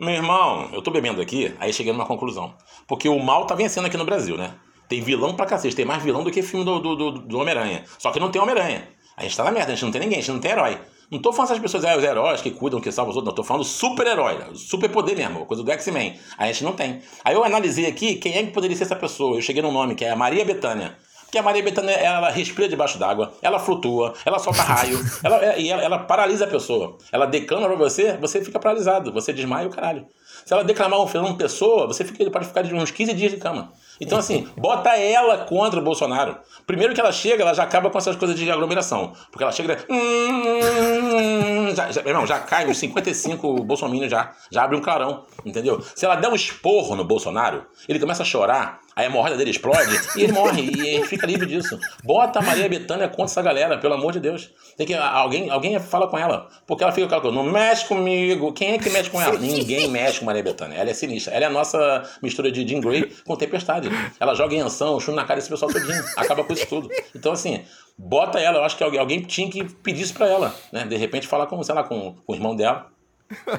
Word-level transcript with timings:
Meu 0.00 0.14
irmão, 0.14 0.70
eu 0.72 0.80
tô 0.80 0.90
bebendo 0.90 1.20
aqui, 1.20 1.54
aí 1.60 1.74
cheguei 1.74 1.92
numa 1.92 2.06
conclusão. 2.06 2.54
Porque 2.88 3.06
o 3.06 3.18
mal 3.18 3.44
tá 3.44 3.54
vencendo 3.54 3.84
aqui 3.84 3.98
no 3.98 4.04
Brasil, 4.06 4.34
né? 4.34 4.54
Tem 4.88 5.02
vilão 5.02 5.36
pra 5.36 5.44
cacete, 5.44 5.76
tem 5.76 5.84
mais 5.84 6.02
vilão 6.02 6.24
do 6.24 6.30
que 6.30 6.40
filme 6.40 6.64
do, 6.64 6.78
do, 6.78 6.96
do, 6.96 7.10
do 7.18 7.38
Homem-Aranha. 7.38 7.84
Só 7.98 8.10
que 8.10 8.18
não 8.18 8.30
tem 8.30 8.40
Homem-Aranha. 8.40 8.88
A 9.14 9.24
gente 9.24 9.36
tá 9.36 9.44
na 9.44 9.50
merda, 9.50 9.72
a 9.72 9.74
gente 9.74 9.84
não 9.84 9.92
tem 9.92 10.00
ninguém, 10.00 10.16
a 10.16 10.20
gente 10.22 10.32
não 10.32 10.40
tem 10.40 10.52
herói. 10.52 10.78
Não 11.10 11.18
tô 11.18 11.34
falando 11.34 11.50
essas 11.50 11.60
pessoas, 11.60 11.84
é, 11.84 11.94
os 11.94 12.02
heróis 12.02 12.40
que 12.40 12.50
cuidam, 12.50 12.80
que 12.80 12.90
salvam 12.90 13.10
os 13.10 13.16
outros, 13.16 13.30
não. 13.30 13.36
Tô 13.36 13.44
falando 13.44 13.62
super-herói, 13.62 14.38
super-poder 14.54 15.18
mesmo, 15.18 15.44
coisa 15.44 15.62
do 15.62 15.70
X-Men. 15.70 16.18
A 16.38 16.46
gente 16.46 16.64
não 16.64 16.72
tem. 16.72 17.02
Aí 17.22 17.34
eu 17.34 17.44
analisei 17.44 17.84
aqui 17.84 18.14
quem 18.14 18.38
é 18.38 18.42
que 18.42 18.52
poderia 18.52 18.74
ser 18.74 18.84
essa 18.84 18.96
pessoa. 18.96 19.36
Eu 19.36 19.42
cheguei 19.42 19.60
num 19.60 19.70
nome 19.70 19.94
que 19.94 20.06
é 20.06 20.10
a 20.12 20.16
Maria 20.16 20.46
Bethânia. 20.46 20.96
Porque 21.30 21.38
a 21.38 21.44
Maria 21.44 21.62
Bethânia, 21.62 21.92
ela 21.92 22.28
respira 22.28 22.68
debaixo 22.68 22.98
d'água, 22.98 23.32
ela 23.40 23.60
flutua, 23.60 24.14
ela 24.24 24.40
solta 24.40 24.62
raio, 24.62 24.98
ela, 25.22 25.44
é, 25.44 25.60
e 25.60 25.70
ela, 25.70 25.80
ela, 25.80 25.98
paralisa 26.00 26.44
a 26.44 26.48
pessoa. 26.48 26.98
Ela 27.12 27.24
declama 27.24 27.68
pra 27.68 27.76
você, 27.76 28.16
você 28.16 28.44
fica 28.44 28.58
paralisado, 28.58 29.12
você 29.12 29.32
desmaia 29.32 29.68
o 29.68 29.70
caralho. 29.70 30.08
Se 30.44 30.52
ela 30.52 30.64
declamar 30.64 31.00
um 31.00 31.06
Fernando 31.06 31.36
Pessoa, 31.36 31.86
você 31.86 32.04
fica, 32.04 32.28
pode 32.30 32.46
ficar 32.46 32.62
de 32.62 32.74
uns 32.74 32.90
15 32.90 33.14
dias 33.14 33.30
de 33.30 33.38
cama. 33.38 33.72
Então, 34.00 34.18
assim, 34.18 34.48
bota 34.58 34.96
ela 34.96 35.38
contra 35.38 35.78
o 35.78 35.82
Bolsonaro. 35.82 36.36
Primeiro 36.66 36.94
que 36.94 37.00
ela 37.00 37.12
chega, 37.12 37.44
ela 37.44 37.54
já 37.54 37.62
acaba 37.62 37.90
com 37.90 37.98
essas 37.98 38.16
coisas 38.16 38.36
de 38.36 38.50
aglomeração. 38.50 39.12
Porque 39.30 39.44
ela 39.44 39.52
chega. 39.52 39.84
Hum, 39.88 41.72
já, 41.74 41.92
já, 41.92 42.00
irmão, 42.00 42.26
já 42.26 42.40
cai 42.40 42.66
uns 42.66 42.78
55 42.78 43.62
bolsominions 43.62 44.10
já. 44.10 44.32
Já 44.50 44.64
abre 44.64 44.76
um 44.76 44.80
clarão. 44.80 45.26
Entendeu? 45.44 45.80
Se 45.94 46.04
ela 46.04 46.16
der 46.16 46.28
um 46.28 46.34
esporro 46.34 46.96
no 46.96 47.04
Bolsonaro, 47.04 47.66
ele 47.88 48.00
começa 48.00 48.22
a 48.22 48.26
chorar 48.26 48.80
a 49.00 49.04
hemorroida 49.06 49.36
dele 49.36 49.50
explode 49.50 49.98
e 50.16 50.22
ele 50.22 50.32
morre 50.32 50.62
e 50.62 50.88
ele 50.88 51.06
fica 51.06 51.26
livre 51.26 51.46
disso. 51.46 51.78
Bota 52.04 52.38
a 52.38 52.42
Maria 52.42 52.68
Bethânia 52.68 53.08
contra 53.08 53.24
essa 53.24 53.42
galera, 53.42 53.78
pelo 53.78 53.94
amor 53.94 54.12
de 54.12 54.20
Deus. 54.20 54.50
Tem 54.76 54.86
que 54.86 54.94
alguém, 54.94 55.50
alguém 55.50 55.78
fala 55.78 56.06
com 56.06 56.18
ela, 56.18 56.48
porque 56.66 56.82
ela 56.82 56.92
fica 56.92 57.08
com 57.08 57.14
aquela 57.14 57.32
não 57.32 57.44
mexe 57.44 57.86
comigo. 57.86 58.52
Quem 58.52 58.72
é 58.74 58.78
que 58.78 58.90
mexe 58.90 59.10
com 59.10 59.20
ela? 59.20 59.36
Ninguém 59.40 59.88
mexe 59.88 60.20
com 60.20 60.26
Maria 60.26 60.42
Bethânia. 60.42 60.76
Ela 60.76 60.90
é 60.90 60.94
sinistra. 60.94 61.34
Ela 61.34 61.44
é 61.46 61.48
a 61.48 61.50
nossa 61.50 62.02
mistura 62.22 62.52
de 62.52 62.66
Jean 62.66 62.80
Grey 62.80 63.10
com 63.24 63.36
Tempestade. 63.36 63.88
Ela 64.18 64.34
joga 64.34 64.54
em 64.54 64.60
ação, 64.60 65.00
chuva 65.00 65.16
na 65.16 65.24
cara 65.24 65.38
desse 65.38 65.48
pessoal 65.50 65.72
todinho, 65.72 66.04
acaba 66.16 66.44
com 66.44 66.52
isso 66.52 66.66
tudo. 66.66 66.88
Então 67.14 67.32
assim, 67.32 67.62
bota 67.96 68.38
ela, 68.38 68.58
eu 68.58 68.64
acho 68.64 68.76
que 68.76 68.84
alguém, 68.84 69.00
alguém 69.00 69.22
tinha 69.22 69.50
que 69.50 69.64
pedir 69.64 70.02
isso 70.02 70.14
para 70.14 70.26
ela, 70.26 70.54
né? 70.70 70.84
De 70.84 70.96
repente 70.96 71.26
falar 71.26 71.46
com, 71.46 71.62
sei 71.62 71.74
lá, 71.74 71.82
com, 71.84 72.14
com 72.26 72.32
o 72.32 72.34
irmão 72.34 72.54
dela 72.54 72.86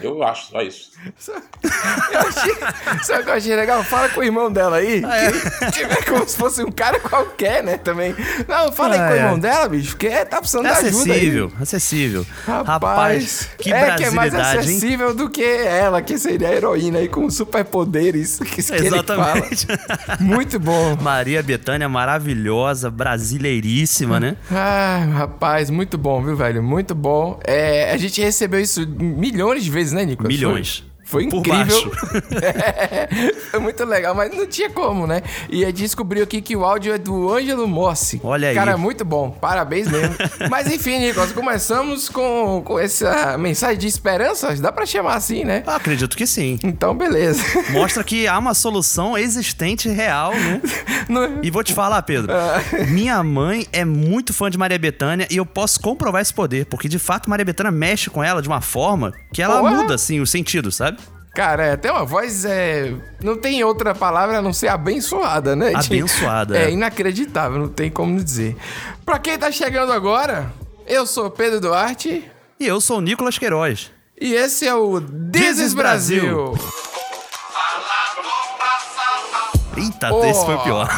eu 0.02 0.22
acho, 0.24 0.52
só 0.52 0.62
isso. 0.62 0.92
eu 2.12 2.20
achei, 2.20 2.56
sabe 3.04 3.22
o 3.22 3.24
que 3.24 3.30
eu 3.30 3.34
achei 3.34 3.56
legal? 3.56 3.84
Fala 3.84 4.10
com 4.10 4.20
o 4.20 4.24
irmão 4.24 4.52
dela 4.52 4.78
aí. 4.78 5.02
Ah, 5.06 5.18
é. 5.18 5.72
Tiver 5.72 6.06
como 6.06 6.28
se 6.28 6.38
fosse 6.38 6.64
um 6.64 6.72
cara 6.72 7.00
qualquer, 7.00 7.64
né? 7.64 7.78
Também. 7.78 8.16
Não, 8.48 8.72
fala 8.72 8.96
ah, 8.96 9.02
aí 9.02 9.08
com 9.08 9.14
o 9.14 9.18
irmão 9.18 9.40
dela, 9.40 9.70
bicho, 9.70 9.92
porque 9.92 10.10
tá 10.26 10.38
precisando 10.40 10.68
é 10.68 10.74
de 10.74 10.88
ajuda. 10.88 11.12
Acessível, 11.12 11.52
acessível. 11.60 12.26
Rapaz, 12.46 12.68
Rapaz, 12.68 13.50
que 13.58 13.72
é 13.72 13.96
que 13.96 14.04
é 14.04 14.12
mais 14.12 14.36
acessível 14.36 15.10
hein? 15.10 15.16
do 15.16 15.30
que 15.30 15.44
ela, 15.44 16.02
que 16.02 16.18
seria 16.18 16.50
a 16.50 16.54
heroína 16.54 17.00
aí 17.00 17.08
com 17.08 17.30
superpoderes. 17.30 18.40
Que 18.40 18.60
Exatamente. 18.60 19.68
Muito 20.20 20.60
bom. 20.60 20.98
Maria 21.02 21.42
Betânia, 21.42 21.88
maravilhosa, 21.88 22.90
brasileiríssima, 22.90 24.20
né? 24.20 24.36
Ah, 24.52 25.06
rapaz, 25.14 25.70
muito 25.70 25.98
bom, 25.98 26.22
viu, 26.22 26.36
velho? 26.36 26.62
Muito 26.62 26.94
bom. 26.94 27.40
É, 27.44 27.92
a 27.92 27.98
gente 27.98 28.22
recebeu 28.22 28.60
isso 28.60 28.86
milhões 28.88 29.61
milhões 29.62 29.66
de 29.66 29.72
vezes, 29.72 29.94
né, 29.94 30.06
Nicolas? 30.06 30.34
Milhões. 30.34 30.84
Foi 31.12 31.26
incrível. 31.26 31.92
é, 32.42 33.34
foi 33.52 33.60
muito 33.60 33.84
legal, 33.84 34.16
mas 34.16 34.34
não 34.34 34.48
tinha 34.48 34.70
como, 34.70 35.06
né? 35.06 35.22
E 35.50 35.66
a 35.66 35.68
gente 35.68 35.82
descobriu 35.82 36.24
aqui 36.24 36.42
que 36.42 36.56
o 36.56 36.64
áudio 36.64 36.94
é 36.94 36.98
do 36.98 37.30
Ângelo 37.30 37.68
Mossi. 37.68 38.22
Olha 38.24 38.48
aí. 38.48 38.56
Cara, 38.56 38.78
muito 38.78 39.04
bom. 39.04 39.30
Parabéns 39.30 39.92
mesmo. 39.92 40.16
mas 40.50 40.72
enfim, 40.72 41.00
Nicolas, 41.00 41.34
começamos 41.34 42.08
com, 42.08 42.62
com 42.64 42.80
essa 42.80 43.38
mensagem 43.38 43.78
de 43.78 43.88
esperança. 43.88 44.56
Dá 44.56 44.72
pra 44.72 44.86
chamar 44.86 45.16
assim, 45.16 45.44
né? 45.44 45.64
Ah, 45.68 45.76
acredito 45.76 46.16
que 46.16 46.26
sim. 46.26 46.58
Então, 46.64 46.96
beleza. 46.96 47.44
Mostra 47.72 48.06
que 48.06 48.26
há 48.26 48.40
uma 48.40 48.54
solução 48.54 49.18
existente 49.18 49.90
real, 49.90 50.32
né? 50.34 50.62
Não... 51.10 51.44
E 51.44 51.52
vou 51.52 51.62
te 51.62 51.74
falar, 51.74 52.02
Pedro. 52.04 52.32
Ah. 52.32 52.62
Minha 52.88 53.22
mãe 53.22 53.68
é 53.74 53.84
muito 53.84 54.34
fã 54.34 54.50
de 54.50 54.58
Maria 54.58 54.80
Bethânia 54.80 55.28
e 55.30 55.36
eu 55.36 55.46
posso 55.46 55.78
comprovar 55.82 56.22
esse 56.22 56.34
poder, 56.34 56.68
porque 56.68 56.88
de 56.88 56.98
fato 56.98 57.30
Maria 57.30 57.44
Bethânia 57.44 57.70
mexe 57.70 58.10
com 58.10 58.24
ela 58.24 58.42
de 58.42 58.48
uma 58.48 58.62
forma 58.62 59.12
que 59.34 59.42
ela 59.42 59.62
muda, 59.62 59.96
assim, 59.96 60.22
o 60.22 60.26
sentido, 60.26 60.72
sabe? 60.72 61.01
Cara, 61.34 61.66
é, 61.66 61.78
tem 61.78 61.90
uma 61.92 62.04
voz. 62.04 62.44
É, 62.44 62.94
não 63.24 63.38
tem 63.38 63.64
outra 63.64 63.96
palavra 63.96 64.40
a 64.40 64.42
não 64.42 64.52
ser 64.52 64.68
abençoada, 64.68 65.56
né? 65.56 65.72
Abençoada. 65.74 66.58
É, 66.58 66.66
é 66.66 66.72
inacreditável, 66.72 67.58
não 67.58 67.70
tem 67.70 67.90
como 67.90 68.22
dizer. 68.22 68.58
Pra 69.06 69.18
quem 69.18 69.38
tá 69.38 69.52
chegando 69.52 69.94
agora, 69.94 70.52
eu 70.86 71.06
sou 71.08 71.32
Pedro 71.32 71.62
Duarte. 71.62 72.30
E 72.60 72.68
eu 72.68 72.82
sou 72.82 72.98
o 72.98 73.02
Nicolas 73.02 73.38
Queiroz. 73.38 73.92
E 74.20 74.34
esse 74.34 74.68
é 74.68 74.76
o 74.76 75.00
Deses 75.00 75.74
Brasil. 75.74 76.52
Brasil. 76.52 76.91
Eita, 79.82 80.14
oh, 80.14 80.26
esse 80.26 80.46
foi 80.46 80.58
pior. 80.60 80.90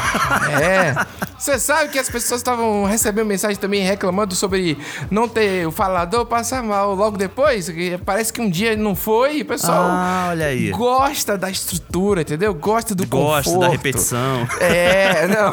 É. 0.62 0.96
Você 1.44 1.60
sabe 1.60 1.90
que 1.90 2.00
as 2.00 2.10
pessoas 2.10 2.40
estavam 2.40 2.86
recebendo 2.86 3.28
mensagem 3.28 3.58
também 3.58 3.84
reclamando 3.84 4.34
sobre 4.34 4.78
não 5.12 5.28
ter 5.28 5.68
o 5.68 5.72
falador 5.72 6.26
passar 6.26 6.64
mal 6.64 6.96
logo 6.96 7.18
depois. 7.18 7.70
Parece 8.06 8.32
que 8.32 8.40
um 8.40 8.50
dia 8.50 8.78
não 8.78 8.96
foi 8.96 9.40
e 9.40 9.42
o 9.42 9.46
pessoal 9.46 9.84
ah, 9.90 10.28
olha 10.30 10.46
aí. 10.46 10.72
gosta 10.72 11.38
da 11.38 11.50
estrutura, 11.50 12.22
entendeu? 12.22 12.54
Gosta 12.54 12.96
do 12.96 13.06
gosta 13.06 13.50
conforto. 13.50 13.60
da 13.60 13.70
repetição. 13.70 14.48
É, 14.62 15.28
não. 15.28 15.52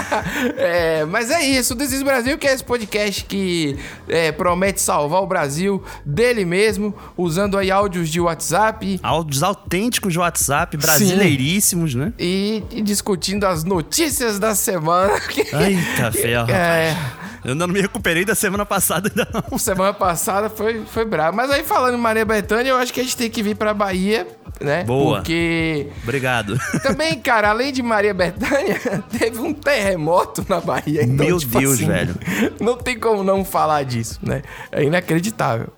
é, 0.58 1.04
mas 1.04 1.30
é 1.30 1.42
isso. 1.42 1.74
O 1.74 1.76
Desis 1.76 2.02
Brasil, 2.02 2.36
que 2.36 2.48
é 2.48 2.52
esse 2.52 2.64
podcast 2.64 3.24
que 3.24 3.78
é, 4.08 4.32
promete 4.32 4.80
salvar 4.80 5.22
o 5.22 5.26
Brasil 5.28 5.80
dele 6.04 6.44
mesmo, 6.44 6.92
usando 7.16 7.56
aí 7.56 7.70
áudios 7.70 8.08
de 8.08 8.20
WhatsApp. 8.20 8.98
Áudios 9.00 9.44
autênticos 9.44 10.12
de 10.12 10.18
WhatsApp, 10.18 10.76
brasileiríssimos, 10.76 11.92
Sim. 11.92 11.98
né? 11.98 12.12
E, 12.18 12.59
discutindo 12.82 13.44
as 13.44 13.64
notícias 13.64 14.38
da 14.38 14.54
semana. 14.54 15.12
Eita 15.66 16.12
ferro, 16.12 16.50
é... 16.50 16.96
Eu 17.44 17.52
ainda 17.52 17.66
não 17.66 17.72
me 17.72 17.80
recuperei 17.80 18.24
da 18.24 18.34
semana 18.34 18.66
passada 18.66 19.08
ainda 19.08 19.28
não. 19.50 19.56
Semana 19.58 19.92
passada 19.92 20.50
foi, 20.50 20.84
foi 20.84 21.04
bravo. 21.04 21.36
Mas 21.36 21.50
aí 21.50 21.62
falando 21.62 21.94
em 21.94 22.00
Maria 22.00 22.24
Bethânia, 22.24 22.70
eu 22.70 22.76
acho 22.76 22.92
que 22.92 23.00
a 23.00 23.02
gente 23.02 23.16
tem 23.16 23.30
que 23.30 23.42
vir 23.42 23.56
pra 23.56 23.72
Bahia, 23.72 24.26
né? 24.60 24.84
Boa. 24.84 25.18
Porque... 25.18 25.88
Obrigado. 26.02 26.58
Também, 26.82 27.18
cara, 27.18 27.50
além 27.50 27.72
de 27.72 27.82
Maria 27.82 28.12
Bethânia, 28.12 28.78
teve 29.18 29.38
um 29.38 29.54
terremoto 29.54 30.44
na 30.48 30.60
Bahia. 30.60 31.02
Então, 31.02 31.26
Meu 31.26 31.38
tipo 31.38 31.58
Deus, 31.58 31.74
assim, 31.74 31.86
velho. 31.86 32.14
Não 32.60 32.76
tem 32.76 32.98
como 32.98 33.22
não 33.22 33.44
falar 33.44 33.84
disso, 33.84 34.18
né? 34.22 34.42
É 34.70 34.82
inacreditável. 34.82 35.68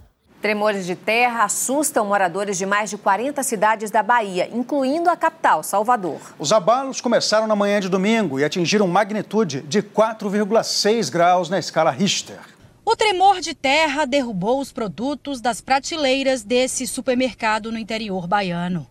Tremores 0.43 0.85
de 0.87 0.97
terra 0.97 1.45
assustam 1.45 2.05
moradores 2.05 2.59
de 2.59 2.67
mais 2.67 2.91
de 2.91 2.99
40 2.99 3.41
cidades 3.45 3.93
da 3.93 4.03
Bahia, 4.03 4.51
incluindo 4.53 5.09
a 5.09 5.17
capital, 5.17 5.63
Salvador. 5.63 6.19
Os 6.37 6.53
abalos 6.53 7.01
começaram 7.01 7.47
na 7.47 7.55
manhã 7.55 7.79
de 7.79 7.89
domingo 7.89 8.41
e 8.41 8.45
atingiram 8.45 8.89
magnitude 8.89 9.61
de 9.61 9.81
4,6 9.81 11.09
graus 11.13 11.49
na 11.49 11.61
escala 11.61 11.93
Richter. 11.93 12.41
O 12.85 12.97
tremor 12.97 13.41
de 13.41 13.55
terra 13.55 14.05
derrubou 14.05 14.61
os 14.61 14.73
produtos 14.73 15.41
das 15.41 15.61
prateleiras 15.61 16.43
desse 16.43 16.89
supermercado 16.89 17.71
no 17.71 17.79
interior 17.79 18.27
baiano. 18.27 18.89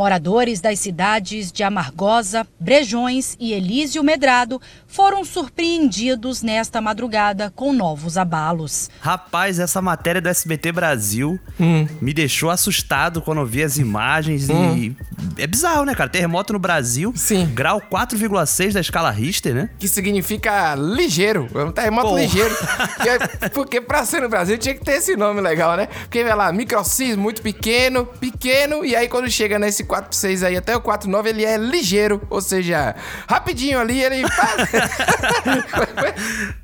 Moradores 0.00 0.62
das 0.62 0.78
cidades 0.78 1.52
de 1.52 1.62
Amargosa, 1.62 2.46
Brejões 2.58 3.36
e 3.38 3.52
Elísio 3.52 4.02
Medrado 4.02 4.58
foram 4.86 5.22
surpreendidos 5.26 6.40
nesta 6.40 6.80
madrugada 6.80 7.52
com 7.54 7.70
novos 7.70 8.16
abalos. 8.16 8.88
Rapaz, 8.98 9.58
essa 9.58 9.82
matéria 9.82 10.18
do 10.18 10.30
SBT 10.30 10.72
Brasil 10.72 11.38
hum. 11.60 11.86
me 12.00 12.14
deixou 12.14 12.48
assustado 12.48 13.20
quando 13.20 13.42
eu 13.42 13.46
vi 13.46 13.62
as 13.62 13.76
imagens 13.76 14.48
hum. 14.48 14.74
e 14.74 14.96
é 15.36 15.46
bizarro, 15.46 15.84
né, 15.84 15.94
cara? 15.94 16.08
Terremoto 16.08 16.54
no 16.54 16.58
Brasil, 16.58 17.12
Sim. 17.14 17.46
grau 17.52 17.78
4,6 17.78 18.72
da 18.72 18.80
escala 18.80 19.10
Richter, 19.10 19.54
né? 19.54 19.68
Que 19.78 19.86
significa 19.86 20.74
ligeiro, 20.76 21.46
é 21.54 21.62
um 21.62 21.72
terremoto 21.72 22.16
ligeiro. 22.16 22.56
porque, 22.96 23.48
porque 23.50 23.80
pra 23.82 24.06
ser 24.06 24.22
no 24.22 24.30
Brasil 24.30 24.56
tinha 24.56 24.74
que 24.74 24.82
ter 24.82 24.92
esse 24.92 25.14
nome 25.14 25.42
legal, 25.42 25.76
né? 25.76 25.86
Porque, 25.86 26.24
vai 26.24 26.34
lá, 26.34 26.50
microsismo 26.50 27.22
muito 27.22 27.42
pequeno, 27.42 28.06
pequeno, 28.06 28.82
e 28.82 28.96
aí 28.96 29.06
quando 29.06 29.30
chega 29.30 29.58
nesse 29.58 29.89
esse 29.90 29.90
4.6 29.90 30.46
aí 30.46 30.56
até 30.56 30.76
o 30.76 30.80
4.9 30.80 31.26
ele 31.26 31.44
é 31.44 31.56
ligeiro, 31.56 32.22
ou 32.30 32.40
seja, 32.40 32.94
rapidinho 33.28 33.78
ali 33.78 34.00
ele. 34.00 34.22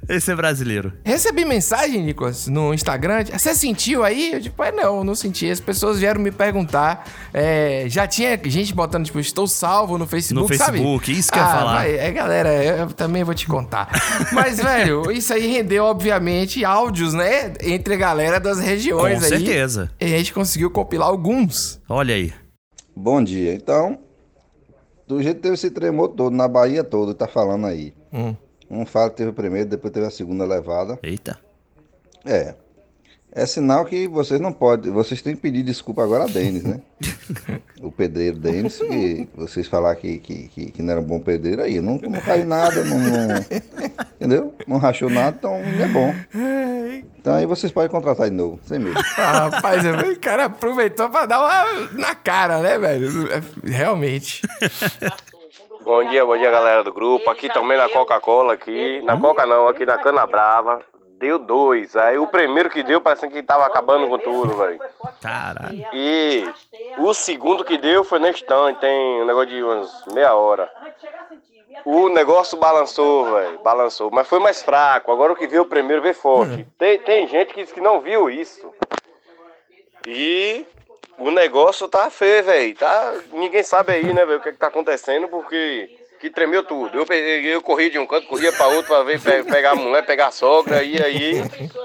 esse 0.09 0.31
é 0.31 0.35
brasileiro. 0.35 0.93
Recebi 1.05 1.45
mensagem, 1.45 2.03
Nicolas, 2.03 2.47
no 2.47 2.73
Instagram. 2.73 3.25
Você 3.33 3.55
sentiu 3.55 4.05
aí? 4.05 4.35
Eu 4.35 4.41
tipo, 4.41 4.63
é 4.63 4.71
não, 4.71 5.03
não 5.03 5.15
senti. 5.15 5.51
As 5.51 5.61
pessoas 5.61 5.99
vieram 5.99 6.21
me 6.21 6.31
perguntar. 6.31 7.05
É, 7.33 7.87
já 7.89 8.07
tinha 8.07 8.39
gente 8.45 8.75
botando, 8.75 9.07
tipo, 9.07 9.19
estou 9.19 9.47
salvo 9.47 9.99
no 9.99 10.07
Facebook, 10.07 10.43
No 10.43 10.49
Facebook, 10.49 11.07
sabe? 11.07 11.19
isso 11.19 11.33
que 11.33 11.39
ah, 11.39 11.43
eu 11.43 11.47
ia 11.47 11.51
ah, 11.51 11.59
falar. 11.59 11.75
Vai, 11.75 11.99
é, 11.99 12.13
galera, 12.13 12.65
eu 12.65 12.87
também 12.89 13.25
vou 13.25 13.35
te 13.35 13.47
contar. 13.47 13.89
Mas, 14.33 14.59
velho, 14.59 15.11
isso 15.17 15.33
aí 15.33 15.47
rendeu, 15.47 15.85
obviamente, 15.85 16.65
áudios, 16.65 17.15
né? 17.15 17.53
Entre 17.61 17.95
a 17.95 17.97
galera 17.97 18.39
das 18.39 18.59
regiões 18.59 19.19
Com 19.19 19.25
aí. 19.25 19.31
Com 19.31 19.31
certeza. 19.37 19.91
E 20.01 20.05
a 20.05 20.19
gente 20.19 20.33
conseguiu 20.33 20.71
compilar 20.71 21.09
alguns. 21.09 21.81
Olha 21.89 22.15
aí. 22.15 22.33
Bom 22.99 23.23
dia. 23.23 23.53
Então, 23.53 23.99
do 25.07 25.23
jeito 25.23 25.37
que 25.37 25.43
teve 25.43 25.55
esse 25.55 25.71
tremor 25.71 26.09
todo, 26.09 26.35
na 26.35 26.49
Bahia 26.49 26.83
toda, 26.83 27.15
tá 27.15 27.29
falando 27.29 27.67
aí. 27.67 27.93
Hum. 28.11 28.35
Um 28.71 28.87
fala 28.87 29.11
que 29.11 29.17
teve 29.17 29.31
o 29.31 29.35
primeiro, 29.35 29.69
depois 29.69 29.93
teve 29.93 30.07
a 30.07 30.11
segunda 30.11 30.47
levada. 30.47 30.99
Eita. 31.03 31.39
É. 32.25 32.55
É 33.37 33.45
sinal 33.45 33.85
que 33.85 34.09
vocês 34.09 34.41
não 34.41 34.51
podem. 34.51 34.91
Vocês 34.91 35.21
têm 35.21 35.35
que 35.35 35.43
pedir 35.43 35.63
desculpa 35.63 36.03
agora 36.03 36.25
a 36.25 36.27
Denis, 36.27 36.65
né? 36.65 36.81
o 37.83 37.93
pedreiro 37.93 38.39
Denis, 38.39 38.79
que 38.79 39.29
vocês 39.35 39.69
falaram 39.69 40.01
que, 40.01 40.17
que, 40.17 40.49
que, 40.49 40.71
que, 40.73 40.83
não 40.83 40.93
era 40.93 41.03
um 41.03 41.05
bom 41.05 41.21
pedreiro 41.21 41.61
aí. 41.61 41.79
Não, 41.79 41.99
não 41.99 42.19
caiu 42.19 42.47
nada, 42.47 42.83
não, 42.83 42.99
não, 42.99 43.37
Entendeu? 44.15 44.55
Não 44.67 44.79
rachou 44.79 45.11
nada, 45.11 45.37
então 45.39 45.51
não 45.53 45.85
é 45.85 45.89
bom. 45.89 46.15
Então 47.19 47.35
aí 47.35 47.45
vocês 47.45 47.71
podem 47.71 47.91
contratar 47.91 48.31
de 48.31 48.35
novo, 48.35 48.59
sem 48.65 48.79
medo. 48.79 48.99
Ah, 49.19 49.51
rapaz, 49.51 49.83
o 49.85 50.19
cara 50.19 50.47
aproveitou 50.47 51.11
pra 51.11 51.27
dar 51.27 51.41
uma 51.41 51.91
na 51.93 52.15
cara, 52.15 52.61
né, 52.61 52.79
velho? 52.79 53.11
Realmente. 53.63 54.41
Bom 55.85 56.09
dia, 56.09 56.25
bom 56.25 56.39
dia, 56.39 56.51
galera 56.51 56.83
do 56.83 56.93
grupo. 56.93 57.29
Aqui 57.29 57.53
também 57.53 57.77
na 57.77 57.89
Coca-Cola, 57.91 58.55
aqui. 58.55 59.03
Na 59.03 59.21
Coca 59.21 59.45
não, 59.45 59.69
aqui 59.69 59.85
na 59.85 59.99
Cana 59.99 60.27
Brava. 60.27 60.81
Deu 61.19 61.39
dois. 61.39 61.97
Aí 61.97 62.19
o 62.19 62.27
primeiro 62.27 62.69
que 62.69 62.83
deu 62.83 63.01
parece 63.01 63.27
que 63.29 63.43
tava 63.43 63.65
acabando 63.65 64.07
com 64.09 64.19
tudo, 64.19 64.55
velho. 64.57 64.79
Caralho. 65.21 65.87
E 65.93 66.45
o 66.99 67.15
segundo 67.15 67.65
que 67.65 67.79
deu 67.79 68.05
foi 68.05 68.19
na 68.19 68.31
estante, 68.31 68.81
tem 68.81 69.23
um 69.23 69.25
negócio 69.25 69.49
de 69.49 69.63
umas 69.63 70.05
meia 70.13 70.35
hora. 70.35 70.71
O 71.85 72.09
negócio 72.09 72.59
balançou, 72.59 73.33
velho. 73.33 73.59
Balançou. 73.61 74.11
Mas 74.11 74.29
foi 74.29 74.39
mais 74.39 74.63
fraco. 74.63 75.11
Agora 75.11 75.33
o 75.33 75.37
que 75.37 75.47
veio 75.47 75.65
primeiro 75.65 76.03
veio 76.03 76.15
forte. 76.15 76.63
Hum. 76.63 76.67
Tem, 76.79 76.99
tem 76.99 77.27
gente 77.27 77.55
que 77.55 77.63
diz 77.63 77.73
que 77.73 77.81
não 77.81 78.01
viu 78.01 78.29
isso. 78.29 78.73
E 80.07 80.67
o 81.19 81.31
negócio 81.31 81.89
tá 81.89 82.11
feio, 82.11 82.45
velho. 82.45 82.75
Tá... 82.77 83.15
Ninguém 83.33 83.63
sabe 83.63 83.93
aí, 83.93 84.13
né, 84.13 84.25
velho, 84.27 84.39
o 84.39 84.43
que, 84.43 84.51
é 84.51 84.53
que 84.53 84.59
tá 84.59 84.67
acontecendo, 84.67 85.29
porque 85.29 85.99
que 86.21 86.31
tremeu 86.31 86.63
tudo. 86.63 86.99
Eu, 86.99 87.07
eu 87.15 87.63
corri 87.63 87.91
de 87.91 87.99
um 87.99 88.07
canto, 88.07 88.27
corria 88.27 88.53
para 88.53 88.69
outro 88.69 88.89
para 88.89 89.05
ver 89.05 89.21
pegar 89.45 89.73
a 89.73 89.75
mulher, 89.75 90.05
pegar 90.05 90.29
a 90.29 90.31
sogra, 90.33 90.83
e 90.83 91.03
aí 91.03 91.43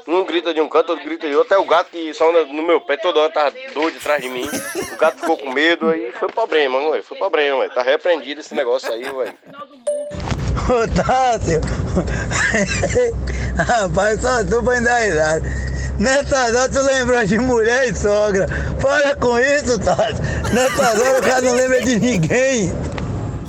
um 0.07 0.23
grita 0.23 0.53
de 0.53 0.61
um 0.61 0.69
canto, 0.69 0.91
outro 0.91 1.05
grita 1.05 1.27
de 1.27 1.35
outro. 1.35 1.53
Até 1.53 1.61
o 1.61 1.67
gato 1.67 1.89
que 1.91 2.13
só 2.13 2.31
no 2.31 2.63
meu 2.63 2.81
pé 2.81 2.97
toda 2.97 3.19
hora 3.19 3.31
tava 3.31 3.53
doido 3.73 3.97
atrás 3.97 4.21
de 4.21 4.29
mim. 4.29 4.49
O 4.93 4.97
gato 4.97 5.19
ficou 5.19 5.37
com 5.37 5.51
medo, 5.51 5.89
aí 5.89 6.11
foi 6.13 6.29
problema, 6.29 6.79
ué, 6.89 7.01
foi 7.01 7.17
problema, 7.17 7.57
ué. 7.59 7.69
Tá 7.69 7.81
repreendido 7.81 8.41
esse 8.41 8.55
negócio 8.55 8.91
aí, 8.91 9.09
ué. 9.09 9.33
Ô 10.69 10.87
Tássio, 10.95 11.59
rapaz, 13.57 14.21
só 14.21 14.43
tu 14.43 14.61
vai 14.61 14.81
dar 14.81 15.07
idade. 15.07 15.71
Nessas 15.99 16.55
horas 16.55 16.75
tu 16.75 16.81
lembra 16.83 17.25
de 17.27 17.37
mulher 17.37 17.89
e 17.89 17.95
sogra. 17.95 18.47
Para 18.81 19.15
com 19.15 19.37
isso, 19.39 19.77
Tássio. 19.79 20.15
Nessas 20.53 20.99
horas 20.99 21.19
o 21.19 21.21
cara 21.21 21.41
não 21.41 21.53
lembra 21.53 21.81
de 21.81 21.99
ninguém. 21.99 22.73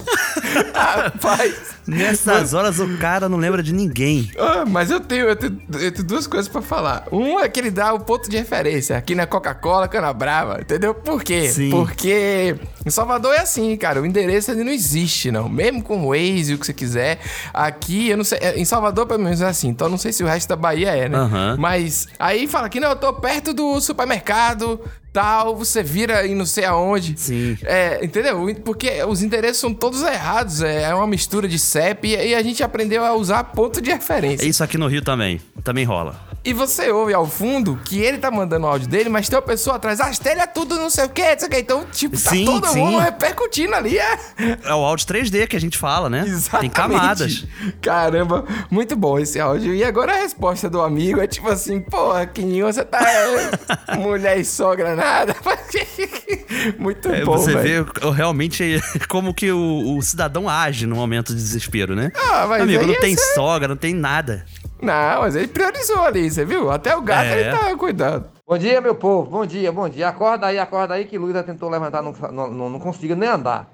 Rapaz. 0.74 1.72
Nessas 1.86 2.54
horas 2.54 2.78
o 2.78 2.96
cara 2.98 3.28
não 3.28 3.38
lembra 3.38 3.62
de 3.62 3.72
ninguém. 3.72 4.30
Ah, 4.38 4.64
mas 4.66 4.90
eu 4.90 5.00
tenho, 5.00 5.28
eu 5.28 5.36
tenho, 5.36 5.60
eu 5.80 5.92
tenho 5.92 6.06
duas 6.06 6.26
coisas 6.26 6.48
para 6.48 6.62
falar. 6.62 7.08
Um 7.10 7.40
é 7.40 7.48
que 7.48 7.58
ele 7.58 7.70
dá 7.70 7.92
o 7.92 8.00
ponto 8.00 8.30
de 8.30 8.36
referência 8.36 8.96
aqui 8.96 9.14
na 9.14 9.26
Coca-Cola, 9.26 9.88
Cana 9.88 10.12
Brava, 10.12 10.60
entendeu? 10.60 10.94
Por 10.94 11.24
quê? 11.24 11.48
Sim. 11.48 11.70
Porque 11.70 12.56
em 12.86 12.90
Salvador 12.90 13.34
é 13.34 13.40
assim, 13.40 13.76
cara. 13.76 14.00
O 14.00 14.06
endereço 14.06 14.52
ele 14.52 14.62
não 14.62 14.72
existe, 14.72 15.30
não. 15.30 15.48
Mesmo 15.48 15.82
com 15.82 16.04
o 16.04 16.10
Waze, 16.10 16.54
o 16.54 16.58
que 16.58 16.66
você 16.66 16.72
quiser. 16.72 17.18
Aqui, 17.52 18.08
eu 18.08 18.16
não 18.16 18.24
sei. 18.24 18.38
Em 18.56 18.64
Salvador, 18.64 19.06
pelo 19.06 19.22
menos, 19.22 19.40
é 19.40 19.46
assim. 19.46 19.68
Então, 19.68 19.88
não 19.88 19.98
sei 19.98 20.12
se 20.12 20.22
o 20.22 20.26
resto 20.26 20.48
da 20.48 20.56
Bahia 20.56 20.90
é, 20.90 21.08
né? 21.08 21.18
Uhum. 21.18 21.56
Mas 21.58 22.06
aí 22.18 22.46
fala 22.46 22.68
que 22.68 22.78
não, 22.78 22.90
eu 22.90 22.96
tô 22.96 23.12
perto 23.12 23.52
do 23.52 23.80
supermercado 23.80 24.80
tal, 25.12 25.54
você 25.54 25.82
vira 25.82 26.26
e 26.26 26.34
não 26.34 26.46
sei 26.46 26.64
aonde. 26.64 27.14
Sim. 27.16 27.56
É, 27.62 28.04
entendeu? 28.04 28.46
Porque 28.64 29.02
os 29.04 29.22
endereços 29.22 29.58
são 29.58 29.74
todos 29.74 30.02
errados, 30.02 30.62
é, 30.62 30.84
é 30.84 30.94
uma 30.94 31.06
mistura 31.06 31.46
de 31.46 31.58
CEP 31.58 32.08
e 32.08 32.34
a 32.34 32.42
gente 32.42 32.62
aprendeu 32.62 33.04
a 33.04 33.14
usar 33.14 33.44
ponto 33.44 33.80
de 33.80 33.90
referência. 33.90 34.44
É 34.44 34.48
isso 34.48 34.64
aqui 34.64 34.78
no 34.78 34.86
Rio 34.86 35.02
também, 35.02 35.40
também 35.62 35.84
rola. 35.84 36.31
E 36.44 36.52
você 36.52 36.90
ouve 36.90 37.14
ao 37.14 37.26
fundo 37.26 37.78
que 37.84 38.00
ele 38.00 38.18
tá 38.18 38.30
mandando 38.30 38.66
o 38.66 38.68
áudio 38.68 38.88
dele, 38.88 39.08
mas 39.08 39.28
tem 39.28 39.36
uma 39.38 39.44
pessoa 39.44 39.76
atrás, 39.76 40.00
ah, 40.00 40.10
telha 40.10 40.46
tudo, 40.46 40.76
não 40.76 40.90
sei 40.90 41.04
o 41.04 41.08
que, 41.08 41.22
não 41.22 41.38
sei 41.38 41.48
o 41.48 41.50
que. 41.50 41.58
Então, 41.58 41.86
tipo, 41.92 42.20
tá 42.20 42.30
sim, 42.30 42.44
todo 42.44 42.66
sim. 42.66 42.80
mundo 42.80 42.98
repercutindo 42.98 43.74
ali. 43.74 43.96
É... 43.98 44.18
é 44.64 44.74
o 44.74 44.84
áudio 44.84 45.06
3D 45.06 45.46
que 45.46 45.56
a 45.56 45.60
gente 45.60 45.78
fala, 45.78 46.10
né? 46.10 46.24
Exatamente. 46.26 46.60
Tem 46.60 46.70
camadas. 46.70 47.44
Caramba, 47.80 48.44
muito 48.70 48.96
bom 48.96 49.18
esse 49.18 49.38
áudio. 49.38 49.72
E 49.72 49.84
agora 49.84 50.12
a 50.14 50.16
resposta 50.16 50.68
do 50.68 50.80
amigo 50.80 51.20
é 51.20 51.26
tipo 51.28 51.48
assim, 51.48 51.80
porra, 51.80 52.26
Quininho, 52.26 52.66
você 52.66 52.84
tá 52.84 53.00
é, 53.08 53.94
mulher 53.96 54.38
e 54.38 54.44
sogra 54.44 54.96
nada. 54.96 55.36
muito 56.78 57.08
é, 57.08 57.24
bom, 57.24 57.32
Você 57.32 57.54
véio. 57.54 57.84
vê 57.84 58.10
realmente 58.10 58.80
como 59.08 59.32
que 59.32 59.50
o, 59.50 59.96
o, 59.96 60.02
cidadão 60.02 60.48
age 60.48 60.86
no 60.86 60.96
momento 60.96 61.34
de 61.34 61.40
desespero, 61.40 61.94
né? 61.94 62.10
Ah, 62.14 62.46
mas 62.48 62.62
Amigo, 62.62 62.86
não 62.86 62.98
tem 63.00 63.16
ser... 63.16 63.34
sogra, 63.34 63.68
não 63.68 63.76
tem 63.76 63.94
nada. 63.94 64.44
Não, 64.82 65.20
mas 65.20 65.36
ele 65.36 65.46
priorizou 65.46 66.02
ali, 66.02 66.28
você 66.28 66.44
viu? 66.44 66.68
Até 66.68 66.96
o 66.96 67.00
gato 67.00 67.26
é. 67.26 67.40
ele 67.40 67.56
tá 67.56 67.76
cuidando. 67.76 68.26
Bom 68.44 68.58
dia, 68.58 68.80
meu 68.80 68.96
povo. 68.96 69.30
Bom 69.30 69.46
dia, 69.46 69.70
bom 69.70 69.88
dia. 69.88 70.08
Acorda 70.08 70.48
aí, 70.48 70.58
acorda 70.58 70.94
aí 70.94 71.04
que 71.04 71.16
Luísa 71.16 71.42
tentou 71.44 71.70
levantar, 71.70 72.02
não, 72.02 72.12
não, 72.32 72.68
não 72.68 72.80
conseguiu 72.80 73.14
nem 73.14 73.28
andar. 73.28 73.70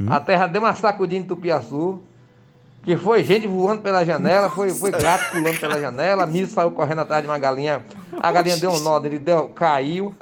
Hum? 0.00 0.06
A 0.10 0.18
terra 0.18 0.46
deu 0.46 0.62
uma 0.62 0.74
sacudinha 0.74 1.20
em 1.20 1.24
Tupiaçu. 1.24 2.00
Que 2.86 2.96
foi 2.96 3.24
gente 3.24 3.48
voando 3.48 3.82
pela 3.82 4.04
janela, 4.04 4.48
foi, 4.48 4.70
foi 4.70 4.92
gato 4.92 5.32
pulando 5.32 5.58
pela 5.58 5.80
janela, 5.80 6.22
a 6.22 6.26
Miss 6.26 6.52
saiu 6.52 6.70
correndo 6.70 7.00
atrás 7.00 7.20
de 7.20 7.28
uma 7.28 7.36
galinha, 7.36 7.84
a 8.20 8.30
galinha 8.30 8.56
deu 8.58 8.70
um 8.70 8.78
nó, 8.78 9.04
ele 9.04 9.18
deu, 9.18 9.48
caiu, 9.48 10.14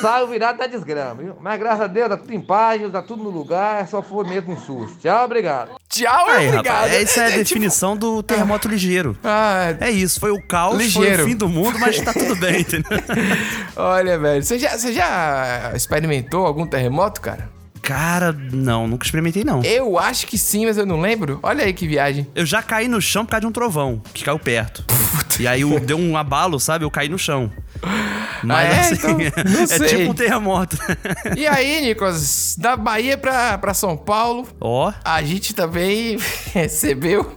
saiu 0.00 0.26
virado 0.26 0.56
da 0.56 0.66
desgrama, 0.66 1.22
viu? 1.22 1.36
Mas 1.38 1.58
graças 1.58 1.82
a 1.82 1.86
Deus, 1.86 2.08
tá 2.08 2.16
tudo 2.16 2.32
em 2.32 2.40
paz, 2.40 2.80
tá 2.90 3.02
tudo 3.02 3.22
no 3.22 3.28
lugar, 3.28 3.86
só 3.88 4.00
foi 4.00 4.26
mesmo 4.26 4.54
um 4.54 4.56
susto. 4.56 4.96
Tchau, 5.00 5.22
obrigado. 5.26 5.72
Tchau, 5.86 6.28
Aí, 6.30 6.48
obrigado. 6.48 6.74
Rapaz, 6.76 6.94
essa 6.94 7.24
é 7.24 7.26
a 7.26 7.36
definição 7.36 7.94
do 7.94 8.22
terremoto 8.22 8.68
ligeiro. 8.68 9.14
Ah, 9.22 9.76
é 9.78 9.90
isso, 9.90 10.18
foi 10.18 10.30
o 10.30 10.40
caos, 10.40 10.78
ligeiro. 10.78 11.16
foi 11.16 11.24
o 11.24 11.28
fim 11.28 11.36
do 11.36 11.46
mundo, 11.46 11.78
mas 11.78 12.00
tá 12.00 12.14
tudo 12.14 12.34
bem, 12.36 12.62
entendeu? 12.62 12.88
Olha, 13.76 14.18
velho, 14.18 14.42
você 14.42 14.58
já, 14.58 14.78
você 14.78 14.94
já 14.94 15.72
experimentou 15.74 16.46
algum 16.46 16.66
terremoto, 16.66 17.20
cara? 17.20 17.50
Cara, 17.82 18.32
não, 18.32 18.86
nunca 18.86 19.04
experimentei 19.04 19.42
não. 19.42 19.60
Eu 19.64 19.98
acho 19.98 20.28
que 20.28 20.38
sim, 20.38 20.66
mas 20.66 20.78
eu 20.78 20.86
não 20.86 21.00
lembro. 21.00 21.40
Olha 21.42 21.64
aí 21.64 21.72
que 21.72 21.86
viagem. 21.86 22.28
Eu 22.32 22.46
já 22.46 22.62
caí 22.62 22.86
no 22.86 23.02
chão 23.02 23.24
por 23.24 23.32
causa 23.32 23.40
de 23.40 23.46
um 23.48 23.52
trovão, 23.52 24.00
que 24.14 24.22
caiu 24.22 24.38
perto. 24.38 24.84
Puta. 24.84 25.42
E 25.42 25.48
aí 25.48 25.62
eu, 25.62 25.80
deu 25.80 25.98
um 25.98 26.16
abalo, 26.16 26.60
sabe? 26.60 26.84
Eu 26.84 26.90
caí 26.90 27.08
no 27.08 27.18
chão. 27.18 27.52
Mas 28.44 28.70
ah, 28.70 28.74
é? 28.74 28.80
assim, 28.80 28.94
então, 28.94 29.18
é 29.86 29.88
tipo 29.88 30.10
um 30.10 30.14
terremoto. 30.14 30.78
E 31.36 31.44
aí, 31.44 31.80
Nicolas, 31.80 32.56
da 32.56 32.76
Bahia 32.76 33.18
pra, 33.18 33.58
pra 33.58 33.74
São 33.74 33.96
Paulo, 33.96 34.46
ó, 34.60 34.90
oh. 34.90 34.94
a 35.04 35.22
gente 35.22 35.52
também 35.52 36.16
recebeu 36.54 37.36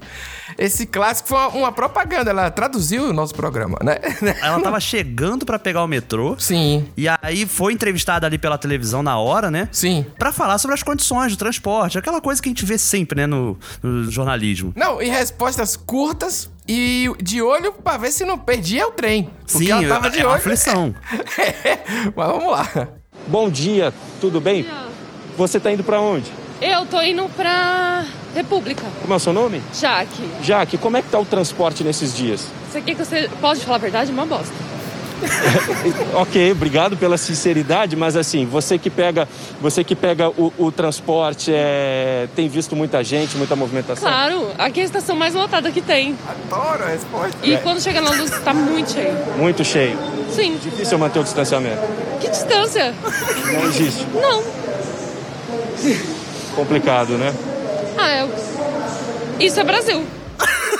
esse 0.57 0.85
clássico 0.85 1.29
foi 1.29 1.37
uma, 1.37 1.47
uma, 1.49 1.71
propaganda, 1.71 2.31
ela 2.31 2.49
traduziu 2.49 3.09
o 3.09 3.13
nosso 3.13 3.33
programa, 3.35 3.77
né? 3.83 3.97
Ela 4.41 4.59
tava 4.61 4.79
chegando 4.79 5.45
para 5.45 5.59
pegar 5.59 5.83
o 5.83 5.87
metrô. 5.87 6.35
Sim. 6.37 6.87
E 6.95 7.07
aí 7.07 7.45
foi 7.45 7.73
entrevistada 7.73 8.25
ali 8.25 8.37
pela 8.37 8.57
televisão 8.57 9.03
na 9.03 9.17
hora, 9.17 9.51
né? 9.51 9.67
Sim. 9.71 10.05
Para 10.17 10.31
falar 10.31 10.57
sobre 10.57 10.75
as 10.75 10.83
condições 10.83 11.31
do 11.33 11.37
transporte, 11.37 11.97
aquela 11.97 12.21
coisa 12.21 12.41
que 12.41 12.47
a 12.47 12.51
gente 12.51 12.65
vê 12.65 12.77
sempre, 12.77 13.21
né, 13.21 13.27
no, 13.27 13.57
no 13.81 14.09
jornalismo. 14.09 14.73
Não, 14.75 15.01
e 15.01 15.09
respostas 15.09 15.75
curtas, 15.75 16.49
e 16.67 17.11
de 17.21 17.41
olho 17.41 17.73
pra 17.73 17.97
ver 17.97 18.11
se 18.11 18.25
não 18.25 18.37
perdia 18.37 18.87
o 18.87 18.91
trem. 18.91 19.29
Porque 19.51 19.65
Sim, 19.65 19.71
ela 19.71 19.87
tava 19.87 20.09
de 20.09 20.19
é 20.19 20.25
olho. 20.25 20.35
aflição. 20.35 20.95
Mas 22.15 22.27
vamos 22.27 22.51
lá. 22.51 22.67
Bom 23.27 23.49
dia, 23.49 23.93
tudo 24.21 24.39
bem? 24.39 24.65
Você 25.37 25.59
tá 25.59 25.71
indo 25.71 25.83
para 25.83 25.99
onde? 25.99 26.31
Eu 26.61 26.85
tô 26.85 27.01
indo 27.01 27.27
pra 27.35 28.05
República. 28.33 28.83
Como 29.01 29.13
é 29.13 29.17
o 29.17 29.19
seu 29.19 29.33
nome? 29.33 29.61
Jaque. 29.73 30.29
Jaque, 30.41 30.77
como 30.77 30.97
é 30.97 31.01
que 31.01 31.09
tá 31.09 31.19
o 31.19 31.25
transporte 31.25 31.83
nesses 31.83 32.15
dias? 32.15 32.47
Você 32.71 32.81
quer 32.81 32.95
que 32.95 33.03
você 33.03 33.29
pode 33.41 33.61
falar 33.61 33.75
a 33.75 33.79
verdade? 33.79 34.11
Uma 34.11 34.25
bosta. 34.25 34.53
ok, 36.13 36.51
obrigado 36.51 36.97
pela 36.97 37.17
sinceridade, 37.17 37.95
mas 37.95 38.15
assim, 38.15 38.45
você 38.45 38.77
que 38.77 38.89
pega, 38.89 39.27
você 39.61 39.83
que 39.83 39.95
pega 39.95 40.29
o, 40.29 40.51
o, 40.57 40.71
transporte, 40.71 41.51
é, 41.53 42.27
tem 42.35 42.49
visto 42.49 42.75
muita 42.75 43.03
gente, 43.03 43.37
muita 43.37 43.55
movimentação? 43.55 44.09
Claro, 44.09 44.51
aqui 44.57 44.81
é 44.81 44.83
a 44.83 44.85
estação 44.85 45.15
mais 45.15 45.33
lotada 45.33 45.71
que 45.71 45.81
tem. 45.81 46.17
Adoro 46.27 46.83
a 46.83 46.87
resposta. 46.87 47.37
E 47.43 47.53
é. 47.53 47.57
quando 47.57 47.81
chega 47.81 48.01
na 48.01 48.11
luz, 48.11 48.29
tá 48.43 48.53
muito 48.53 48.91
cheio. 48.91 49.15
Muito 49.37 49.63
cheio? 49.63 49.97
Sim. 50.31 50.57
Difícil 50.61 50.97
manter 50.97 51.19
o 51.19 51.23
distanciamento? 51.23 51.81
Que 52.19 52.29
distância? 52.29 52.93
Não 53.53 53.65
existe? 53.67 54.05
Não. 54.13 54.43
Complicado, 56.55 57.17
né? 57.17 57.33
Ah, 57.97 58.09
é. 58.09 58.27
Isso 59.39 59.59
é 59.59 59.63
Brasil. 59.63 60.05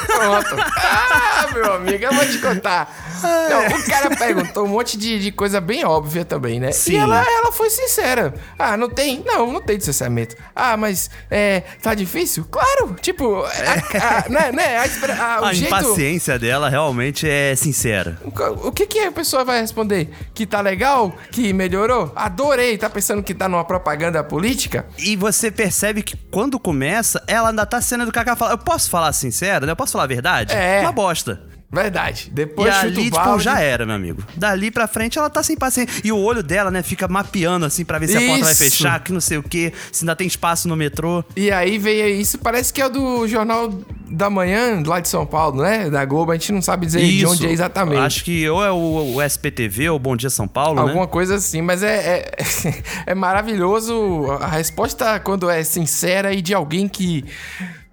Pronto. 0.06 0.56
Ah, 0.78 1.48
meu 1.54 1.74
amigo, 1.74 2.04
eu 2.04 2.14
vou 2.14 2.26
te 2.26 2.38
contar. 2.40 3.06
Não, 3.50 3.80
o 3.80 3.86
cara 3.86 4.16
perguntou 4.16 4.66
um 4.66 4.70
monte 4.70 4.98
de, 4.98 5.20
de 5.20 5.32
coisa 5.32 5.60
bem 5.60 5.86
óbvia 5.86 6.24
também, 6.24 6.60
né? 6.60 6.72
Sim. 6.72 6.94
E 6.94 6.96
ela, 6.98 7.26
ela 7.28 7.52
foi 7.52 7.70
sincera. 7.70 8.34
Ah, 8.58 8.78
não 8.78 8.90
tem? 8.90 9.24
Não, 9.26 9.52
não 9.52 9.62
tem 9.62 9.78
distanciamento. 9.78 10.36
Ah, 10.56 10.78
mas 10.78 11.10
é, 11.30 11.62
tá 11.82 11.94
difícil? 11.94 12.46
Claro, 12.50 12.96
tipo, 13.02 13.44
a, 13.44 13.48
a, 13.48 14.30
né, 14.30 14.52
né, 14.52 14.78
a, 14.78 14.84
a, 15.24 15.48
a 15.48 15.54
jeito... 15.54 15.68
impaciência 15.68 16.38
dela 16.38 16.70
realmente 16.70 17.28
é 17.28 17.56
sincera. 17.56 18.20
O, 18.24 18.68
o 18.68 18.72
que 18.72 18.86
que 18.86 19.00
a 19.00 19.12
pessoa 19.12 19.44
vai 19.44 19.62
responder? 19.62 20.10
Que 20.34 20.46
tá 20.46 20.62
legal? 20.62 21.16
Que 21.32 21.54
melhorou? 21.54 22.12
Adorei. 22.16 22.78
Tá 22.78 22.90
pensando 22.90 23.24
que 23.24 23.34
tá 23.34 23.48
numa 23.48 23.66
propaganda 23.66 24.24
política? 24.24 24.86
E 24.98 25.16
você 25.16 25.50
percebe 25.50 26.04
que 26.04 26.18
quando 26.30 26.60
começa, 26.60 27.24
ela 27.28 27.50
ainda 27.50 27.66
tá 27.66 27.82
sendo 27.82 28.06
do 28.06 28.12
Kaká 28.12 28.36
fala, 28.36 28.52
eu 28.52 28.58
posso 28.58 28.90
falar 28.90 29.14
sincero, 29.14 29.66
né? 29.66 29.72
Eu 29.72 29.76
posso 29.76 29.95
falar 29.96 30.04
a 30.04 30.08
verdade? 30.08 30.54
É. 30.54 30.82
Uma 30.82 30.92
bosta. 30.92 31.42
Verdade. 31.72 32.28
E 32.28 32.34
Depois 32.34 32.74
chuta 32.74 32.88
ali, 32.88 33.04
tipo, 33.06 33.18
balde. 33.18 33.44
já 33.44 33.60
era, 33.60 33.86
meu 33.86 33.96
amigo. 33.96 34.24
Dali 34.38 34.72
pra 34.72 34.88
frente, 34.88 35.18
ela 35.18 35.30
tá 35.30 35.44
sem 35.44 35.58
paciência. 35.58 36.02
E 36.06 36.12
o 36.12 36.18
olho 36.18 36.42
dela, 36.42 36.72
né, 36.72 36.82
fica 36.82 37.08
mapeando, 37.08 37.66
assim, 37.66 37.84
pra 37.84 38.00
ver 38.00 38.08
se 38.08 38.16
a 38.16 38.22
porta 38.22 38.44
vai 38.44 38.54
Isso. 38.54 38.64
fechar, 38.64 39.04
que 39.04 39.12
não 39.12 39.20
sei 39.20 39.38
o 39.38 39.44
quê, 39.44 39.74
se 39.92 40.04
ainda 40.06 40.16
tem 40.16 40.26
espaço 40.26 40.70
no 40.70 40.76
metrô. 40.76 41.24
E 41.36 41.52
aí 41.52 41.78
veio 41.78 42.08
isso, 42.22 42.38
parece 42.38 42.72
que 42.72 42.82
é 42.82 42.86
o 42.86 42.90
do 42.90 43.28
Jornal 43.28 43.74
da 44.10 44.30
Manhã, 44.30 44.82
lá 44.86 45.02
de 45.02 45.10
São 45.10 45.26
Paulo, 45.26 45.62
né? 45.62 45.90
Da 45.90 46.06
Globo, 46.06 46.32
a 46.32 46.36
gente 46.36 46.52
não 46.54 46.62
sabe 46.62 46.86
dizer 46.86 47.02
de 47.02 47.26
onde 47.26 47.46
é 47.46 47.52
exatamente. 47.52 48.00
Acho 48.00 48.24
que 48.24 48.48
ou 48.48 48.64
é 48.64 48.72
o, 48.72 49.16
o 49.16 49.22
SPTV 49.22 49.90
ou 49.90 50.00
Bom 50.00 50.16
Dia 50.16 50.30
São 50.30 50.48
Paulo, 50.48 50.80
Alguma 50.80 51.02
né? 51.02 51.08
coisa 51.08 51.36
assim, 51.36 51.62
mas 51.62 51.84
é, 51.84 51.96
é, 51.98 52.32
é 53.12 53.16
maravilhoso 53.16 54.32
a 54.40 54.48
resposta 54.48 55.20
quando 55.20 55.50
é 55.50 55.64
sincera 55.64 56.32
e 56.32 56.42
de 56.42 56.54
alguém 56.54 56.88
que, 56.88 57.26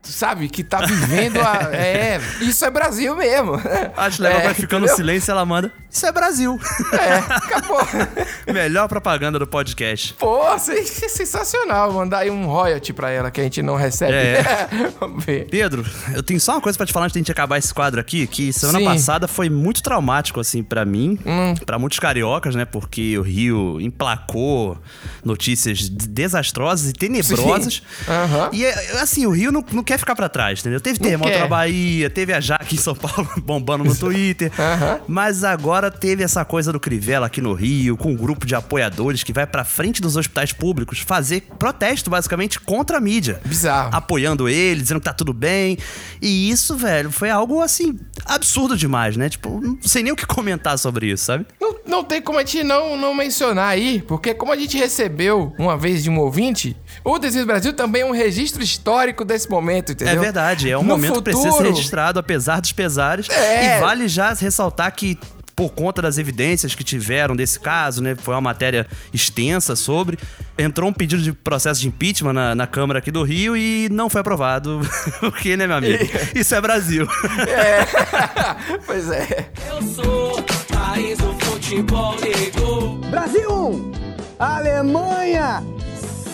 sabe, 0.03 0.49
que 0.49 0.63
tá 0.65 0.79
vivendo 0.85 1.41
a. 1.41 1.63
É, 1.73 2.21
isso 2.41 2.65
é 2.65 2.71
Brasil 2.71 3.15
mesmo. 3.17 3.55
Acho 3.97 4.23
legal, 4.23 4.41
é, 4.41 4.45
vai 4.45 4.55
ficando 4.55 4.85
entendeu? 4.85 4.97
silêncio 4.97 5.31
ela 5.31 5.45
manda. 5.45 5.73
Isso 5.91 6.07
é 6.07 6.13
Brasil. 6.13 6.59
É, 6.93 7.15
acabou. 7.35 7.79
Melhor 8.53 8.89
propaganda 8.89 9.39
do 9.39 9.47
podcast. 9.47 10.15
Pô, 10.15 10.59
sen- 10.59 10.85
sensacional. 10.85 11.93
Mandar 11.93 12.19
aí 12.21 12.31
um 12.31 12.47
royalty 12.47 12.93
pra 12.93 13.11
ela 13.11 13.31
que 13.31 13.41
a 13.41 13.45
gente 13.45 13.63
não 13.63 13.77
recebe. 13.77 14.13
É. 14.13 14.43
Vamos 15.01 15.25
ver. 15.25 15.47
Pedro, 15.51 15.85
eu 16.15 16.23
tenho 16.23 16.41
só 16.41 16.53
uma 16.53 16.61
coisa 16.61 16.77
pra 16.77 16.87
te 16.87 16.93
falar 16.93 17.07
antes 17.07 17.13
de 17.15 17.19
a 17.19 17.21
gente 17.21 17.33
acabar 17.33 17.59
esse 17.59 17.73
quadro 17.73 18.01
aqui, 18.01 18.27
que 18.27 18.53
semana 18.53 18.79
Sim. 18.79 18.85
passada 18.87 19.29
foi 19.29 19.49
muito 19.51 19.83
traumático, 19.83 20.41
assim, 20.41 20.63
pra 20.63 20.85
mim, 20.85 21.19
Hum. 21.27 21.55
pra 21.67 21.79
muitos 21.79 21.99
cariocas, 21.99 22.55
né? 22.55 22.65
Porque 22.65 23.17
o 23.19 23.23
Rio 23.23 23.81
emplacou 23.81 24.79
notícias 25.25 25.89
desastrosas 25.89 26.91
e 26.91 26.93
tenebrosas. 26.93 27.83
Aham. 28.09 28.51
E, 28.53 28.65
é, 28.65 29.01
assim, 29.01 29.27
o 29.27 29.31
Rio 29.31 29.53
não, 29.53 29.65
não 29.73 29.83
quer 29.83 29.92
ficar 29.99 30.15
pra 30.15 30.29
trás, 30.29 30.61
entendeu? 30.61 30.81
Teve 30.81 30.99
Não 30.99 31.05
terremoto 31.05 31.31
quer. 31.31 31.41
na 31.41 31.47
Bahia, 31.47 32.11
teve 32.11 32.33
a 32.33 32.41
Jaque 32.41 32.75
em 32.75 32.79
São 32.79 32.95
Paulo 32.95 33.29
bombando 33.45 33.85
no 33.85 33.95
Twitter. 33.95 34.51
Mas 35.07 35.45
agora 35.45 35.91
teve 35.91 36.23
essa 36.23 36.45
coisa 36.45 36.73
do 36.73 36.81
Crivella 36.81 37.27
aqui 37.27 37.41
no 37.41 37.53
Rio, 37.53 37.97
com 37.97 38.13
um 38.13 38.17
grupo 38.17 38.47
de 38.47 38.55
apoiadores 38.55 39.23
que 39.23 39.33
vai 39.33 39.47
pra 39.47 39.65
frente 39.65 40.01
dos 40.01 40.17
hospitais 40.17 40.53
públicos 40.53 41.01
fazer 41.01 41.43
protesto, 41.59 42.11
basicamente, 42.11 42.61
contra 42.61 42.99
a 42.99 43.01
mídia. 43.01 43.41
Bizarro. 43.45 43.91
Apoiando 43.95 44.49
ele, 44.49 44.81
dizendo 44.83 45.01
que 45.01 45.05
tá 45.05 45.13
tudo 45.13 45.33
bem. 45.33 45.77
E 46.21 46.51
isso, 46.51 46.77
velho, 46.77 47.11
foi 47.11 47.31
algo, 47.31 47.61
assim, 47.61 47.99
absurdo 48.25 48.77
demais, 48.77 49.17
né? 49.17 49.29
Tipo, 49.29 49.61
não 49.61 49.79
sei 49.83 50.03
nem 50.03 50.13
o 50.13 50.17
que 50.17 50.27
comentar 50.27 50.79
sobre 50.79 51.11
isso, 51.11 51.25
sabe? 51.25 51.47
Não, 51.61 51.77
não 51.87 52.05
tem 52.05 52.21
como 52.21 52.39
a 52.39 52.45
gente 52.45 52.63
não, 52.63 52.97
não 52.97 53.15
mencionar 53.15 53.69
aí, 53.69 54.03
porque 54.07 54.35
como 54.35 54.53
a 54.53 54.57
gente 54.57 54.77
recebeu 54.77 55.53
uma 55.59 55.77
vez 55.77 56.03
de 56.03 56.11
um 56.11 56.19
ouvinte, 56.19 56.77
o 57.05 57.19
Desenho 57.19 57.47
Brasil 57.47 57.73
também 57.73 58.03
é 58.03 58.07
um 58.07 58.13
registro 58.13 58.63
histórico 58.63 59.25
desse 59.25 59.49
momento, 59.51 59.93
entendeu? 59.93 60.15
É 60.15 60.19
verdade, 60.19 60.71
é 60.71 60.77
um 60.79 60.83
No 60.83 60.89
momento 60.91 61.15
que 61.15 61.23
precisa 61.23 61.45
ser 61.45 61.51
futuro- 61.53 61.69
registrado, 61.71 62.19
apesar 62.19 62.61
dos 62.61 62.73
pesares. 62.73 63.29
É. 63.29 63.77
E 63.77 63.81
vale 63.81 64.09
já 64.09 64.33
ressaltar 64.35 64.93
que. 64.95 65.19
Por 65.55 65.71
conta 65.75 66.01
das 66.01 66.17
evidências 66.17 66.75
que 66.75 66.83
tiveram 66.83 67.37
desse 67.37 67.61
caso, 67.61 68.03
né? 68.03 68.17
Foi 68.17 68.35
uma 68.35 68.41
matéria 68.41 68.87
extensa 69.13 69.77
sobre. 69.77 70.19
Entrou 70.57 70.89
um 70.89 70.93
pedido 70.95 71.21
de 71.23 71.31
processo 71.31 71.79
de 71.79 71.89
impeachment 71.89 72.33
na, 72.33 72.55
na 72.55 72.67
Câmara 72.67 73.01
aqui 73.01 73.11
do 73.11 73.23
Rio 73.23 73.55
e 73.55 73.87
não 73.91 74.09
foi 74.09 74.23
aprovado. 74.23 74.81
Porque, 75.21 75.55
né, 75.55 75.67
meu 75.67 75.77
amigo? 75.77 76.03
Isso 76.35 76.55
é 76.55 76.61
Brasil. 76.61 77.07
É. 77.47 77.85
pois 78.87 79.11
é. 79.11 79.51
Eu 79.69 79.83
sou 79.83 80.43
país 80.75 81.19
do 81.19 81.35
futebol 81.45 82.17
negro. 82.19 82.95
Brasil 83.11 83.51
1, 83.53 83.93
Alemanha 84.39 85.63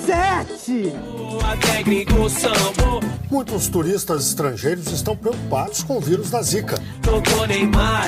7. 0.08 0.90
Até 1.52 1.82
gringo 1.82 2.30
sambo. 2.30 3.00
Muitos 3.30 3.68
turistas 3.68 4.28
estrangeiros 4.28 4.90
estão 4.90 5.14
preocupados 5.14 5.82
com 5.82 5.98
o 5.98 6.00
vírus 6.00 6.30
da 6.30 6.40
Zika. 6.40 6.76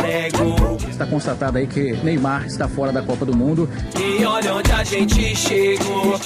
É 0.03 0.31
gol. 0.31 0.79
Está 0.89 1.05
constatado 1.05 1.59
aí 1.59 1.67
que 1.67 1.93
Neymar 2.03 2.47
está 2.47 2.67
fora 2.67 2.91
da 2.91 3.03
Copa 3.03 3.27
do 3.27 3.37
Mundo. 3.37 3.69
E 3.99 4.25
olha 4.25 4.55
onde 4.55 4.73
a 4.73 4.83
gente 4.83 5.37
chegou. 5.37 6.19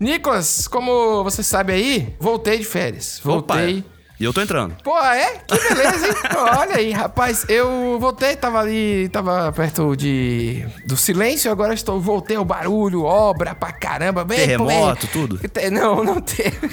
Nicolas, 0.00 0.66
como 0.66 1.22
você 1.22 1.42
sabe 1.42 1.74
aí, 1.74 2.16
voltei 2.18 2.56
de 2.56 2.64
férias. 2.64 3.20
Voltei. 3.22 3.84
E 4.18 4.24
eu 4.24 4.32
tô 4.32 4.40
entrando. 4.40 4.76
Pô, 4.84 4.96
é? 4.98 5.38
Que 5.46 5.58
beleza, 5.74 6.06
hein? 6.06 6.14
Olha 6.58 6.76
aí, 6.76 6.92
rapaz, 6.92 7.44
eu 7.48 7.98
voltei, 7.98 8.36
tava 8.36 8.60
ali, 8.60 9.08
tava 9.08 9.50
perto 9.50 9.96
de 9.96 10.64
do 10.86 10.96
silêncio, 10.96 11.50
agora 11.50 11.74
estou, 11.74 12.00
voltei 12.00 12.36
ao 12.36 12.44
barulho, 12.44 13.02
obra 13.02 13.54
pra 13.56 13.72
caramba, 13.72 14.24
bem 14.24 14.38
Terremoto, 14.38 15.08
tudo. 15.08 15.40
Não, 15.72 16.04
não 16.04 16.20
teve. 16.20 16.70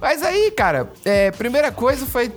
Mas 0.00 0.22
aí, 0.22 0.50
cara, 0.50 0.90
é, 1.04 1.30
primeira 1.30 1.72
coisa 1.72 2.04
foi. 2.04 2.30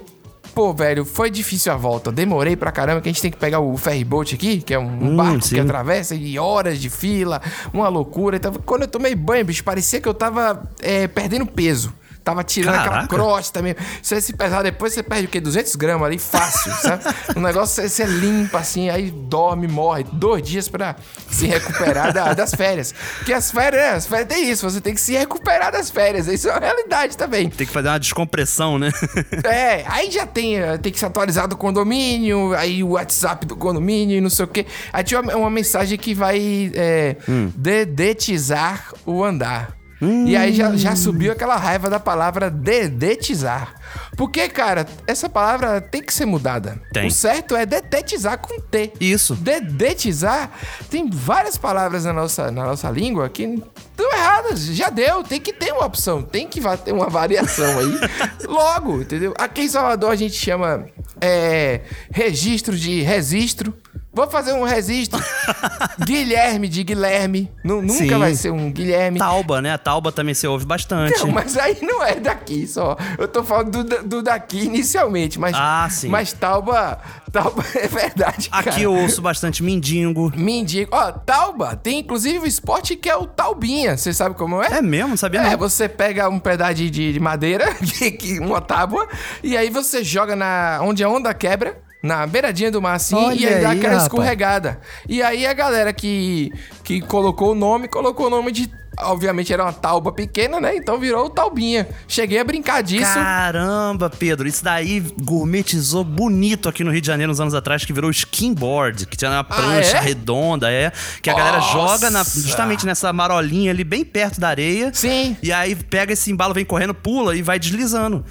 Pô, 0.54 0.74
velho, 0.74 1.04
foi 1.04 1.30
difícil 1.30 1.74
a 1.74 1.76
volta. 1.76 2.10
Demorei 2.10 2.56
pra 2.56 2.72
caramba, 2.72 3.02
que 3.02 3.10
a 3.10 3.12
gente 3.12 3.22
tem 3.22 3.30
que 3.32 3.36
pegar 3.38 3.60
o 3.60 3.76
ferryboat 3.76 4.36
aqui, 4.36 4.62
que 4.62 4.74
é 4.74 4.80
um 4.80 4.86
Hum, 4.88 5.16
barco 5.18 5.42
sim. 5.42 5.56
que 5.56 5.60
atravessa 5.60 6.16
e 6.16 6.40
horas 6.40 6.80
de 6.80 6.90
fila, 6.90 7.42
uma 7.74 7.90
loucura. 7.90 8.38
Então, 8.38 8.54
quando 8.66 8.84
eu 8.84 8.88
tomei 8.88 9.14
banho, 9.16 9.44
bicho, 9.44 9.66
parecia 9.66 10.00
que 10.00 10.08
eu 10.08 10.14
tava 10.14 10.64
é, 10.82 11.10
perdendo 11.10 11.46
peso. 11.46 11.94
Tava 12.26 12.44
tirando 12.44 12.74
aquela 12.76 12.96
Caraca. 12.96 13.08
crosta 13.16 13.62
mesmo. 13.62 13.80
Se 14.02 14.20
você 14.20 14.34
pesar 14.34 14.64
depois, 14.64 14.92
você 14.94 15.04
perde 15.04 15.28
o 15.28 15.30
quê? 15.30 15.40
200 15.40 15.76
gramas 15.76 16.08
ali, 16.08 16.18
fácil, 16.18 16.74
sabe? 16.82 17.04
O 17.36 17.40
negócio 17.40 17.76
você, 17.76 17.88
você 17.88 18.04
limpa 18.04 18.58
assim, 18.58 18.90
aí 18.90 19.12
dorme, 19.12 19.68
morre. 19.68 20.04
Dois 20.12 20.42
dias 20.42 20.68
pra 20.68 20.96
se 21.30 21.46
recuperar 21.46 22.12
da- 22.12 22.34
das 22.34 22.52
férias. 22.54 22.94
Porque 23.20 23.32
as 23.32 23.52
férias, 23.52 23.82
né? 23.82 23.90
As 23.92 24.08
férias 24.08 24.28
tem 24.28 24.50
isso, 24.50 24.68
você 24.70 24.82
tem 24.82 24.94
que 24.96 25.00
se 25.02 25.14
recuperar 25.16 25.72
das 25.72 25.90
férias. 25.92 26.28
Isso 26.28 26.50
é 26.50 26.52
uma 26.52 26.60
realidade 26.60 27.16
também. 27.16 27.48
Tem 27.48 27.68
que 27.68 27.72
fazer 27.72 27.90
uma 27.90 28.00
descompressão, 28.00 28.80
né? 28.80 28.92
É, 29.46 29.84
aí 29.88 30.10
já 30.10 30.26
tem, 30.26 30.58
eh, 30.58 30.78
tem 30.80 30.92
que 30.92 30.98
se 30.98 31.06
atualizar 31.06 31.48
do 31.48 31.56
condomínio, 31.56 32.54
aí 32.56 32.84
o 32.84 32.90
WhatsApp 32.92 33.46
do 33.46 33.56
condomínio 33.56 34.18
e 34.18 34.22
não 34.22 34.30
sei 34.32 34.46
o 34.46 34.48
quê. 34.48 34.66
Aí 34.92 35.04
tinha 35.04 35.22
uma, 35.22 35.36
uma 35.36 35.50
mensagem 35.52 35.96
que 35.98 36.16
vai 36.16 36.72
é, 36.74 37.16
dedetizar 37.56 38.92
o 39.06 39.24
andar. 39.24 39.76
E 40.06 40.36
aí 40.36 40.54
já, 40.54 40.76
já 40.76 40.96
subiu 40.96 41.32
aquela 41.32 41.56
raiva 41.56 41.90
da 41.90 42.00
palavra 42.00 42.50
dedetizar. 42.50 43.76
Porque, 44.18 44.48
cara, 44.48 44.86
essa 45.08 45.30
palavra 45.30 45.82
tem 45.82 46.02
que 46.02 46.14
ser 46.14 46.26
mudada. 46.26 46.82
Tem. 46.92 47.08
O 47.08 47.12
certo 47.12 47.56
é 47.56 47.66
detetizar 47.66 48.38
com 48.38 48.60
T. 48.60 48.94
Isso. 49.00 49.36
Dedetizar, 49.36 50.52
tem 50.90 51.10
várias 51.10 51.58
palavras 51.58 52.06
na 52.06 52.14
nossa, 52.14 52.52
na 52.52 52.66
nossa 52.66 52.90
língua 52.90 53.30
que 53.30 53.44
estão 53.44 54.12
erradas. 54.12 54.66
Já 54.68 54.90
deu, 54.90 55.24
tem 55.24 55.40
que 55.40 55.54
ter 55.54 55.72
uma 55.72 55.86
opção, 55.86 56.22
tem 56.22 56.48
que 56.48 56.62
ter 56.84 56.94
uma 56.94 57.10
variação 57.10 57.80
aí. 57.80 58.00
Logo, 58.48 59.02
entendeu? 59.02 59.34
Aqui 59.38 59.62
em 59.62 59.70
Salvador 59.70 60.12
a 60.12 60.16
gente 60.16 60.36
chama 60.36 60.86
é, 61.20 61.82
registro 62.12 62.78
de 62.78 63.02
registro. 63.02 63.74
Vou 64.16 64.28
fazer 64.30 64.54
um 64.54 64.64
registro. 64.64 65.22
Guilherme 66.06 66.68
de 66.70 66.84
Guilherme. 66.84 67.52
Nu- 67.64 67.82
nunca 67.82 67.94
Sim. 67.94 68.18
vai 68.18 68.34
ser 68.34 68.50
um 68.52 68.72
Guilherme. 68.72 69.20
Tauba, 69.20 69.62
né? 69.62 69.74
A 69.74 69.78
Tauba 69.78 70.12
também 70.12 70.34
se 70.34 70.48
ouve 70.48 70.66
bastante. 70.66 71.20
Não, 71.20 71.28
mas 71.32 71.58
aí 71.58 71.78
não 71.82 72.02
é 72.04 72.16
daqui 72.16 72.66
só. 72.66 72.96
Eu 73.18 73.28
tô 73.28 73.44
falando 73.44 73.84
do, 73.84 74.04
do 74.04 74.22
daqui 74.24 74.64
inicialmente, 74.64 75.38
mas. 75.38 75.56
Ah, 75.58 75.88
sim. 75.92 76.08
Mas 76.08 76.32
Tauba. 76.34 76.98
Tauba 77.32 77.64
é 77.76 77.88
verdade. 77.88 78.48
Aqui 78.52 78.70
cara. 78.70 78.82
eu 78.82 78.94
ouço 78.94 79.22
bastante 79.22 79.62
mindingo. 79.62 80.32
Mindingo. 80.36 80.90
Ó, 80.94 81.12
Tauba, 81.12 81.76
tem 81.76 82.00
inclusive 82.00 82.40
o 82.40 82.46
esporte 82.48 82.96
que 82.96 83.10
é 83.10 83.16
o 83.18 83.26
Taubinha. 83.26 83.98
Você 83.98 84.14
sabe 84.14 84.36
como 84.36 84.64
é? 84.64 84.78
É 84.78 84.82
mesmo? 84.82 85.18
Sabia 85.18 85.42
É, 85.42 85.52
não. 85.52 85.58
você 85.58 85.90
pega 85.90 86.30
um 86.30 86.40
pedaço 86.40 86.76
de, 86.76 86.90
de 86.90 87.20
madeira, 87.20 87.66
uma 88.42 88.62
tábua, 88.62 89.08
e 89.44 89.56
aí 89.58 89.70
você 89.70 90.04
joga 90.04 90.36
na 90.36 90.80
onde 90.82 91.04
a 91.04 91.10
onda 91.10 91.34
quebra. 91.34 91.84
Na 92.06 92.28
beiradinha 92.28 92.70
do 92.72 92.82
mar, 92.82 92.94
assim, 92.96 93.16
Olha 93.16 93.34
e 93.40 93.48
aí 93.48 93.62
dá 93.62 93.70
aí, 93.72 93.78
aquela 93.78 93.94
rapaz. 93.94 94.04
escorregada. 94.04 94.80
E 95.10 95.24
aí 95.24 95.46
a 95.46 95.54
galera 95.54 95.92
que, 95.92 96.52
que 96.84 97.02
colocou 97.02 97.52
o 97.52 97.56
nome, 97.56 97.88
colocou 97.88 98.28
o 98.28 98.30
nome 98.30 98.52
de. 98.52 98.70
Obviamente 98.98 99.52
era 99.52 99.62
uma 99.62 99.74
tauba 99.74 100.10
pequena, 100.14 100.62
né? 100.62 100.78
Então 100.78 100.98
virou 100.98 101.30
Taubinha. 101.30 101.86
Cheguei 102.08 102.40
a 102.40 102.44
brincar 102.46 102.82
disso. 102.82 103.14
Caramba, 103.14 104.10
Pedro, 104.10 104.48
isso 104.48 104.64
daí 104.64 105.02
gourmetizou 105.22 106.02
bonito 106.02 106.70
aqui 106.70 106.82
no 106.82 106.92
Rio 106.92 107.02
de 107.02 107.08
Janeiro 107.08 107.30
uns 107.30 107.42
anos 107.42 107.54
atrás, 107.54 107.84
que 107.84 107.92
virou 107.92 108.10
skimboard, 108.10 109.06
que 109.08 109.18
tinha 109.18 109.30
uma 109.32 109.44
prancha 109.44 109.98
é? 109.98 110.00
redonda, 110.00 110.72
é. 110.72 110.94
Que 111.22 111.30
a 111.30 111.34
galera 111.34 111.58
Nossa! 111.58 111.74
joga 111.74 112.10
na- 112.10 112.24
justamente 112.24 112.86
nessa 112.86 113.12
marolinha 113.12 113.72
ali, 113.72 113.84
bem 113.84 114.06
perto 114.06 114.40
da 114.40 114.48
areia. 114.48 114.92
Sim. 114.94 115.36
E 115.44 115.52
aí 115.52 115.76
pega 115.76 116.14
esse 116.14 116.32
embalo, 116.32 116.54
vem 116.54 116.64
correndo, 116.64 116.94
pula 116.94 117.36
e 117.36 117.42
vai 117.42 117.60
deslizando. 117.60 118.24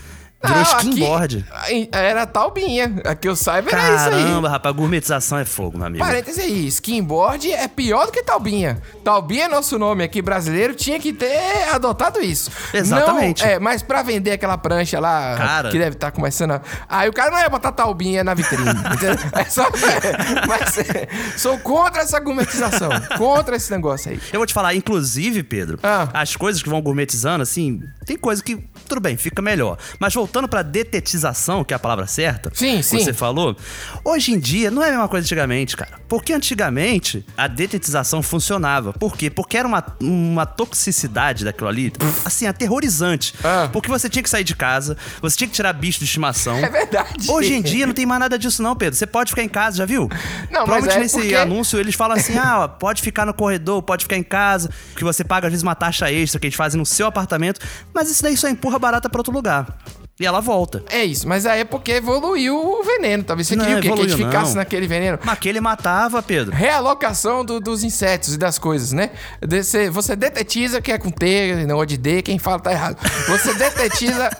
Virou 0.44 0.62
Não, 0.62 0.70
aqui- 0.72 0.88
skimboard. 0.88 1.46
aí 1.52 1.88
Era 1.92 2.26
Taubinha. 2.26 2.94
A 3.04 3.14
que 3.14 3.28
eu 3.28 3.34
saiba 3.36 3.70
era 3.70 3.94
isso 3.96 4.04
aí. 4.16 4.24
Caramba, 4.24 4.48
rapaz, 4.48 4.74
gourmetização 4.74 5.38
é 5.38 5.44
fogo, 5.44 5.78
meu 5.78 5.86
amigo. 5.86 6.04
Parêntese 6.04 6.40
aí, 6.40 6.66
skimboard 6.66 7.50
é 7.52 7.66
pior 7.68 8.06
do 8.06 8.12
que 8.12 8.22
Taubinha. 8.22 8.80
Taubinha 9.02 9.44
é 9.44 9.48
nosso 9.48 9.78
nome 9.78 10.04
aqui 10.04 10.20
brasileiro, 10.22 10.74
tinha 10.74 10.98
que 11.00 11.12
ter 11.12 11.68
adotado 11.72 12.20
isso. 12.20 12.50
Exatamente. 12.72 13.42
Não, 13.42 13.50
é, 13.50 13.58
mas 13.58 13.82
pra 13.82 14.02
vender 14.02 14.32
aquela 14.32 14.56
prancha 14.58 15.00
lá, 15.00 15.36
Cara. 15.36 15.70
que 15.70 15.78
deve 15.78 15.96
estar 15.96 16.10
começando 16.10 16.52
a... 16.52 16.60
Aí 16.88 17.08
o 17.08 17.12
cara 17.12 17.30
não 17.30 17.38
ia 17.38 17.48
botar 17.48 17.72
Taubinha 17.72 18.22
na 18.24 18.34
vitrine, 18.34 18.68
entendeu? 18.94 19.16
É 19.32 19.44
só... 19.44 19.62
é, 19.64 20.46
mas 20.46 20.78
é, 20.78 21.08
sou 21.36 21.58
contra 21.58 22.02
essa 22.02 22.18
gourmetização, 22.20 22.90
contra 23.16 23.56
esse 23.56 23.70
negócio 23.70 24.10
aí. 24.10 24.20
Eu 24.32 24.40
vou 24.40 24.46
te 24.46 24.52
falar, 24.54 24.74
inclusive, 24.74 25.42
Pedro, 25.42 25.78
Ah. 25.82 26.08
as 26.12 26.36
coisas 26.36 26.62
que 26.62 26.68
vão 26.68 26.80
gourmetizando, 26.82 27.42
assim, 27.42 27.80
tem 28.04 28.16
coisa 28.16 28.42
que, 28.42 28.56
tudo 28.88 29.00
bem, 29.00 29.16
fica 29.16 29.40
melhor. 29.42 29.78
Mas 29.98 30.12
voltando 30.14 30.48
pra 30.48 30.62
detetização, 30.62 31.64
que 31.64 31.72
é 31.74 31.76
a 31.76 31.78
palavra 31.78 32.06
certa. 32.06 32.50
Sim, 32.54 32.82
sim. 32.82 32.98
Você 33.00 33.12
falou. 33.12 33.56
Hoje 34.04 34.32
em 34.32 34.38
dia, 34.38 34.70
não 34.70 34.82
é 34.82 34.88
a 34.88 34.90
mesma 34.92 35.08
coisa 35.08 35.24
antigamente, 35.24 35.76
cara. 35.76 35.92
Porque 36.08 36.32
antigamente, 36.32 37.24
a 37.36 37.46
detetização 37.46 38.22
funcionava. 38.22 38.92
Por 38.92 39.16
quê? 39.16 39.28
Porque 39.30 39.56
era 39.56 39.66
uma, 39.66 39.84
uma 40.00 40.46
toxicidade 40.46 41.44
daquilo 41.44 41.68
ali, 41.68 41.92
assim, 42.24 42.46
aterrorizante. 42.46 43.34
Porque 43.72 43.88
você 43.88 44.08
tinha 44.08 44.22
que 44.22 44.30
sair 44.30 44.44
de 44.44 44.54
casa, 44.54 44.96
você 45.20 45.36
tinha 45.36 45.48
que 45.48 45.54
tirar 45.54 45.72
bicho 45.72 45.98
de 45.98 46.04
estimação. 46.04 46.56
É 46.58 46.68
verdade. 46.68 47.30
Hoje 47.30 47.54
em 47.54 47.62
dia, 47.62 47.86
não 47.86 47.94
tem 47.94 48.06
mais 48.06 48.20
nada 48.20 48.38
disso 48.38 48.62
não, 48.62 48.76
Pedro. 48.76 48.94
Você 48.96 49.06
pode 49.06 49.30
ficar 49.30 49.42
em 49.42 49.48
casa, 49.48 49.76
já 49.78 49.84
viu? 49.86 50.08
Não, 50.50 50.64
Provavelmente 50.64 50.96
é 50.96 51.00
nesse 51.00 51.18
porque- 51.18 51.34
anúncio 51.34 51.78
eles 51.78 51.94
falam 51.94 52.16
assim, 52.16 52.36
ah, 52.38 52.68
pode 52.68 53.02
ficar 53.02 53.24
no 53.26 53.34
corredor, 53.34 53.82
pode 53.82 54.04
ficar 54.04 54.16
em 54.16 54.22
casa, 54.22 54.70
que 54.96 55.02
você 55.04 55.24
paga 55.24 55.46
às 55.46 55.52
vezes 55.52 55.62
uma 55.62 55.74
taxa 55.74 56.10
extra 56.10 56.38
que 56.40 56.46
eles 56.46 56.56
fazem 56.56 56.78
no 56.78 56.86
seu 56.86 57.06
apartamento, 57.06 57.60
mas 57.94 58.10
isso 58.10 58.22
daí 58.22 58.36
só 58.36 58.48
empurra 58.48 58.78
barata 58.78 59.08
pra 59.08 59.20
outro 59.20 59.32
lugar. 59.32 59.78
E 60.20 60.24
ela 60.24 60.40
volta. 60.40 60.84
É 60.90 61.04
isso, 61.04 61.26
mas 61.26 61.44
aí 61.44 61.60
é 61.60 61.64
porque 61.64 61.90
evoluiu 61.90 62.56
o 62.56 62.84
veneno. 62.84 63.24
Talvez 63.24 63.48
você 63.48 63.56
Não, 63.56 63.64
queria 63.64 63.78
o 63.78 63.82
quê? 63.82 63.88
Que 63.88 63.92
a 63.94 63.96
gente 63.96 64.10
evoluiu, 64.12 64.26
ficasse 64.28 64.50
não. 64.50 64.56
naquele 64.58 64.86
veneno. 64.86 65.18
Mas 65.24 65.38
que 65.40 65.48
ele 65.48 65.60
matava, 65.60 66.22
Pedro. 66.22 66.54
Realocação 66.54 67.44
do- 67.44 67.58
dos 67.58 67.82
insetos 67.82 68.34
e 68.34 68.38
das 68.38 68.56
coisas, 68.56 68.92
né? 68.92 69.10
Você, 69.44 69.90
você 69.90 70.14
detetiza 70.14 70.80
que 70.80 70.92
é 70.92 70.98
com 70.98 71.10
T, 71.10 71.66
não 71.66 71.84
de 71.84 71.96
D, 71.96 72.22
quem 72.22 72.38
fala 72.38 72.60
tá 72.60 72.70
errado. 72.70 72.96
Você 73.26 73.54
detetiza. 73.58 74.30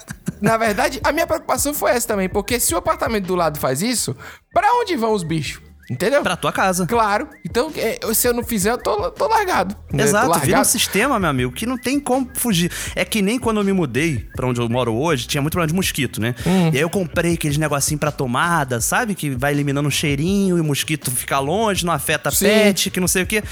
Na 0.41 0.57
verdade, 0.57 1.01
a 1.03 1.11
minha 1.11 1.27
preocupação 1.27 1.75
foi 1.75 1.91
essa 1.91 2.07
também, 2.07 2.29
porque 2.29 2.61
se 2.61 2.73
o 2.73 2.79
apartamento 2.79 3.27
do 3.27 3.35
lado 3.35 3.59
faz 3.59 3.83
isso, 3.83 4.17
pra 4.53 4.73
onde 4.75 4.95
vão 4.95 5.13
os 5.13 5.25
bichos? 5.25 5.61
Entendeu? 5.91 6.23
Pra 6.23 6.37
tua 6.37 6.51
casa. 6.53 6.87
Claro. 6.87 7.29
Então, 7.45 7.71
é, 7.77 7.99
se 8.15 8.27
eu 8.27 8.33
não 8.33 8.43
fizer, 8.43 8.71
eu 8.71 8.79
tô, 8.79 9.11
tô 9.11 9.27
largado. 9.29 9.77
né? 9.93 10.03
Tô 10.03 10.09
Exato, 10.09 10.25
vira 10.27 10.39
um 10.39 10.41
largado. 10.41 10.67
sistema, 10.67 11.19
meu 11.19 11.29
amigo, 11.29 11.53
que 11.53 11.67
não 11.67 11.77
tem 11.77 12.01
como 12.01 12.29
fugir. 12.35 12.71
É 12.95 13.05
que 13.05 13.21
nem 13.21 13.39
quando 13.39 13.59
eu 13.61 13.65
me 13.65 13.73
mudei 13.73 14.27
pra 14.35 14.47
onde 14.47 14.61
eu 14.61 14.69
moro 14.69 14.95
hoje, 14.95 15.27
tinha 15.27 15.43
muito 15.43 15.53
problema 15.53 15.69
de 15.69 15.75
mosquito, 15.75 16.21
né? 16.21 16.35
Hum. 16.47 16.71
E 16.73 16.77
aí 16.77 16.81
eu 16.81 16.89
comprei 16.89 17.35
aqueles 17.35 17.59
negocinho 17.59 17.99
pra 17.99 18.11
tomada, 18.11 18.81
sabe? 18.81 19.15
Que 19.15 19.31
vai 19.31 19.53
eliminando 19.53 19.87
um 19.87 19.91
cheirinho 19.91 20.57
e 20.57 20.61
o 20.61 20.65
mosquito 20.65 21.11
fica 21.11 21.39
longe, 21.39 21.85
não 21.85 21.93
afeta 21.93 22.31
Sim. 22.31 22.47
pet, 22.47 22.91
que 22.91 22.99
não 23.01 23.09
sei 23.09 23.23
o 23.23 23.27
quê. 23.27 23.43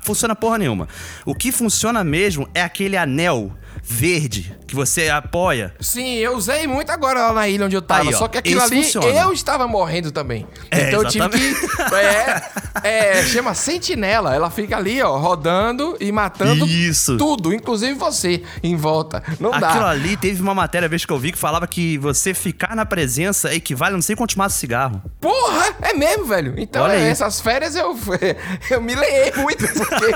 Funciona 0.00 0.34
porra 0.34 0.58
nenhuma. 0.58 0.88
O 1.26 1.34
que 1.34 1.52
funciona 1.52 2.02
mesmo 2.02 2.48
é 2.54 2.62
aquele 2.62 2.96
anel 2.96 3.52
verde 3.82 4.56
que 4.66 4.74
você 4.74 5.08
apoia. 5.08 5.74
Sim, 5.80 6.14
eu 6.16 6.36
usei 6.36 6.66
muito 6.66 6.90
agora 6.90 7.26
lá 7.26 7.32
na 7.32 7.48
ilha 7.48 7.66
onde 7.66 7.76
eu 7.76 7.82
tava. 7.82 8.08
Aí, 8.08 8.14
ó, 8.14 8.18
só 8.18 8.28
que 8.28 8.38
aquilo 8.38 8.62
ali, 8.62 8.82
funciona. 8.82 9.06
eu 9.08 9.32
estava 9.32 9.66
morrendo 9.66 10.12
também. 10.12 10.46
É, 10.70 10.88
então 10.88 11.02
eu 11.02 11.08
tive 11.08 11.28
que. 11.28 11.54
É, 11.94 12.42
é, 12.84 13.22
chama 13.24 13.54
sentinela. 13.54 14.34
Ela 14.34 14.50
fica 14.50 14.76
ali, 14.76 15.02
ó, 15.02 15.16
rodando 15.18 15.96
e 16.00 16.10
matando 16.10 16.66
Isso. 16.66 17.16
tudo, 17.16 17.52
inclusive 17.52 17.94
você, 17.94 18.42
em 18.62 18.76
volta. 18.76 19.22
Não 19.38 19.52
Aquilo 19.52 19.80
dá. 19.80 19.90
ali 19.90 20.16
teve 20.16 20.40
uma 20.40 20.54
matéria, 20.54 20.88
vez 20.88 21.04
que 21.04 21.12
eu 21.12 21.18
vi, 21.18 21.32
que 21.32 21.38
falava 21.38 21.66
que 21.66 21.98
você 21.98 22.32
ficar 22.32 22.74
na 22.76 22.86
presença 22.86 23.54
equivale 23.54 23.94
a 23.94 23.96
não 23.96 24.02
sei 24.02 24.16
quantos 24.16 24.36
maços 24.36 24.54
de 24.54 24.60
cigarro. 24.60 25.02
Porra, 25.20 25.74
é 25.82 25.92
mesmo, 25.92 26.24
velho. 26.24 26.54
Então, 26.56 26.86
é, 26.86 27.10
essas 27.10 27.40
férias 27.40 27.74
eu, 27.74 27.96
eu 28.70 28.80
me 28.80 28.94
leei 28.94 29.32
muito, 29.36 29.66
porque 29.66 30.06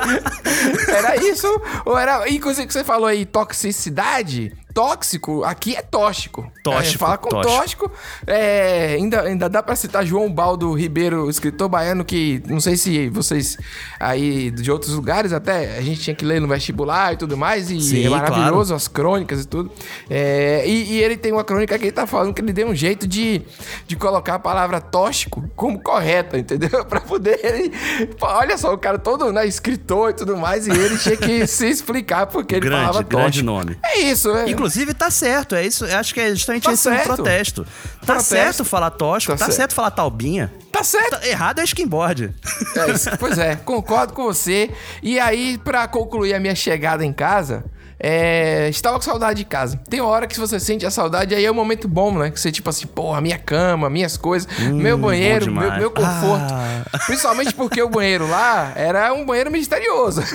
era 0.91 1.17
isso, 1.17 1.47
ou 1.85 1.99
era. 1.99 2.29
Inclusive, 2.29 2.67
que 2.67 2.73
você 2.73 2.85
falou 2.85 3.07
aí, 3.07 3.27
toxicidade. 3.57 4.53
Tóxico, 4.77 5.43
aqui 5.43 5.75
é 5.75 5.81
tóxico. 5.81 6.43
Tóxico, 6.63 6.71
A 6.79 6.83
gente 6.85 6.99
fala 6.99 7.17
com 7.17 7.31
tóxico. 7.31 7.89
tóxico. 7.89 7.91
é, 8.27 8.93
ainda, 8.99 9.23
ainda 9.23 9.49
dá 9.49 9.63
pra 9.63 9.75
citar 9.75 10.05
João 10.05 10.31
Baldo 10.31 10.71
Ribeiro, 10.75 11.31
escritor 11.31 11.67
baiano, 11.67 12.05
que 12.05 12.43
não 12.47 12.61
sei 12.61 12.77
se 12.77 13.09
vocês 13.09 13.57
aí 13.99 14.51
de 14.51 14.71
outros 14.71 14.93
lugares 14.93 15.33
até, 15.33 15.79
a 15.79 15.81
gente 15.81 16.03
tinha 16.03 16.15
que 16.15 16.27
ler 16.27 16.43
no 16.43 16.47
vestibular 16.49 17.15
e 17.15 17.17
tudo 17.17 17.39
mais, 17.39 17.71
e 17.71 17.81
Sim, 17.81 18.05
é 18.05 18.11
maravilhoso 18.11 18.69
claro. 18.69 18.75
as 18.75 18.87
crônicas 18.87 19.45
e 19.45 19.49
tudo. 19.49 19.73
É, 20.11 20.63
e, 20.69 20.93
e 20.93 21.03
ele 21.03 21.17
tem 21.17 21.33
uma 21.33 21.43
crônica 21.43 21.79
que 21.79 21.85
ele 21.87 21.93
tá 21.93 22.07
falando 22.07 22.35
que 22.35 22.43
ele 22.43 22.53
deu 22.53 22.69
um 22.69 22.75
jeito 22.75 23.07
de, 23.09 23.41
de 23.87 23.97
colocar 23.97 24.35
a 24.35 24.39
palavra 24.39 24.79
tóxico 24.79 25.43
como 25.57 25.81
correta, 25.83 26.37
entendeu? 26.39 26.85
pra 26.85 27.01
poder 27.01 27.41
ele. 27.43 27.73
Olha 28.21 28.59
só, 28.59 28.75
o 28.75 28.79
cara 28.79 28.99
todo 28.99 29.33
né, 29.33 29.47
escritor 29.47 30.11
e 30.11 30.13
tudo 30.13 30.37
mais, 30.37 30.67
e 30.67 30.71
ele 30.71 30.99
tinha 30.99 31.17
que 31.17 31.47
se 31.49 31.67
explicar 31.67 32.27
porque 32.27 32.57
ele 32.57 32.61
Grande, 32.67 32.83
falava 32.85 32.99
tóxico. 33.05 33.17
grande 33.19 33.43
nome. 33.43 33.79
É 33.83 34.01
isso, 34.01 34.31
é. 34.37 34.43
Inclusive, 34.51 34.66
tá 34.95 35.11
certo. 35.11 35.55
É 35.55 35.65
isso. 35.67 35.85
Acho 35.85 36.13
que 36.15 36.21
é 36.21 36.31
justamente 36.31 36.65
Tá 36.65 36.73
esse 36.73 36.89
um 36.89 36.93
certo. 36.93 37.15
protesto. 37.15 37.65
Tá 37.65 38.15
Protesto. 38.15 38.29
certo 38.35 38.65
falar 38.65 38.91
tóxico, 38.91 39.33
Tá 39.33 39.39
tá, 39.39 39.45
certo. 39.47 39.57
certo. 39.57 39.75
falar 39.75 39.91
talbinha. 39.91 40.53
Tá 40.73 40.83
certo. 40.85 41.25
errado 41.27 41.61
é 41.61 41.65
skimboard. 41.65 42.35
É 42.77 42.91
isso. 42.91 43.11
Pois 43.19 43.39
é, 43.39 43.57
concordo 43.57 44.13
com 44.13 44.25
você. 44.25 44.71
E 45.03 45.19
aí, 45.19 45.59
pra 45.65 45.87
concluir 45.89 46.35
a 46.35 46.41
minha 46.41 46.55
chegada 46.55 47.05
em 47.05 47.13
casa, 47.13 47.65
é, 47.99 48.69
estava 48.69 48.97
com 48.97 49.03
saudade 49.03 49.39
de 49.39 49.45
casa. 49.47 49.81
Tem 49.89 50.01
hora 50.03 50.27
que 50.27 50.39
você 50.39 50.61
sente 50.61 50.85
a 50.85 50.91
saudade, 50.91 51.35
aí 51.35 51.45
é 51.45 51.51
um 51.51 51.55
momento 51.55 51.89
bom, 51.89 52.13
né? 52.19 52.31
Que 52.31 52.39
você, 52.39 52.53
tipo 52.53 52.69
assim, 52.69 52.87
porra, 52.87 53.23
minha 53.23 53.39
cama, 53.39 53.89
minhas 53.89 54.19
coisas, 54.19 54.47
meu 54.59 54.99
banheiro, 54.99 55.51
Hum, 55.51 55.55
meu, 55.55 55.73
meu 55.79 55.91
conforto. 55.91 56.53
Ah. 56.53 56.99
Principalmente 57.07 57.55
porque 57.55 57.81
o 57.81 57.89
banheiro 57.89 58.29
lá 58.29 58.73
era 58.77 59.13
um 59.15 59.25
banheiro 59.25 59.51
misterioso. 59.51 60.21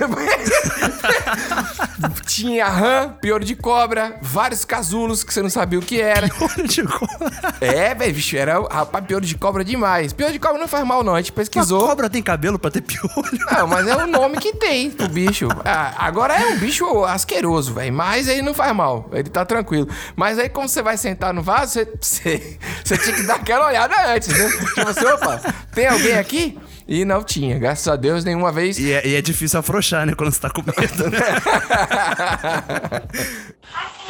Tinha 2.25 2.67
rã, 2.67 3.09
pior 3.21 3.43
de 3.43 3.55
cobra, 3.55 4.17
vários 4.21 4.65
casulos 4.65 5.23
que 5.23 5.33
você 5.33 5.41
não 5.41 5.49
sabia 5.49 5.79
o 5.79 5.81
que 5.81 6.01
era. 6.01 6.29
Pior 6.31 6.67
de 6.67 6.83
cobra? 6.83 7.31
É, 7.59 7.93
velho, 7.93 8.13
bicho, 8.13 8.37
era, 8.37 8.59
rapaz, 8.61 9.05
pior 9.05 9.21
de 9.21 9.37
cobra 9.37 9.63
demais. 9.63 10.13
Pior 10.13 10.31
de 10.31 10.39
cobra 10.39 10.57
não 10.57 10.67
faz 10.67 10.85
mal, 10.85 11.03
não. 11.03 11.15
A 11.15 11.21
gente 11.21 11.31
pesquisou. 11.31 11.81
Uma 11.81 11.89
cobra 11.89 12.09
tem 12.09 12.21
cabelo 12.21 12.57
pra 12.57 12.71
ter 12.71 12.81
piolho. 12.81 13.11
Não, 13.51 13.67
mas 13.67 13.87
é 13.87 13.95
o 13.95 14.07
nome 14.07 14.37
que 14.37 14.53
tem 14.53 14.89
pro 14.89 15.07
bicho. 15.07 15.47
Ah, 15.65 15.93
agora 15.97 16.33
é 16.33 16.47
um 16.47 16.57
bicho 16.57 17.03
asqueroso, 17.05 17.73
velho. 17.73 17.93
Mas 17.93 18.27
ele 18.27 18.41
não 18.41 18.53
faz 18.53 18.73
mal. 18.75 19.09
Ele 19.11 19.29
tá 19.29 19.45
tranquilo. 19.45 19.87
Mas 20.15 20.39
aí, 20.39 20.49
quando 20.49 20.69
você 20.69 20.81
vai 20.81 20.97
sentar 20.97 21.33
no 21.33 21.41
vaso, 21.41 21.73
você, 21.73 21.85
você, 22.01 22.59
você 22.83 22.97
tinha 22.97 23.15
que 23.15 23.23
dar 23.23 23.35
aquela 23.35 23.67
olhada 23.67 23.95
antes, 24.13 24.29
né? 24.29 24.49
Tipo 24.49 24.89
assim, 24.89 25.05
opa, 25.05 25.41
tem 25.73 25.87
alguém 25.87 26.17
aqui? 26.17 26.57
E 26.91 27.05
não 27.05 27.23
tinha. 27.23 27.57
Graças 27.57 27.87
a 27.87 27.95
Deus, 27.95 28.25
nenhuma 28.25 28.51
vez. 28.51 28.77
E 28.77 28.91
é, 28.91 29.07
e 29.07 29.15
é 29.15 29.21
difícil 29.21 29.57
afrouxar, 29.57 30.05
né? 30.05 30.13
Quando 30.13 30.29
você 30.29 30.41
tá 30.41 30.49
com 30.49 30.61
medo, 30.61 31.09
né? 31.09 31.19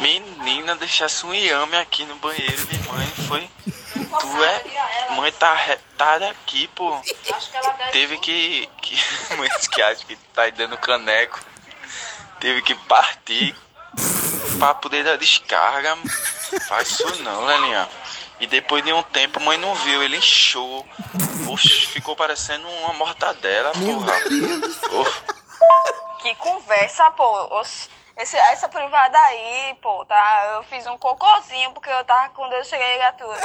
Menina, 0.00 0.74
deixasse 0.74 1.24
um 1.24 1.32
iame 1.32 1.76
aqui 1.76 2.04
no 2.04 2.16
banheiro, 2.16 2.66
minha 2.72 2.92
mãe 2.92 3.06
foi. 3.28 3.48
Tu 4.20 4.44
é. 4.44 5.14
Mãe 5.14 5.30
tá 5.30 5.54
retada 5.54 6.28
aqui, 6.30 6.68
pô. 6.74 7.00
Teve 7.92 8.18
que. 8.18 8.68
que 8.82 8.98
mãe 9.38 9.48
disse 9.56 9.70
que 9.70 9.80
acha 9.80 10.04
que 10.04 10.16
tá 10.34 10.42
aí 10.42 10.50
dando 10.50 10.76
caneco. 10.76 11.38
Teve 12.40 12.62
que 12.62 12.74
partir 12.74 13.54
pra 14.58 14.74
poder 14.74 15.04
dar 15.04 15.16
descarga. 15.18 15.96
Faz 16.66 16.90
isso 16.90 17.22
não, 17.22 17.44
Lelinha. 17.44 17.88
E 18.42 18.46
depois 18.48 18.84
de 18.84 18.92
um 18.92 19.04
tempo, 19.04 19.38
mãe 19.38 19.56
não 19.56 19.72
viu, 19.72 20.02
ele 20.02 20.16
inchou. 20.16 20.84
Oxe, 21.48 21.86
ficou 21.86 22.16
parecendo 22.16 22.68
uma 22.68 22.92
mortadela, 22.94 23.70
porra. 23.70 24.14
Oh. 24.90 26.18
Que 26.18 26.34
conversa, 26.34 27.08
pô. 27.12 27.62
Esse, 28.16 28.36
essa 28.36 28.68
privada 28.68 29.16
aí, 29.16 29.78
pô, 29.80 30.04
tá? 30.06 30.54
Eu 30.56 30.64
fiz 30.64 30.84
um 30.88 30.98
cocôzinho 30.98 31.70
porque 31.70 31.88
eu 31.88 32.04
tava 32.04 32.30
quando 32.30 32.52
eu 32.54 32.64
cheguei, 32.64 32.98
gatura. 32.98 33.38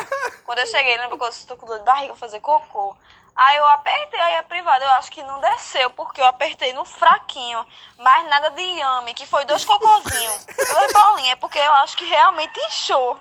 Quando 0.43 0.59
eu 0.59 0.67
cheguei, 0.67 0.97
lembra 0.97 1.15
que 1.15 1.23
eu 1.23 1.29
estou 1.29 1.57
com 1.57 1.67
dor 1.67 1.77
de 1.77 1.85
barriga 1.85 2.13
pra 2.13 2.15
fazer 2.15 2.39
cocô? 2.39 2.97
Aí 3.35 3.55
eu 3.55 3.67
apertei 3.67 4.19
aí 4.19 4.37
a 4.37 4.43
privada, 4.43 4.83
eu 4.83 4.91
acho 4.93 5.11
que 5.11 5.21
não 5.21 5.39
desceu, 5.39 5.91
porque 5.91 6.19
eu 6.19 6.25
apertei 6.25 6.73
no 6.73 6.83
fraquinho. 6.83 7.63
Mas 7.99 8.27
nada 8.29 8.49
de 8.49 8.63
yame, 8.63 9.13
que 9.13 9.27
foi 9.27 9.45
dois 9.45 9.63
cocôzinhos. 9.63 10.45
Duas 10.45 10.91
bolinhas, 10.91 11.37
porque 11.37 11.59
eu 11.59 11.73
acho 11.73 11.95
que 11.95 12.05
realmente 12.05 12.59
inchou. 12.61 13.19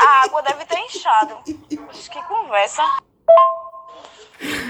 A 0.00 0.22
água 0.24 0.42
deve 0.42 0.64
ter 0.64 0.78
inchado. 0.78 1.38
Oxe, 1.88 2.08
Que 2.10 2.22
conversa. 2.22 2.82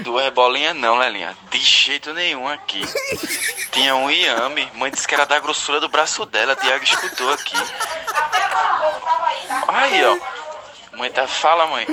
Duas 0.03 0.29
bolinhas 0.33 0.75
não, 0.75 0.97
Lelinha. 0.97 1.37
De 1.49 1.57
jeito 1.57 2.13
nenhum 2.13 2.47
aqui. 2.47 2.81
Tinha 3.71 3.95
um 3.95 4.11
iame. 4.11 4.69
Mãe 4.73 4.91
disse 4.91 5.07
que 5.07 5.15
era 5.15 5.25
da 5.25 5.39
grossura 5.39 5.79
do 5.79 5.87
braço 5.87 6.25
dela. 6.25 6.55
Tiago 6.57 6.83
escutou 6.83 7.31
aqui. 7.31 7.55
Aí, 9.69 10.05
ó. 10.05 10.17
Mãe 10.97 11.09
tá. 11.09 11.25
Fala, 11.25 11.65
mãe. 11.67 11.87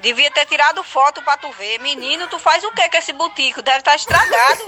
Devia 0.00 0.30
ter 0.32 0.46
tirado 0.46 0.82
foto 0.82 1.22
pra 1.22 1.36
tu 1.36 1.48
ver. 1.52 1.78
Menino, 1.78 2.26
tu 2.26 2.40
faz 2.40 2.64
o 2.64 2.72
que 2.72 2.88
com 2.88 2.96
esse 2.96 3.12
butico? 3.12 3.62
Deve 3.62 3.78
estar 3.78 3.94
estragado. 3.94 4.60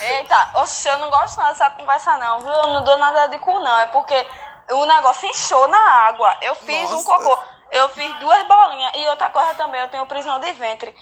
Eita, 0.00 0.50
oxe, 0.54 0.88
eu 0.88 0.98
não 0.98 1.10
gosto 1.10 1.38
nada 1.38 1.52
dessa 1.52 1.70
conversa 1.70 2.18
não, 2.18 2.40
viu? 2.40 2.50
Eu 2.50 2.66
não 2.66 2.84
dou 2.84 2.98
nada 2.98 3.28
de 3.28 3.38
cu 3.38 3.60
não. 3.60 3.78
É 3.78 3.86
porque 3.86 4.26
o 4.70 4.84
negócio 4.86 5.28
inchou 5.28 5.66
na 5.68 5.78
água. 6.06 6.36
Eu 6.42 6.54
fiz 6.54 6.90
um 6.92 7.02
cocô. 7.04 7.38
Eu 7.70 7.88
fiz 7.90 8.12
duas 8.18 8.46
bolinhas. 8.46 8.92
E 8.96 9.06
outra 9.08 9.28
coisa 9.30 9.54
também, 9.54 9.80
eu 9.80 9.88
tenho 9.88 10.06
prisão 10.06 10.40
de 10.40 10.52
ventre. 10.52 10.94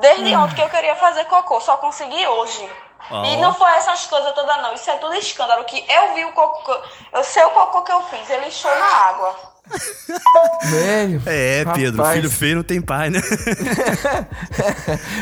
Desde 0.00 0.34
Hum. 0.36 0.42
ontem 0.44 0.54
que 0.54 0.62
eu 0.62 0.68
queria 0.70 0.94
fazer 0.96 1.24
cocô, 1.26 1.60
só 1.60 1.76
consegui 1.76 2.26
hoje. 2.26 2.70
Ó. 3.10 3.24
E 3.24 3.36
não 3.36 3.54
foi 3.54 3.70
essas 3.72 4.06
coisas 4.06 4.32
todas 4.34 4.56
não. 4.62 4.72
Isso 4.72 4.90
é 4.90 4.96
tudo 4.96 5.14
escândalo. 5.14 5.64
Que 5.64 5.84
eu 5.88 6.14
vi 6.14 6.24
o 6.24 6.32
cocô. 6.32 6.76
Eu 7.12 7.22
sei 7.24 7.44
o 7.44 7.50
cocô 7.50 7.82
que 7.82 7.92
eu 7.92 8.02
fiz. 8.04 8.28
Ele 8.30 8.46
inchou 8.46 8.74
na 8.74 8.86
água. 8.86 9.55
Velho. 10.70 11.22
É, 11.26 11.64
Pedro, 11.74 11.98
Rapaz. 12.02 12.16
filho 12.16 12.30
feio 12.30 12.56
não 12.56 12.62
tem 12.62 12.80
pai, 12.80 13.10
né? 13.10 13.20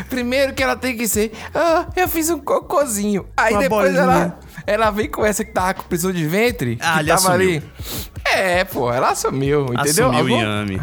Primeiro 0.08 0.52
que 0.54 0.62
ela 0.62 0.76
tem 0.76 0.96
que 0.96 1.06
ser. 1.08 1.32
Ah, 1.54 1.86
eu 1.96 2.08
fiz 2.08 2.30
um 2.30 2.38
cocôzinho. 2.38 3.26
Aí 3.36 3.54
Uma 3.54 3.62
depois 3.62 3.92
bolinha. 3.94 4.02
ela, 4.02 4.38
ela 4.66 4.90
vem 4.90 5.08
com 5.08 5.24
essa 5.24 5.44
que 5.44 5.52
tava 5.52 5.74
com 5.74 5.82
prisão 5.84 6.12
de 6.12 6.26
ventre. 6.26 6.78
Ah, 6.80 6.98
que 7.00 7.06
tava 7.06 7.14
assumiu. 7.14 7.34
ali. 7.36 7.62
É, 8.24 8.64
pô, 8.64 8.92
ela 8.92 9.10
assumiu, 9.10 9.64
entendeu? 9.66 10.10
Assumiu 10.10 10.18
Algum- 10.18 10.38
inhame. 10.38 10.82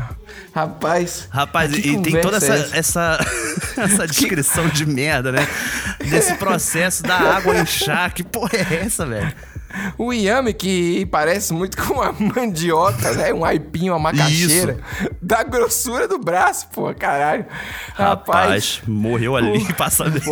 Rapaz. 0.53 1.27
Rapaz, 1.29 1.73
e 1.73 1.81
tem 2.01 2.21
toda 2.21 2.37
essa, 2.37 2.53
é 2.55 2.69
essa, 2.77 3.19
essa 3.77 4.07
descrição 4.07 4.67
de 4.67 4.85
merda, 4.85 5.31
né? 5.31 5.47
Desse 6.09 6.33
processo 6.35 7.03
da 7.03 7.15
água 7.17 7.57
inchar. 7.57 8.13
Que 8.13 8.23
porra 8.23 8.51
é 8.57 8.83
essa, 8.85 9.05
velho? 9.05 9.33
O 9.97 10.11
inhame 10.13 10.53
que 10.53 11.05
parece 11.07 11.53
muito 11.53 11.77
com 11.81 11.93
uma 11.95 12.11
mandioca, 12.11 13.11
né? 13.13 13.33
Um 13.33 13.43
aipim, 13.45 13.89
uma 13.89 13.99
macaxeira. 13.99 14.77
Da 15.21 15.43
grossura 15.43 16.07
do 16.07 16.17
braço, 16.19 16.67
pô, 16.73 16.93
caralho. 16.93 17.45
Rapaz. 17.93 18.41
Rapaz, 18.77 18.81
morreu 18.87 19.35
ali, 19.35 19.73
passa 19.73 20.05
bem. 20.09 20.21
Pô, 20.21 20.31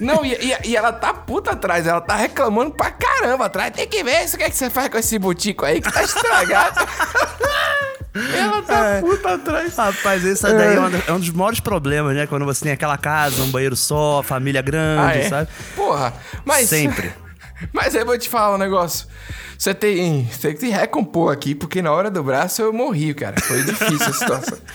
Não, 0.00 0.24
e, 0.24 0.32
e- 0.34 0.68
e 0.70 0.76
ela 0.76 0.92
tá 0.92 1.12
puta 1.14 1.52
atrás, 1.52 1.86
ela 1.86 2.00
tá 2.00 2.16
reclamando 2.16 2.72
pra 2.72 2.90
caramba 2.90 3.46
atrás. 3.46 3.70
Tem 3.72 3.86
que 3.86 4.02
ver 4.02 4.24
isso, 4.24 4.36
o 4.36 4.38
que, 4.38 4.44
é 4.44 4.50
que 4.50 4.56
você 4.56 4.70
faz 4.70 4.88
com 4.88 4.98
esse 4.98 5.18
butico 5.18 5.64
aí 5.64 5.80
que 5.80 5.92
tá 5.92 6.02
estragado. 6.02 6.80
ela 8.36 8.62
tá 8.62 8.98
puta 9.00 9.34
atrás. 9.34 9.76
Rapaz, 9.76 10.24
esse 10.24 10.42
daí 10.42 10.74
é, 10.74 10.78
uma 10.78 10.90
da- 10.90 11.02
é 11.06 11.12
um 11.12 11.20
dos 11.20 11.30
maiores 11.30 11.60
problemas, 11.60 12.14
né? 12.14 12.26
Quando 12.26 12.44
você 12.44 12.64
tem 12.64 12.72
aquela 12.72 12.98
casa, 12.98 13.42
um 13.42 13.50
banheiro 13.50 13.76
só, 13.76 14.22
família 14.22 14.62
grande, 14.62 15.00
Ah, 15.02 15.16
é? 15.16 15.28
sabe? 15.28 15.48
Porra, 15.76 16.12
mas. 16.44 16.68
Sempre. 16.68 17.12
Mas 17.72 17.94
eu 17.94 18.04
vou 18.04 18.18
te 18.18 18.28
falar 18.28 18.54
um 18.54 18.58
negócio. 18.58 19.06
Você 19.56 19.74
tem, 19.74 20.28
tem 20.40 20.54
que 20.54 20.60
se 20.60 20.68
recompor 20.70 21.32
aqui, 21.32 21.54
porque 21.54 21.82
na 21.82 21.92
hora 21.92 22.10
do 22.10 22.22
braço 22.22 22.62
eu 22.62 22.72
morri, 22.72 23.12
cara. 23.14 23.40
Foi 23.40 23.62
difícil 23.62 24.06
a 24.06 24.12
situação. 24.12 24.58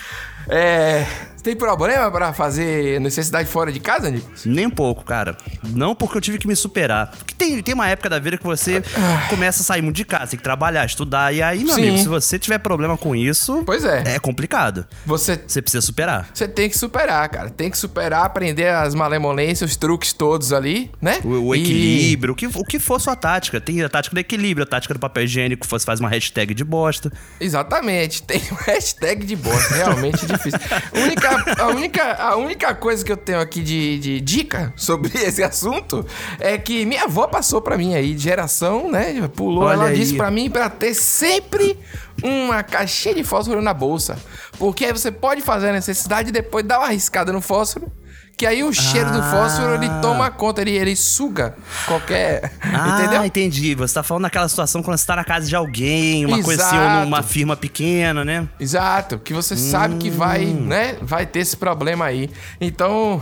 É. 0.48 1.08
Tem 1.45 1.55
problema 1.55 2.10
pra 2.10 2.34
fazer 2.34 2.99
necessidade 2.99 3.47
fora 3.47 3.71
de 3.71 3.79
casa, 3.79 4.10
Nico? 4.10 4.27
Nem 4.47 4.65
um 4.65 4.69
pouco, 4.71 5.03
cara. 5.05 5.38
Não 5.63 5.93
porque 5.93 6.17
eu 6.17 6.21
tive 6.21 6.39
que 6.39 6.47
me 6.47 6.55
superar. 6.55 7.12
Porque 7.15 7.36
tem, 7.36 7.62
tem 7.62 7.75
uma 7.75 7.88
época 7.88 8.10
da 8.10 8.17
vida 8.17 8.36
que 8.36 8.43
você 8.43 8.81
começa 9.29 9.62
a 9.62 9.63
sair 9.63 9.84
muito 9.84 9.95
de 9.95 10.05
casa, 10.05 10.31
tem 10.31 10.38
que 10.39 10.43
trabalhar, 10.43 10.84
estudar. 10.88 11.31
E 11.31 11.43
aí, 11.43 11.63
meu 11.63 11.73
Ah. 11.73 11.75
Sim. 11.75 11.81
amigo, 11.84 11.97
se 11.99 12.08
você 12.08 12.39
tiver 12.39 12.58
problema 12.58 12.97
com 12.97 13.15
isso. 13.15 13.62
Pois 13.63 13.86
é. 13.86 14.15
É 14.15 14.19
complicado. 14.19 14.88
Você. 15.05 15.39
Você 15.47 15.62
precisa 15.62 15.81
superar. 15.86 16.27
Você 16.34 16.47
tem 16.47 16.67
que 16.67 16.75
superar, 16.75 17.29
cara. 17.29 17.51
Tem 17.51 17.69
que 17.69 17.77
superar, 17.77 18.25
aprender 18.25 18.69
as 18.69 18.95
malemolências, 18.95 19.69
os 19.69 19.75
truques 19.77 20.13
todos 20.13 20.51
ali, 20.51 20.89
né? 20.99 21.19
O, 21.23 21.27
o 21.49 21.55
E- 21.55 21.62
equilíbrio, 21.62 22.34
o 22.34 22.36
que, 22.36 22.47
o 22.47 22.63
que 22.63 22.79
for 22.79 22.99
sua 22.99 23.15
tática. 23.15 23.62
Tem 23.62 23.84
a 23.84 23.88
tática 23.89 24.15
do 24.15 24.19
equilíbrio, 24.19 24.63
a 24.63 24.67
tática 24.67 24.95
do 24.95 24.99
papel 24.99 25.25
higiênico, 25.25 25.67
você 25.67 25.86
faz 25.86 25.99
uma 25.99 26.10
hashtag 26.10 26.55
de 26.55 26.63
bosta. 26.63 27.12
Exatamente, 27.39 28.23
tem 28.23 28.41
um 28.51 28.55
hashtag 28.65 29.25
de 29.27 29.36
bosta, 29.36 29.75
realmente 29.75 30.25
difícil. 30.25 30.60
Única, 30.95 31.35
a, 31.60 31.67
única, 31.67 32.13
a 32.13 32.36
única 32.36 32.74
coisa 32.76 33.04
que 33.04 33.12
eu 33.12 33.17
tenho 33.17 33.39
aqui 33.39 33.62
de, 33.62 34.00
de 34.00 34.21
dica 34.21 34.74
sobre 34.76 35.12
esse 35.17 35.43
assunto 35.43 36.06
é 36.39 36.58
que 36.58 36.86
minha 36.86 37.04
avó 37.04 37.28
passou 37.28 37.62
pra 37.62 37.78
mim 37.78 37.93
aí, 37.95 38.13
de 38.13 38.24
geração, 38.24 38.91
né? 38.91 39.30
Pulou, 39.36 39.63
Olha 39.65 39.74
ela 39.74 39.86
aí. 39.88 39.95
disse 39.95 40.15
pra 40.15 40.30
mim 40.32 40.50
pra 40.50 40.69
ter 40.69 40.93
sempre 40.93 41.78
uma 42.24 42.63
caixinha 42.63 43.15
de 43.15 43.24
fósforo 43.24 43.62
na 43.62 43.74
bolsa. 43.74 44.17
Porque 44.58 44.86
aí 44.86 44.91
você 44.91 45.12
pode 45.12 45.41
fazer 45.41 45.69
a 45.69 45.74
necessidade 45.74 46.30
e 46.30 46.32
depois 46.32 46.65
dar 46.65 46.80
uma 46.80 46.88
arriscada 46.88 47.32
no 47.32 47.41
fósforo. 47.41 47.91
Que 48.38 48.45
aí 48.45 48.63
o 48.65 48.74
cheiro 48.74 49.12
do 49.13 49.24
fósforo 49.24 49.76
ele 49.76 49.89
toma 50.02 50.30
conta, 50.30 50.62
ele, 50.62 50.71
ele 50.71 50.93
suga 50.95 51.56
qualquer. 51.86 52.52
Ah, 52.62 53.00
entendeu? 53.02 53.24
entendi. 53.26 53.74
Você 53.76 53.93
tá 53.93 54.04
falando 54.04 54.24
daquela 54.24 54.50
situação 54.50 54.84
quando 54.84 54.98
você 54.98 55.06
tá 55.06 55.15
na 55.15 55.24
casa 55.24 55.48
de 55.48 55.56
alguém, 55.56 56.26
uma 56.26 56.43
coisa 56.43 56.65
assim, 56.65 56.78
ou 56.78 56.84
Exato. 56.84 57.06
numa 57.06 57.24
firma 57.24 57.56
pequena, 57.56 58.26
né? 58.26 58.45
Exato, 58.60 59.17
que 59.19 59.34
você 59.34 59.56
sabe 59.56 59.95
que 59.95 60.10
vai, 60.10 60.45
Hum. 60.45 60.65
né? 60.67 60.98
Vai 61.02 61.26
ter 61.26 61.39
esse 61.39 61.56
problema 61.56 62.04
aí. 62.06 62.30
Então, 62.60 63.21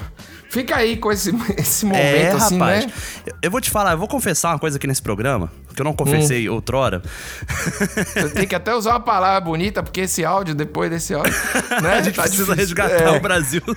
fica 0.50 0.78
aí 0.78 0.98
com 0.98 1.12
esse, 1.12 1.30
esse 1.58 1.86
momento, 1.86 2.04
é, 2.04 2.32
assim, 2.32 2.58
rapaz. 2.58 2.86
né? 2.88 2.92
Eu 3.42 3.52
vou 3.52 3.62
te 3.62 3.70
falar, 3.70 3.92
eu 3.92 3.98
vou 4.00 4.08
confessar 4.08 4.50
uma 4.54 4.60
coisa 4.60 4.78
aqui 4.78 4.88
nesse 4.88 5.02
programa, 5.02 5.52
que 5.74 5.82
eu 5.82 5.86
não 5.86 5.94
confessei 5.94 6.50
Hum. 6.50 6.54
outrora. 6.54 7.02
Você 8.16 8.30
tem 8.30 8.48
que 8.48 8.56
até 8.56 8.74
usar 8.76 8.92
uma 8.92 9.00
palavra 9.00 9.42
bonita, 9.42 9.82
porque 9.84 10.02
esse 10.02 10.24
áudio, 10.24 10.56
depois 10.56 10.90
desse 10.90 11.14
áudio, 11.14 11.34
né? 11.82 11.96
a 12.00 12.02
gente 12.02 12.16
tá 12.16 12.24
precisa 12.24 12.56
difícil. 12.56 12.76
resgatar 12.76 13.14
É. 13.14 13.18
o 13.18 13.22
Brasil 13.22 13.62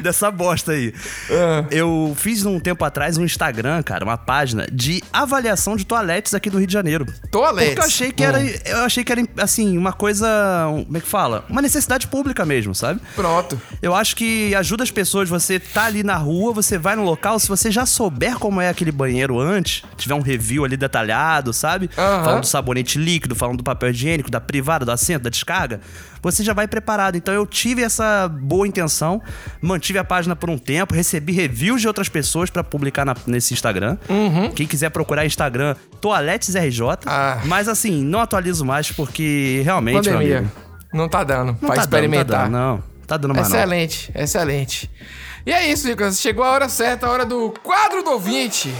dessa 0.00 0.30
bosta 0.30 0.72
aí. 0.72 0.94
Ah. 1.30 1.64
Eu 1.70 2.14
fiz 2.16 2.44
um 2.44 2.58
tempo 2.60 2.84
atrás 2.84 3.16
um 3.18 3.24
Instagram, 3.24 3.82
cara, 3.82 4.04
uma 4.04 4.18
página 4.18 4.66
de 4.72 5.02
avaliação 5.12 5.76
de 5.76 5.84
toaletes 5.84 6.34
aqui 6.34 6.50
do 6.50 6.58
Rio 6.58 6.66
de 6.66 6.72
Janeiro. 6.72 7.06
Toaletes? 7.30 7.68
Porque 7.74 7.80
eu 7.80 7.84
achei 7.86 8.12
que 8.12 8.24
era, 8.24 8.38
Hum. 8.38 8.50
eu 8.66 8.78
achei 8.84 9.04
que 9.04 9.12
era 9.12 9.22
assim, 9.38 9.76
uma 9.78 9.92
coisa, 9.92 10.26
como 10.84 10.96
é 10.96 11.00
que 11.00 11.08
fala? 11.08 11.44
Uma 11.48 11.62
necessidade 11.62 12.06
pública 12.06 12.44
mesmo, 12.44 12.74
sabe? 12.74 13.00
Pronto. 13.14 13.60
Eu 13.80 13.94
acho 13.94 14.16
que 14.16 14.54
ajuda 14.54 14.82
as 14.82 14.90
pessoas, 14.90 15.28
você 15.28 15.58
tá 15.58 15.84
ali 15.84 16.02
na 16.02 16.16
rua, 16.16 16.52
você 16.52 16.78
vai 16.78 16.96
no 16.96 17.04
local, 17.04 17.38
se 17.38 17.48
você 17.48 17.70
já 17.70 17.86
souber 17.86 18.38
como 18.38 18.60
é 18.60 18.68
aquele 18.68 18.92
banheiro 18.92 19.38
antes, 19.40 19.71
tiver 19.96 20.14
um 20.14 20.20
review 20.20 20.64
ali 20.64 20.76
detalhado, 20.76 21.52
sabe? 21.52 21.88
Aham. 21.96 22.24
Falando 22.24 22.40
do 22.40 22.46
sabonete 22.46 22.98
líquido, 22.98 23.34
falando 23.34 23.58
do 23.58 23.64
papel 23.64 23.90
higiênico, 23.90 24.30
da 24.30 24.40
privada, 24.40 24.84
do 24.84 24.90
assento, 24.92 25.22
da 25.22 25.30
descarga, 25.30 25.80
você 26.22 26.42
já 26.44 26.52
vai 26.52 26.66
preparado. 26.68 27.16
Então 27.16 27.32
eu 27.32 27.46
tive 27.46 27.82
essa 27.82 28.28
boa 28.28 28.66
intenção, 28.66 29.20
mantive 29.60 29.98
a 29.98 30.04
página 30.04 30.34
por 30.36 30.50
um 30.50 30.58
tempo, 30.58 30.94
recebi 30.94 31.32
reviews 31.32 31.80
de 31.80 31.88
outras 31.88 32.08
pessoas 32.08 32.50
pra 32.50 32.62
publicar 32.64 33.04
na- 33.04 33.16
nesse 33.26 33.54
Instagram. 33.54 33.96
Uhum. 34.08 34.50
Quem 34.50 34.66
quiser 34.66 34.90
procurar 34.90 35.24
Instagram, 35.26 35.74
Toaletes 36.00 36.54
RJ. 36.54 36.82
Mas 37.44 37.68
assim, 37.68 38.02
não 38.04 38.20
atualizo 38.20 38.64
mais 38.64 38.90
porque 38.92 39.62
realmente, 39.64 40.08
Pandemia. 40.08 40.38
amigo, 40.38 40.52
Não 40.92 41.08
tá 41.08 41.24
dando 41.24 41.46
não 41.46 41.54
pra 41.54 41.74
tá 41.76 41.80
experimentar. 41.82 42.44
Dando, 42.44 42.52
não, 42.52 42.76
tá 42.78 42.82
dando, 42.82 42.82
não. 42.88 43.02
Tá 43.06 43.16
dando 43.16 43.34
mais 43.34 43.48
não. 43.48 43.56
excelente, 43.56 44.10
excelente. 44.14 44.90
E 45.44 45.50
é 45.52 45.70
isso, 45.72 45.88
Nicolas. 45.88 46.20
Chegou 46.20 46.44
a 46.44 46.50
hora 46.52 46.68
certa, 46.68 47.06
a 47.06 47.10
hora 47.10 47.26
do 47.26 47.52
quadro 47.62 48.02
do 48.04 48.10
ouvinte. 48.10 48.72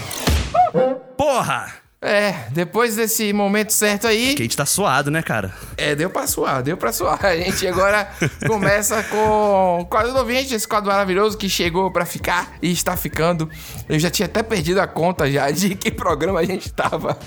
Porra! 1.17 1.83
É, 2.05 2.47
depois 2.51 2.97
desse 2.97 3.31
momento 3.31 3.71
certo 3.71 4.07
aí. 4.07 4.35
Que 4.35 4.41
a 4.41 4.45
gente 4.45 4.57
tá 4.57 4.65
suado, 4.65 5.09
né, 5.09 5.21
cara? 5.21 5.53
É, 5.77 5.95
deu 5.95 6.09
pra 6.09 6.27
suar, 6.27 6.61
deu 6.61 6.75
pra 6.75 6.91
suar. 6.91 7.17
A 7.25 7.37
gente 7.37 7.65
agora 7.65 8.09
começa 8.45 9.01
com 9.03 9.79
o 9.79 9.85
quadro 9.85 10.11
do 10.11 10.19
ouvinte, 10.19 10.53
esse 10.53 10.67
quadro 10.67 10.91
maravilhoso 10.91 11.37
que 11.37 11.47
chegou 11.47 11.89
pra 11.91 12.05
ficar 12.05 12.57
e 12.61 12.69
está 12.73 12.97
ficando. 12.97 13.49
Eu 13.87 13.97
já 13.97 14.09
tinha 14.09 14.25
até 14.25 14.43
perdido 14.43 14.81
a 14.81 14.87
conta 14.87 15.31
já 15.31 15.49
de 15.49 15.75
que 15.75 15.89
programa 15.89 16.41
a 16.41 16.43
gente 16.43 16.73
tava. 16.73 17.17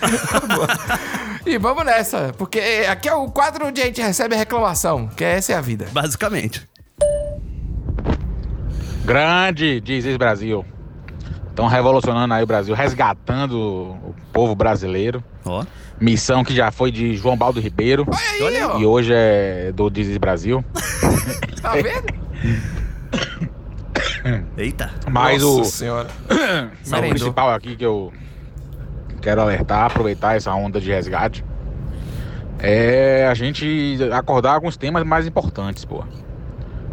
e 1.46 1.56
vamos 1.56 1.86
nessa, 1.86 2.34
porque 2.36 2.60
aqui 2.86 3.08
é 3.08 3.14
o 3.14 3.30
quadro 3.30 3.68
onde 3.68 3.80
a 3.80 3.86
gente 3.86 4.02
recebe 4.02 4.34
a 4.34 4.38
reclamação, 4.38 5.08
que 5.08 5.24
essa 5.24 5.54
é 5.54 5.56
a 5.56 5.62
vida. 5.62 5.86
Basicamente. 5.90 6.68
Grande, 9.06 9.80
diz 9.80 10.04
Brasil. 10.18 10.75
Estão 11.56 11.68
revolucionando 11.68 12.34
aí 12.34 12.42
o 12.42 12.46
Brasil, 12.46 12.74
resgatando 12.74 13.58
o 13.58 14.14
povo 14.30 14.54
brasileiro. 14.54 15.24
Ó. 15.42 15.64
Missão 15.98 16.44
que 16.44 16.54
já 16.54 16.70
foi 16.70 16.90
de 16.90 17.16
João 17.16 17.34
Baldo 17.34 17.60
Ribeiro. 17.60 18.06
Olha 18.42 18.58
aí, 18.58 18.62
ó. 18.62 18.78
e 18.78 18.84
hoje 18.84 19.14
é 19.14 19.72
do 19.72 19.88
Diz 19.88 20.14
Brasil. 20.18 20.62
Tá 21.62 21.72
vendo? 21.72 22.14
Eita. 24.58 24.90
Mas 25.10 25.42
Nossa 25.42 25.60
o, 25.62 25.64
senhora. 25.64 26.08
mas 26.86 27.00
o 27.00 27.08
principal 27.08 27.50
aqui 27.50 27.74
que 27.74 27.84
eu 27.84 28.12
quero 29.22 29.40
alertar, 29.40 29.86
aproveitar 29.86 30.36
essa 30.36 30.52
onda 30.54 30.78
de 30.78 30.90
resgate, 30.90 31.42
é 32.58 33.26
a 33.26 33.34
gente 33.34 33.98
acordar 34.12 34.52
alguns 34.52 34.76
temas 34.76 35.02
mais 35.04 35.26
importantes, 35.26 35.86
pô. 35.86 36.04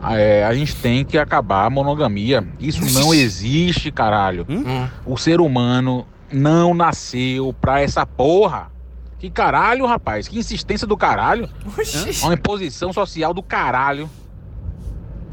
É, 0.10 0.46
a 0.46 0.54
gente 0.54 0.76
tem 0.76 1.06
que 1.06 1.18
acabar 1.18 1.66
a 1.66 1.70
monogamia. 1.70 2.46
Isso 2.60 2.82
não 3.00 3.14
existe, 3.14 3.92
caralho. 3.92 4.46
Hum? 4.50 4.88
O 5.06 5.18
ser 5.18 5.40
humano 5.40 6.06
não 6.32 6.74
nasceu 6.74 7.54
pra 7.60 7.82
essa 7.82 8.06
porra. 8.06 8.72
Que 9.20 9.30
caralho, 9.30 9.86
rapaz. 9.86 10.28
Que 10.28 10.38
insistência 10.38 10.86
do 10.86 10.98
caralho. 10.98 11.48
Uma 12.24 12.34
imposição 12.34 12.92
social 12.92 13.34
do 13.34 13.42
caralho. 13.42 14.10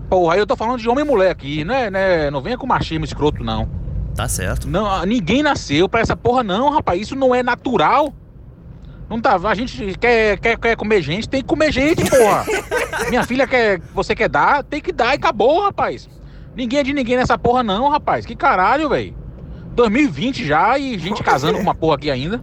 Porra, 0.08 0.34
aí 0.34 0.40
eu 0.40 0.46
tô 0.46 0.56
falando 0.56 0.78
de 0.78 0.88
homem 0.88 1.04
e 1.04 1.08
mulher 1.08 1.30
aqui, 1.30 1.64
né? 1.64 1.90
né? 1.90 2.30
Não 2.30 2.40
venha 2.40 2.58
com 2.58 2.66
machismo 2.66 3.04
escroto, 3.04 3.42
não. 3.42 3.68
Tá 4.14 4.28
certo. 4.28 4.68
Não, 4.68 5.04
ninguém 5.06 5.42
nasceu 5.42 5.88
pra 5.88 6.00
essa 6.00 6.16
porra, 6.16 6.42
não, 6.42 6.70
rapaz. 6.70 7.00
Isso 7.00 7.16
não 7.16 7.34
é 7.34 7.42
natural. 7.42 8.12
Não 9.10 9.20
tá. 9.20 9.34
A 9.42 9.54
gente 9.56 9.98
quer, 9.98 10.38
quer, 10.38 10.56
quer 10.56 10.76
comer 10.76 11.02
gente, 11.02 11.28
tem 11.28 11.42
que 11.42 11.48
comer 11.48 11.72
gente, 11.72 12.08
porra. 12.08 12.44
Minha 13.10 13.24
filha 13.24 13.44
quer. 13.44 13.80
Você 13.92 14.14
quer 14.14 14.28
dar, 14.28 14.62
tem 14.62 14.80
que 14.80 14.92
dar 14.92 15.12
e 15.12 15.16
acabou, 15.16 15.62
rapaz. 15.62 16.08
Ninguém 16.54 16.78
é 16.78 16.82
de 16.84 16.92
ninguém 16.92 17.16
nessa 17.16 17.36
porra, 17.36 17.64
não, 17.64 17.88
rapaz. 17.88 18.24
Que 18.24 18.36
caralho, 18.36 18.88
velho. 18.88 19.16
2020 19.74 20.46
já 20.46 20.78
e 20.78 20.96
gente 20.96 21.24
casando 21.24 21.58
com 21.58 21.62
uma 21.62 21.74
porra 21.74 21.96
aqui 21.96 22.08
ainda. 22.08 22.40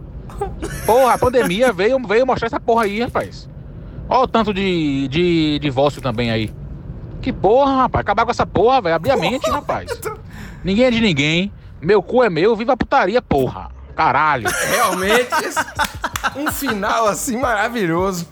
Porra, 0.84 1.14
a 1.14 1.18
pandemia 1.18 1.72
veio, 1.72 1.98
veio 2.06 2.26
mostrar 2.26 2.46
essa 2.46 2.60
porra 2.60 2.84
aí, 2.84 3.00
rapaz. 3.00 3.48
Olha 4.06 4.24
o 4.24 4.28
tanto 4.28 4.52
de, 4.52 5.08
de 5.08 5.58
divórcio 5.58 6.02
também 6.02 6.30
aí. 6.30 6.52
Que 7.22 7.32
porra, 7.32 7.82
rapaz. 7.82 8.02
Acabar 8.02 8.26
com 8.26 8.30
essa 8.30 8.46
porra, 8.46 8.82
velho. 8.82 8.94
Abrir 8.94 9.10
a 9.10 9.16
mente, 9.16 9.48
rapaz. 9.48 9.90
Ninguém 10.62 10.84
é 10.84 10.90
de 10.90 11.00
ninguém. 11.00 11.50
Meu 11.80 12.02
cu 12.02 12.22
é 12.22 12.28
meu, 12.28 12.54
viva 12.54 12.74
a 12.74 12.76
putaria, 12.76 13.22
porra. 13.22 13.77
Caralho. 13.98 14.48
Realmente, 14.68 15.28
um 16.36 16.52
final 16.52 17.08
assim 17.08 17.36
maravilhoso. 17.36 18.28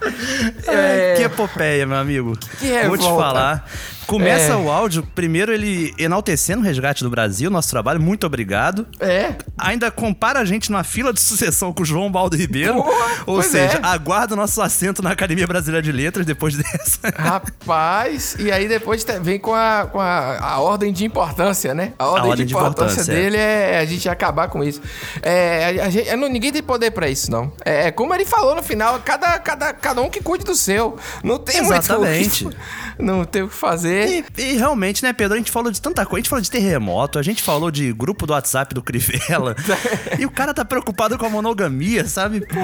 É... 0.65 1.15
Que 1.17 1.25
epopeia, 1.25 1.85
meu 1.85 1.99
amigo. 1.99 2.39
Que 2.61 2.87
Vou 2.87 2.97
te 2.97 3.03
revolta. 3.03 3.25
falar. 3.25 3.69
Começa 4.07 4.53
É. 4.53 4.57
o 4.57 4.71
áudio, 4.71 5.07
primeiro 5.15 5.53
ele 5.53 5.95
enaltecendo 5.99 6.63
o 6.63 6.65
resgate 6.65 7.03
do 7.03 7.11
Brasil, 7.11 7.51
nosso 7.51 7.69
trabalho, 7.71 8.01
muito 8.01 8.27
obrigado. 8.27 8.87
É. 9.01 9.35
Ainda 9.59 9.91
compara 9.91 10.41
a 10.41 10.45
gente 10.45 10.71
numa 10.71 10.85
fila 10.85 11.13
de 11.13 11.21
sucessão 11.21 11.73
com 11.73 11.83
o 11.83 11.87
João 11.87 12.11
Baldo 12.11 12.37
Ribeiro. 12.37 12.75
Porra, 12.75 13.23
ou 13.27 13.43
seja, 13.43 13.79
é. 13.79 13.81
aguarda 13.83 14.35
o 14.35 14.37
nosso 14.37 14.61
assento 14.63 15.03
na 15.03 15.11
Academia 15.11 15.47
Brasileira 15.47 15.83
de 15.83 15.93
Letras 15.93 16.25
depois 16.25 16.55
dessa. 16.57 17.09
Rapaz, 17.17 18.37
e 18.39 18.51
aí 18.51 18.69
depois 18.69 19.05
vem 19.23 19.39
com 19.39 19.55
a, 19.55 19.89
com 19.91 20.01
a, 20.01 20.39
a 20.39 20.61
ordem 20.61 20.93
de 20.93 21.05
importância, 21.05 21.75
né? 21.75 21.93
A 21.99 22.07
ordem, 22.07 22.31
ordem 22.31 22.47
de, 22.47 22.53
de 22.53 22.59
importância, 22.59 23.01
importância, 23.01 23.13
é. 23.13 23.15
dele 23.15 23.37
é. 23.37 23.79
a 23.79 23.85
gente 23.85 24.09
acabar 24.09 24.49
com 24.49 24.63
isso. 24.63 24.81
É, 25.23 25.81
a, 25.81 25.87
a 25.87 25.91
gente, 25.91 26.15
não, 26.17 26.29
ninguém 26.29 26.53
tem 26.53 26.63
poder 26.63 26.91
pra 26.91 27.09
isso, 27.09 27.31
não. 27.31 27.53
É, 27.65 27.91
como 27.91 28.15
ele 28.15 28.25
falou 28.25 28.55
no 28.55 28.63
final, 28.63 29.01
cada, 29.05 29.39
cada, 29.39 29.73
cada 29.73 30.01
um 30.01 30.09
que 30.11 30.23
cuide 30.23 30.45
do 30.45 30.55
seu. 30.55 30.97
Não 31.23 31.39
tem 31.39 31.59
Exatamente. 31.59 32.45
muito. 32.45 32.57
Não 32.99 33.27
tem 33.27 33.43
o 33.43 33.49
que 33.49 33.55
fazer. 33.55 33.96
E, 34.05 34.25
e 34.37 34.53
realmente, 34.55 35.03
né, 35.03 35.13
Pedro? 35.13 35.35
A 35.35 35.39
gente 35.39 35.51
falou 35.51 35.71
de 35.71 35.81
tanta 35.81 36.05
coisa. 36.05 36.17
A 36.17 36.21
gente 36.21 36.29
falou 36.29 36.43
de 36.43 36.51
terremoto, 36.51 37.19
a 37.19 37.23
gente 37.23 37.43
falou 37.43 37.71
de 37.71 37.93
grupo 37.93 38.27
do 38.27 38.33
WhatsApp 38.33 38.75
do 38.75 38.83
Crivella. 38.83 39.57
e 40.19 40.27
o 40.27 40.31
cara 40.31 40.53
tá 40.53 40.65
preocupado 40.65 41.17
com 41.17 41.27
a 41.27 41.31
monogamia, 41.31 42.05
sabe? 42.07 42.41
Pô. 42.41 42.61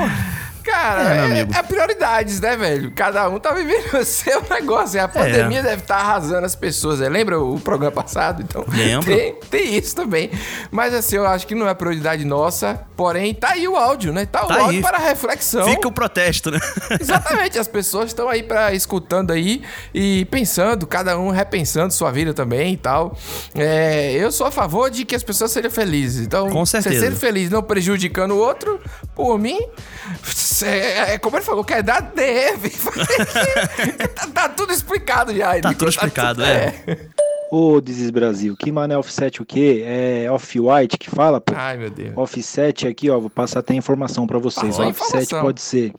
Cara, 0.62 1.14
É, 1.34 1.38
é, 1.40 1.40
é 1.40 1.62
prioridades, 1.62 2.40
né, 2.40 2.56
velho? 2.56 2.90
Cada 2.92 3.28
um 3.28 3.38
tá 3.38 3.52
vivendo 3.52 3.94
o 4.00 4.04
seu 4.04 4.42
negócio. 4.50 4.96
E 4.96 5.00
a 5.00 5.08
pandemia 5.08 5.62
deve 5.62 5.82
estar 5.82 5.96
arrasando 5.96 6.46
as 6.46 6.54
pessoas. 6.54 7.00
né? 7.00 7.08
Lembra 7.08 7.40
o 7.40 7.58
programa 7.60 7.92
passado? 7.92 8.42
Então, 8.42 8.64
Lembro. 8.68 9.06
Tem, 9.06 9.34
tem 9.50 9.76
isso 9.76 9.94
também. 9.94 10.30
Mas 10.70 10.94
assim, 10.94 11.16
eu 11.16 11.26
acho 11.26 11.46
que 11.46 11.54
não 11.54 11.68
é 11.68 11.74
prioridade 11.74 12.24
nossa. 12.24 12.80
Porém, 12.96 13.34
tá 13.34 13.50
aí 13.50 13.66
o 13.66 13.76
áudio, 13.76 14.12
né? 14.12 14.26
Tá 14.26 14.44
o 14.44 14.48
Tá 14.48 14.54
áudio 14.54 14.70
aí. 14.76 14.82
para 14.82 14.98
reflexão. 14.98 15.64
Fica 15.68 15.88
o 15.88 15.92
protesto, 15.92 16.50
né? 16.50 16.60
Exatamente, 17.00 17.58
as 17.58 17.66
pessoas 17.68 18.06
estão 18.06 18.28
aí 18.28 18.42
para 18.42 18.72
escutando 18.72 19.32
aí 19.32 19.62
e 19.94 20.24
pensando, 20.26 20.86
cada 20.86 21.18
um 21.18 21.30
repensando 21.30 21.92
sua 21.92 22.10
vida 22.10 22.32
também 22.32 22.74
e 22.74 22.76
tal. 22.76 23.16
É, 23.54 24.12
eu 24.12 24.30
sou 24.30 24.46
a 24.46 24.50
favor 24.50 24.90
de 24.90 25.04
que 25.04 25.14
as 25.14 25.22
pessoas 25.22 25.50
sejam 25.50 25.70
felizes. 25.70 26.24
Então, 26.26 26.48
Com 26.50 26.64
você 26.64 26.80
certeza. 26.82 27.06
sendo 27.06 27.16
feliz, 27.16 27.50
não 27.50 27.62
prejudicando 27.62 28.32
o 28.32 28.38
outro, 28.38 28.80
por 29.14 29.38
mim, 29.38 29.58
é, 30.62 31.14
é 31.14 31.18
como 31.18 31.36
ele 31.36 31.44
falou, 31.44 31.64
quer 31.64 31.82
dar 31.82 32.00
deve. 32.00 32.70
tá, 34.14 34.26
tá 34.26 34.48
tudo 34.48 34.72
explicado 34.72 35.34
já. 35.34 35.60
Tá 35.60 35.68
Nico, 35.68 35.78
tudo 35.78 35.90
explicado, 35.90 36.42
é. 36.42 37.08
Ô, 37.50 37.80
Desis 37.80 38.10
Brasil, 38.10 38.56
que 38.56 38.72
mané 38.72 38.96
offset 38.96 39.40
o 39.42 39.44
quê? 39.46 39.82
É 39.86 40.30
off-white 40.30 40.96
que 40.98 41.10
fala, 41.10 41.40
pô? 41.40 41.52
Ai, 41.56 41.76
meu 41.76 41.90
Deus. 41.90 42.16
Offset 42.16 42.88
aqui, 42.88 43.10
ó, 43.10 43.20
vou 43.20 43.28
passar 43.30 43.60
até 43.60 43.74
informação 43.74 44.26
pra 44.26 44.38
vocês. 44.38 44.80
A 44.80 44.88
offset 44.88 45.06
informação. 45.24 45.40
pode 45.42 45.60
ser 45.60 45.92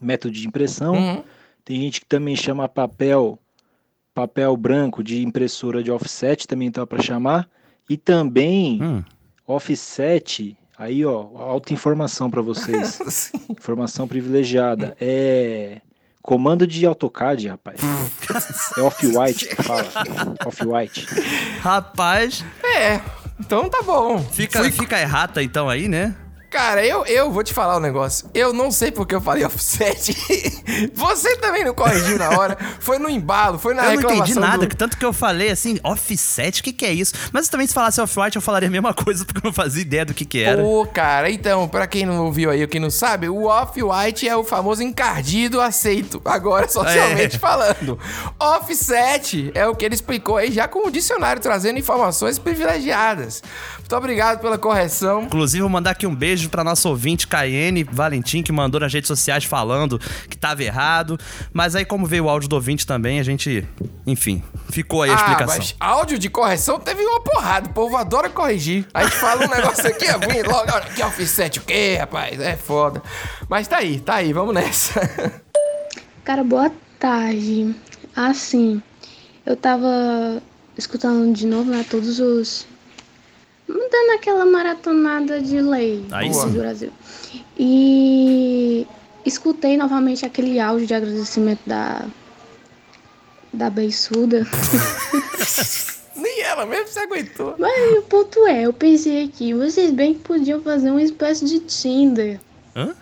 método 0.00 0.32
de 0.34 0.46
impressão. 0.46 0.94
Uhum. 0.94 1.22
Tem 1.64 1.80
gente 1.80 2.00
que 2.00 2.06
também 2.06 2.34
chama 2.34 2.68
papel 2.68 3.38
papel 4.14 4.56
branco 4.56 5.04
de 5.04 5.22
impressora 5.22 5.82
de 5.82 5.92
offset, 5.92 6.48
também 6.48 6.70
tá 6.70 6.86
pra 6.86 7.00
chamar. 7.00 7.48
E 7.88 7.96
também 7.96 8.82
Hum. 8.82 9.04
offset, 9.46 10.56
aí 10.78 11.04
ó, 11.04 11.28
alta 11.36 11.72
informação 11.72 12.30
pra 12.30 12.40
vocês. 12.40 13.32
informação 13.50 14.06
privilegiada. 14.06 14.96
É 15.00 15.80
comando 16.28 16.66
de 16.66 16.84
AutoCAD, 16.84 17.48
rapaz. 17.48 17.80
é 18.76 18.82
off-white 18.82 19.48
que 19.48 19.62
fala. 19.62 19.86
Off-white. 20.44 21.06
Rapaz. 21.62 22.44
É, 22.62 23.00
então 23.40 23.66
tá 23.70 23.80
bom. 23.82 24.18
Fica, 24.18 24.62
fica 24.70 25.00
errata 25.00 25.42
então 25.42 25.70
aí, 25.70 25.88
né? 25.88 26.14
Cara, 26.50 26.84
eu, 26.84 27.04
eu 27.04 27.30
vou 27.30 27.44
te 27.44 27.52
falar 27.52 27.76
um 27.76 27.80
negócio. 27.80 28.28
Eu 28.32 28.52
não 28.54 28.70
sei 28.70 28.90
porque 28.90 29.14
eu 29.14 29.20
falei 29.20 29.44
offset. 29.44 30.16
Você 30.94 31.36
também 31.36 31.62
não 31.64 31.74
corrigiu 31.74 32.18
na 32.18 32.30
hora. 32.30 32.56
Foi 32.80 32.98
no 32.98 33.08
embalo, 33.08 33.58
foi 33.58 33.74
na 33.74 33.82
eu 33.82 33.86
não 33.86 33.96
reclamação 33.96 34.24
entendi 34.24 34.40
nada, 34.40 34.66
do- 34.66 34.74
tanto 34.74 34.96
que 34.96 35.04
eu 35.04 35.12
falei 35.12 35.50
assim, 35.50 35.78
offset, 35.82 36.60
o 36.60 36.64
que, 36.64 36.72
que 36.72 36.86
é 36.86 36.92
isso? 36.92 37.12
Mas 37.32 37.48
também 37.48 37.66
se 37.66 37.74
falasse 37.74 38.00
off-white, 38.00 38.36
eu 38.36 38.42
falaria 38.42 38.68
a 38.68 38.70
mesma 38.72 38.94
coisa, 38.94 39.24
porque 39.26 39.38
eu 39.38 39.48
não 39.48 39.52
fazia 39.52 39.82
ideia 39.82 40.04
do 40.06 40.14
que, 40.14 40.24
que 40.24 40.40
era. 40.42 40.62
Pô, 40.62 40.86
cara, 40.86 41.30
então, 41.30 41.68
pra 41.68 41.86
quem 41.86 42.06
não 42.06 42.24
ouviu 42.24 42.50
aí, 42.50 42.62
ou 42.62 42.68
quem 42.68 42.80
não 42.80 42.90
sabe, 42.90 43.28
o 43.28 43.44
off-white 43.44 44.26
é 44.28 44.36
o 44.36 44.42
famoso 44.42 44.82
encardido 44.82 45.60
aceito. 45.60 46.20
Agora, 46.24 46.66
socialmente 46.68 47.36
É. 47.36 47.38
falando. 47.38 47.98
Offset 48.38 49.50
é 49.54 49.66
o 49.66 49.74
que 49.74 49.84
ele 49.84 49.94
explicou 49.94 50.36
aí, 50.36 50.50
já 50.50 50.66
com 50.66 50.86
o 50.86 50.90
dicionário, 50.90 51.40
trazendo 51.42 51.78
informações 51.78 52.38
privilegiadas. 52.38 53.42
Muito 53.78 53.96
obrigado 53.96 54.40
pela 54.40 54.58
correção. 54.58 55.22
Inclusive, 55.22 55.60
vou 55.62 55.70
mandar 55.70 55.90
aqui 55.92 56.06
um 56.06 56.14
beijo 56.14 56.37
pra 56.46 56.62
nossa 56.62 56.88
ouvinte, 56.88 57.26
Caiane 57.26 57.84
Valentim, 57.84 58.42
que 58.42 58.52
mandou 58.52 58.80
nas 58.80 58.92
redes 58.92 59.08
sociais 59.08 59.44
falando 59.44 59.98
que 60.28 60.36
tava 60.36 60.62
errado. 60.62 61.18
Mas 61.52 61.74
aí, 61.74 61.84
como 61.84 62.06
veio 62.06 62.26
o 62.26 62.28
áudio 62.28 62.48
do 62.48 62.56
ouvinte 62.56 62.86
também, 62.86 63.18
a 63.18 63.22
gente, 63.22 63.66
enfim, 64.06 64.42
ficou 64.70 65.02
aí 65.02 65.10
a 65.10 65.14
explicação. 65.14 65.54
Ah, 65.54 65.58
mas 65.58 65.76
áudio 65.80 66.18
de 66.18 66.28
correção 66.28 66.78
teve 66.78 67.02
uma 67.02 67.20
porrada. 67.20 67.70
O 67.70 67.72
povo 67.72 67.96
adora 67.96 68.28
corrigir. 68.28 68.86
A 68.92 69.04
gente 69.04 69.16
fala 69.16 69.46
um 69.46 69.48
negócio 69.48 69.86
aqui, 69.86 70.04
é 70.04 70.12
ruim, 70.12 70.42
logo, 70.42 70.70
olha 70.70 70.84
que 70.84 71.02
offset 71.02 71.58
o 71.58 71.62
quê, 71.62 71.96
rapaz? 71.98 72.38
É 72.40 72.56
foda. 72.56 73.02
Mas 73.48 73.66
tá 73.66 73.78
aí, 73.78 73.98
tá 73.98 74.16
aí, 74.16 74.32
vamos 74.32 74.54
nessa. 74.54 75.00
Cara, 76.24 76.44
boa 76.44 76.70
tarde. 76.98 77.74
Assim, 78.14 78.82
eu 79.46 79.56
tava 79.56 80.42
escutando 80.76 81.32
de 81.32 81.46
novo, 81.46 81.70
né, 81.70 81.84
todos 81.88 82.20
os... 82.20 82.66
Dando 83.68 84.10
aquela 84.14 84.46
maratonada 84.46 85.40
de 85.40 85.60
lei 85.60 86.04
Aí 86.10 86.30
do. 86.30 86.50
Brasil. 86.50 86.90
E 87.58 88.86
escutei 89.24 89.76
novamente 89.76 90.24
aquele 90.24 90.58
áudio 90.58 90.86
de 90.86 90.94
agradecimento 90.94 91.60
da... 91.66 92.06
Da 93.52 93.70
beiçuda. 93.70 94.46
Nem 96.16 96.40
ela 96.42 96.66
mesmo 96.66 96.88
se 96.88 96.98
aguentou. 96.98 97.54
Mas 97.58 97.98
o 97.98 98.02
ponto 98.02 98.46
é, 98.46 98.62
eu 98.66 98.72
pensei 98.72 99.24
aqui, 99.24 99.54
vocês 99.54 99.90
bem 99.90 100.14
que 100.14 100.20
podiam 100.20 100.60
fazer 100.60 100.90
uma 100.90 101.02
espécie 101.02 101.44
de 101.44 101.60
Tinder. 101.60 102.40
Hã? 102.76 102.94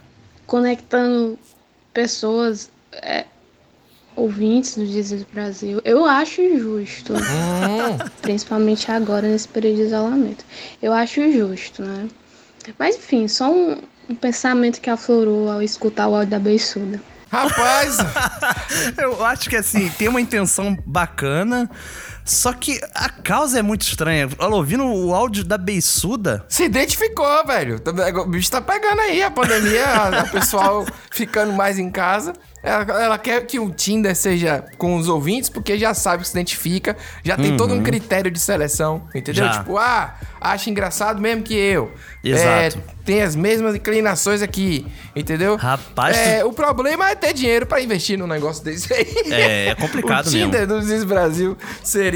Conectando 0.46 1.38
pessoas, 1.92 2.70
é, 2.92 3.24
ouvintes 4.16 4.76
do 4.76 4.87
Dizes 4.87 5.22
Brasil. 5.24 5.81
Eu 5.85 6.05
acho 6.05 6.59
justo. 6.59 7.12
Principalmente 8.22 8.90
agora, 8.90 9.29
nesse 9.29 9.46
período 9.46 9.76
de 9.76 9.83
isolamento. 9.83 10.44
Eu 10.83 10.92
acho 10.92 11.31
justo, 11.31 11.83
né? 11.83 12.09
Mas 12.79 12.96
enfim, 12.96 13.29
só 13.29 13.52
um, 13.52 13.81
um 14.09 14.14
pensamento 14.14 14.81
que 14.81 14.90
aflorou 14.90 15.50
ao 15.50 15.62
escutar 15.62 16.09
o 16.09 16.14
áudio 16.16 16.31
da 16.31 16.38
beiçuda. 16.38 17.00
Rapaz! 17.31 17.98
Eu 18.96 19.24
acho 19.24 19.50
que 19.50 19.57
assim, 19.57 19.88
tem 19.90 20.09
uma 20.09 20.20
intenção 20.20 20.76
bacana, 20.87 21.68
só 22.27 22.53
que 22.53 22.79
a 22.95 23.09
causa 23.09 23.59
é 23.59 23.62
muito 23.62 23.83
estranha. 23.83 24.29
Ela 24.39 24.55
ouvindo 24.57 24.85
o 24.85 25.15
áudio 25.15 25.45
da 25.45 25.57
beiçuda. 25.57 26.45
Se 26.49 26.65
identificou, 26.65 27.47
velho. 27.47 27.81
O 28.23 28.27
bicho 28.27 28.51
tá 28.51 28.61
pegando 28.61 29.01
aí 29.01 29.23
a 29.23 29.31
pandemia, 29.31 29.87
o 30.27 30.31
pessoal 30.33 30.85
ficando 31.11 31.53
mais 31.53 31.79
em 31.79 31.91
casa. 31.91 32.33
Ela, 32.62 32.83
ela 33.01 33.19
quer 33.19 33.47
que 33.47 33.61
o 33.61 33.71
Tinder 33.71 34.17
seja 34.17 34.65
com 34.77 34.97
os 34.97 35.07
ouvintes, 35.09 35.49
porque 35.49 35.79
já 35.79 35.95
sabe 35.95 36.25
que 36.25 36.29
se 36.29 36.35
identifica, 36.35 36.97
já 37.23 37.37
tem 37.37 37.57
todo 37.57 37.73
um 37.73 37.77
Uhum. 37.77 37.83
critério 37.85 38.29
de 38.29 38.41
seleção, 38.41 39.07
entendeu? 39.15 39.45
Já. 39.45 39.59
Tipo, 39.61 39.79
ah, 39.79 40.17
acha 40.41 40.69
engraçado 40.69 41.21
mesmo 41.21 41.45
que 41.45 41.55
eu. 41.55 41.93
Exato. 42.25 42.49
É, 42.49 42.71
tem 43.05 43.23
as 43.23 43.37
mesmas 43.37 43.77
inclinações 43.77 44.43
aqui, 44.43 44.85
entendeu? 45.15 45.55
Rapaz, 45.55 46.17
É, 46.17 46.41
tu- 46.41 46.49
o 46.49 46.53
problema 46.53 47.09
é 47.09 47.15
ter 47.15 47.33
dinheiro 47.33 47.67
pra 47.67 47.81
investir 47.81 48.19
num 48.19 48.27
negócio 48.27 48.65
desse 48.65 48.93
aí. 48.93 49.15
É, 49.31 49.69
é 49.69 49.75
complicado 49.77 50.27
o 50.27 50.31
Tinder 50.31 50.62
mesmo. 50.67 50.75
do 50.81 50.83
Ziz 50.83 51.05
Brasil 51.05 51.57
seria. 51.85 52.15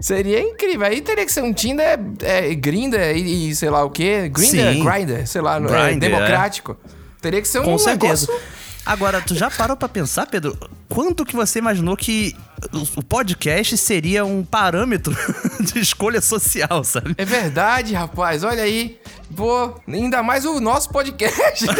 Seria 0.00 0.40
incrível. 0.40 0.86
Aí 0.86 1.00
teria 1.00 1.26
que 1.26 1.32
ser 1.32 1.42
um 1.42 1.52
Tinder 1.52 1.98
é, 2.22 2.54
Grinder 2.54 3.16
e, 3.16 3.50
e 3.50 3.56
sei 3.56 3.68
lá 3.70 3.82
o 3.84 3.90
quê. 3.90 4.28
Grinder, 4.28 4.72
Sim. 4.74 4.84
Grinder, 4.84 5.26
sei 5.26 5.40
lá, 5.40 5.56
é, 5.56 5.60
Grindr, 5.60 5.98
democrático. 6.00 6.76
Teria 7.20 7.42
que 7.42 7.48
ser 7.48 7.58
um 7.60 7.64
Com 7.64 7.78
certeza. 7.78 8.26
negócio. 8.30 8.58
Agora, 8.86 9.20
tu 9.20 9.34
já 9.34 9.50
parou 9.50 9.76
pra 9.76 9.86
pensar, 9.88 10.24
Pedro? 10.26 10.56
Quanto 10.88 11.22
que 11.26 11.36
você 11.36 11.58
imaginou 11.58 11.94
que 11.94 12.34
o- 12.72 13.00
o 13.00 13.04
podcast 13.04 13.76
seria 13.76 14.24
um 14.24 14.42
parâmetro 14.42 15.14
de 15.60 15.78
escolha 15.80 16.22
social, 16.22 16.82
sabe? 16.84 17.14
É 17.18 17.24
verdade, 17.24 17.92
rapaz. 17.92 18.44
Olha 18.44 18.62
aí. 18.62 18.98
Pô, 19.36 19.74
ainda 19.86 20.22
mais 20.22 20.46
o 20.46 20.58
nosso 20.58 20.88
podcast. 20.90 21.66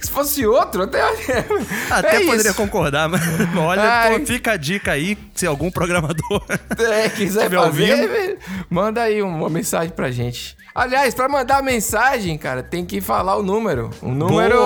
Se 0.00 0.10
fosse 0.10 0.46
outro, 0.46 0.82
até. 0.82 1.00
Até 1.90 2.16
É 2.16 2.20
poderia 2.26 2.50
isso. 2.50 2.54
concordar, 2.54 3.08
mas 3.08 3.20
olha, 3.56 4.18
pô, 4.18 4.26
fica 4.26 4.52
a 4.52 4.56
dica 4.56 4.92
aí, 4.92 5.16
se 5.34 5.46
algum 5.46 5.70
programador 5.70 6.42
É, 6.78 7.08
quiser 7.08 7.50
fazer, 7.50 7.56
ouvindo. 7.58 8.38
manda 8.68 9.02
aí 9.02 9.22
uma 9.22 9.48
mensagem 9.48 9.90
pra 9.90 10.10
gente. 10.10 10.56
Aliás, 10.74 11.14
pra 11.14 11.28
mandar 11.28 11.62
mensagem, 11.62 12.36
cara, 12.36 12.62
tem 12.62 12.84
que 12.84 13.00
falar 13.00 13.36
o 13.36 13.42
número. 13.42 13.90
Um 14.02 14.12
número. 14.14 14.58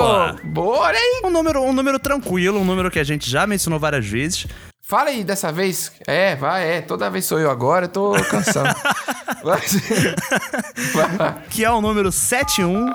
Boa. 0.44 0.80
Olha 0.80 0.98
aí. 0.98 1.20
Um 1.24 1.30
número, 1.30 1.62
um 1.62 1.72
número 1.72 1.98
tranquilo, 2.00 2.58
um 2.58 2.64
número 2.64 2.90
que 2.90 2.98
a 2.98 3.04
gente 3.04 3.30
já 3.30 3.46
mencionou 3.46 3.78
várias 3.78 4.04
vezes. 4.06 4.46
Fala 4.82 5.10
aí 5.10 5.22
dessa 5.22 5.52
vez. 5.52 5.92
É, 6.08 6.34
vai, 6.34 6.78
é. 6.78 6.80
Toda 6.80 7.08
vez 7.08 7.24
sou 7.24 7.38
eu 7.38 7.48
agora, 7.48 7.84
eu 7.84 7.88
tô 7.90 8.10
cansando. 8.28 8.74
Que 11.50 11.64
é 11.64 11.70
o 11.70 11.80
número 11.80 12.10
71 12.10 12.92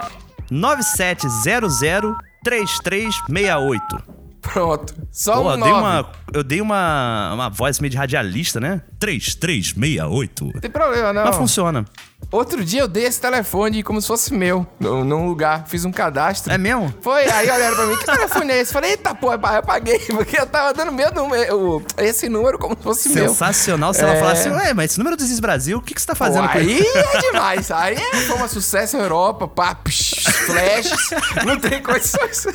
9700 0.49 2.15
3368. 2.43 4.15
Pronto. 4.41 4.93
Só 5.11 5.41
Pô, 5.41 5.53
um 5.55 5.59
dei 5.59 5.71
nove. 5.71 5.81
uma, 5.81 6.11
eu 6.31 6.43
dei 6.43 6.61
uma, 6.61 7.33
uma 7.33 7.49
voz 7.49 7.79
meio 7.79 7.89
de 7.89 7.97
radialista, 7.97 8.59
né? 8.59 8.81
3368. 8.99 10.45
Não 10.45 10.61
tem 10.61 10.69
problema, 10.69 11.11
não. 11.11 11.25
Mas 11.25 11.35
funciona. 11.35 11.83
Outro 12.31 12.63
dia 12.65 12.81
eu 12.81 12.87
dei 12.87 13.05
esse 13.05 13.19
telefone 13.21 13.81
como 13.83 14.01
se 14.01 14.07
fosse 14.07 14.33
meu, 14.33 14.65
num, 14.79 15.25
lugar. 15.27 15.65
Fiz 15.67 15.85
um 15.85 15.91
cadastro. 15.91 16.51
É 16.51 16.57
mesmo? 16.57 16.93
Foi, 17.01 17.29
aí 17.29 17.49
olharam 17.49 17.75
pra 17.75 17.85
mim, 17.87 17.95
que 17.97 18.05
telefone 18.05 18.51
é 18.51 18.61
esse? 18.61 18.73
Falei, 18.73 18.91
eita, 18.91 19.15
pô, 19.15 19.31
eu 19.33 19.39
paguei, 19.39 19.99
porque 20.11 20.39
eu 20.39 20.45
tava 20.45 20.73
dando 20.73 20.91
meu 20.91 21.11
número, 21.13 21.83
esse 21.97 22.27
número 22.29 22.57
como 22.59 22.75
se 22.75 22.83
fosse 22.83 23.09
meu. 23.09 23.29
Sensacional 23.29 23.93
se 23.93 24.01
É. 24.01 24.03
ela 24.03 24.15
falasse, 24.19 24.49
ué, 24.49 24.73
mas 24.73 24.91
esse 24.91 24.97
número 24.97 25.15
do 25.15 25.23
Zis 25.23 25.39
Brasil, 25.39 25.77
o 25.77 25.81
que, 25.81 25.93
que 25.93 26.01
você 26.01 26.07
tá 26.07 26.15
fazendo 26.15 26.45
Pô, 26.47 26.53
com 26.53 26.57
aí 26.59 26.71
ele? 26.79 26.87
é 26.87 27.17
demais. 27.31 27.71
Aí 27.71 27.95
é, 27.95 28.33
uma 28.33 28.47
sucesso 28.47 28.97
na 28.97 29.03
Europa, 29.03 29.47
pá, 29.47 29.75
psh, 29.75 30.23
flashes. 30.45 31.09
Não 31.45 31.59
tem 31.59 31.81
condições. 31.81 32.45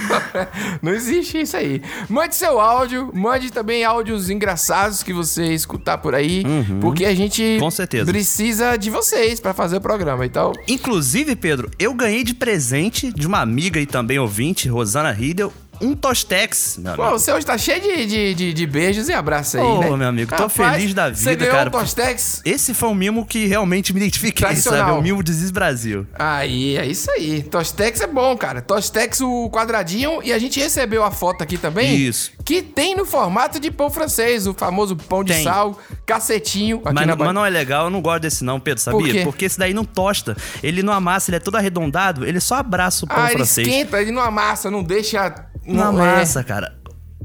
Não 0.82 0.92
existe 0.92 1.40
isso 1.42 1.56
aí. 1.56 1.82
Mande 2.08 2.34
seu 2.34 2.60
áudio, 2.60 3.10
mande 3.14 3.50
também 3.50 3.84
áudios 3.84 4.30
engraçados 4.30 5.02
que 5.02 5.12
você 5.12 5.52
escutar 5.52 5.98
por 5.98 6.14
aí, 6.14 6.42
porque 6.80 7.04
a 7.04 7.14
gente 7.14 7.40
Uhum. 7.40 7.58
Com 7.60 7.70
certeza. 7.70 8.10
precisa 8.10 8.76
de 8.76 8.90
vocês 9.00 9.40
pra 9.40 9.54
fazer 9.54 9.78
o 9.78 9.80
programa. 9.80 10.26
Então, 10.26 10.52
Inclusive, 10.68 11.34
Pedro, 11.34 11.70
eu 11.78 11.94
ganhei 11.94 12.22
de 12.22 12.34
presente 12.34 13.10
de 13.10 13.26
uma 13.26 13.40
amiga 13.40 13.80
e 13.80 13.86
também 13.86 14.18
ouvinte, 14.18 14.68
Rosana 14.68 15.10
Riedel, 15.10 15.52
um 15.80 15.94
Tostex, 15.94 16.76
meu 16.78 16.94
pô, 16.94 17.02
amigo. 17.02 17.18
você 17.18 17.32
hoje 17.32 17.46
tá 17.46 17.56
cheio 17.56 17.80
de, 17.80 18.06
de, 18.06 18.34
de, 18.34 18.52
de 18.52 18.66
beijos 18.66 19.08
e 19.08 19.12
abraços 19.12 19.54
aí, 19.56 19.62
Ô, 19.64 19.80
né? 19.80 19.96
meu 19.96 20.08
amigo, 20.08 20.30
tô 20.30 20.42
Rapaz, 20.44 20.76
feliz 20.76 20.94
da 20.94 21.08
Você 21.12 21.30
vida, 21.30 21.44
ganhou 21.46 21.56
cara. 21.56 21.68
um 21.68 21.72
Tostex? 21.72 22.42
Esse 22.44 22.74
foi 22.74 22.88
um 22.88 22.94
mimo 22.94 23.24
que 23.26 23.46
realmente 23.46 23.92
me 23.92 24.00
identifiquei, 24.00 24.56
sabe? 24.56 24.90
É 24.90 24.92
o 24.92 25.02
mimo 25.02 25.22
de 25.22 25.32
Zis 25.32 25.50
Brasil. 25.50 26.06
Aí, 26.18 26.76
é 26.76 26.86
isso 26.86 27.10
aí. 27.12 27.42
Tostex 27.42 28.00
é 28.00 28.06
bom, 28.06 28.36
cara. 28.36 28.60
Tostex, 28.60 29.20
o 29.20 29.48
quadradinho. 29.50 30.20
E 30.22 30.32
a 30.32 30.38
gente 30.38 30.58
recebeu 30.60 31.02
a 31.04 31.10
foto 31.10 31.42
aqui 31.42 31.56
também. 31.56 31.94
Isso. 31.96 32.32
Que 32.44 32.62
tem 32.62 32.94
no 32.96 33.04
formato 33.06 33.58
de 33.60 33.70
pão 33.70 33.90
francês, 33.90 34.46
o 34.46 34.54
famoso 34.54 34.96
pão 34.96 35.22
de 35.24 35.32
Tem. 35.32 35.44
sal, 35.44 35.78
cacetinho. 36.04 36.78
Aqui 36.84 36.94
Mas, 36.94 37.06
na 37.06 37.16
mas 37.16 37.34
não 37.34 37.46
é 37.46 37.50
legal, 37.50 37.84
eu 37.84 37.90
não 37.90 38.02
gosto 38.02 38.22
desse 38.22 38.44
não, 38.44 38.58
Pedro, 38.60 38.82
sabia? 38.82 38.98
Por 39.00 39.10
quê? 39.10 39.20
Porque 39.24 39.44
esse 39.44 39.58
daí 39.58 39.72
não 39.72 39.84
tosta. 39.84 40.36
Ele 40.62 40.82
não 40.82 40.92
amassa, 40.92 41.30
ele 41.30 41.36
é 41.36 41.40
todo 41.40 41.56
arredondado, 41.56 42.26
ele 42.26 42.40
só 42.40 42.56
abraça 42.56 43.04
o 43.04 43.08
pão 43.08 43.16
Ah, 43.18 43.26
ele 43.26 43.36
francês. 43.36 43.66
esquenta, 43.66 44.00
ele 44.00 44.10
não 44.12 44.20
amassa, 44.20 44.70
não 44.70 44.82
deixa... 44.82 45.46
Não 45.74 46.02
é. 46.04 46.14
amassa, 46.16 46.42
cara. 46.44 46.78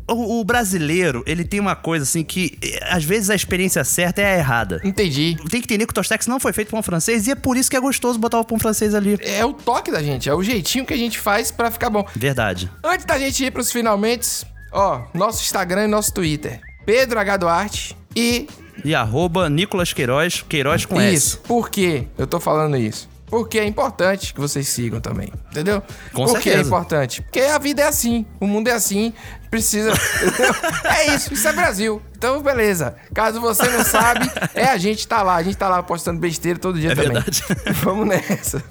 O, 0.07 0.39
o 0.39 0.43
brasileiro, 0.43 1.23
ele 1.25 1.43
tem 1.43 1.59
uma 1.59 1.75
coisa 1.75 2.03
assim 2.03 2.23
que, 2.23 2.59
eh, 2.61 2.79
às 2.91 3.03
vezes, 3.03 3.31
a 3.31 3.35
experiência 3.35 3.83
certa 3.83 4.21
é 4.21 4.35
a 4.35 4.37
errada. 4.37 4.79
Entendi. 4.83 5.35
Tem 5.49 5.59
que 5.59 5.65
entender 5.65 5.85
que 5.87 5.91
o 5.91 5.95
Tostex 5.95 6.27
não 6.27 6.39
foi 6.39 6.53
feito 6.53 6.69
pão 6.69 6.83
francês 6.83 7.25
e 7.25 7.31
é 7.31 7.35
por 7.35 7.57
isso 7.57 7.71
que 7.71 7.75
é 7.75 7.79
gostoso 7.79 8.19
botar 8.19 8.39
o 8.39 8.45
pão 8.45 8.59
francês 8.59 8.93
ali. 8.93 9.17
É 9.21 9.43
o 9.43 9.51
toque 9.51 9.91
da 9.91 10.03
gente, 10.03 10.29
é 10.29 10.33
o 10.35 10.43
jeitinho 10.43 10.85
que 10.85 10.93
a 10.93 10.97
gente 10.97 11.17
faz 11.17 11.49
pra 11.49 11.71
ficar 11.71 11.89
bom. 11.89 12.05
Verdade. 12.15 12.69
Antes 12.83 13.03
da 13.05 13.17
gente 13.17 13.43
ir 13.43 13.51
pros 13.51 13.71
finalmente, 13.71 14.45
ó, 14.71 15.01
nosso 15.11 15.41
Instagram 15.41 15.85
e 15.85 15.87
nosso 15.87 16.13
Twitter. 16.13 16.61
Pedro 16.85 17.19
H. 17.19 17.37
Duarte 17.37 17.97
e 18.15 18.47
E 18.83 18.93
arroba 18.93 19.49
Nicolas 19.49 19.91
Queiroz, 19.91 20.45
Queiroz 20.47 20.85
com 20.85 21.01
S. 21.01 21.15
Isso. 21.15 21.39
Por 21.39 21.71
que 21.71 22.07
eu 22.15 22.27
tô 22.27 22.39
falando 22.39 22.77
isso? 22.77 23.09
Porque 23.27 23.57
é 23.59 23.65
importante 23.65 24.33
que 24.33 24.39
vocês 24.39 24.67
sigam 24.67 25.01
também, 25.01 25.31
entendeu? 25.51 25.81
Com 26.13 26.25
Por 26.25 26.33
que 26.39 26.49
é 26.49 26.53
certeza. 26.53 26.67
importante? 26.67 27.21
Porque 27.23 27.39
a 27.41 27.57
vida 27.57 27.81
é 27.81 27.87
assim, 27.87 28.25
o 28.39 28.45
mundo 28.45 28.67
é 28.67 28.71
assim, 28.73 29.13
precisa. 29.49 29.91
é 30.85 31.15
isso, 31.15 31.33
isso 31.33 31.47
é 31.47 31.53
Brasil. 31.53 32.01
Então, 32.17 32.41
beleza. 32.41 32.95
Caso 33.13 33.41
você 33.41 33.67
não 33.67 33.83
sabe, 33.83 34.29
é 34.53 34.65
a 34.65 34.77
gente 34.77 35.07
tá 35.07 35.21
lá, 35.23 35.35
a 35.35 35.43
gente 35.43 35.57
tá 35.57 35.67
lá 35.67 35.81
postando 35.83 36.19
besteira 36.19 36.57
todo 36.59 36.79
dia 36.79 36.91
É 36.91 36.95
também. 36.95 37.13
verdade. 37.13 37.43
Vamos 37.83 38.07
nessa. 38.07 38.63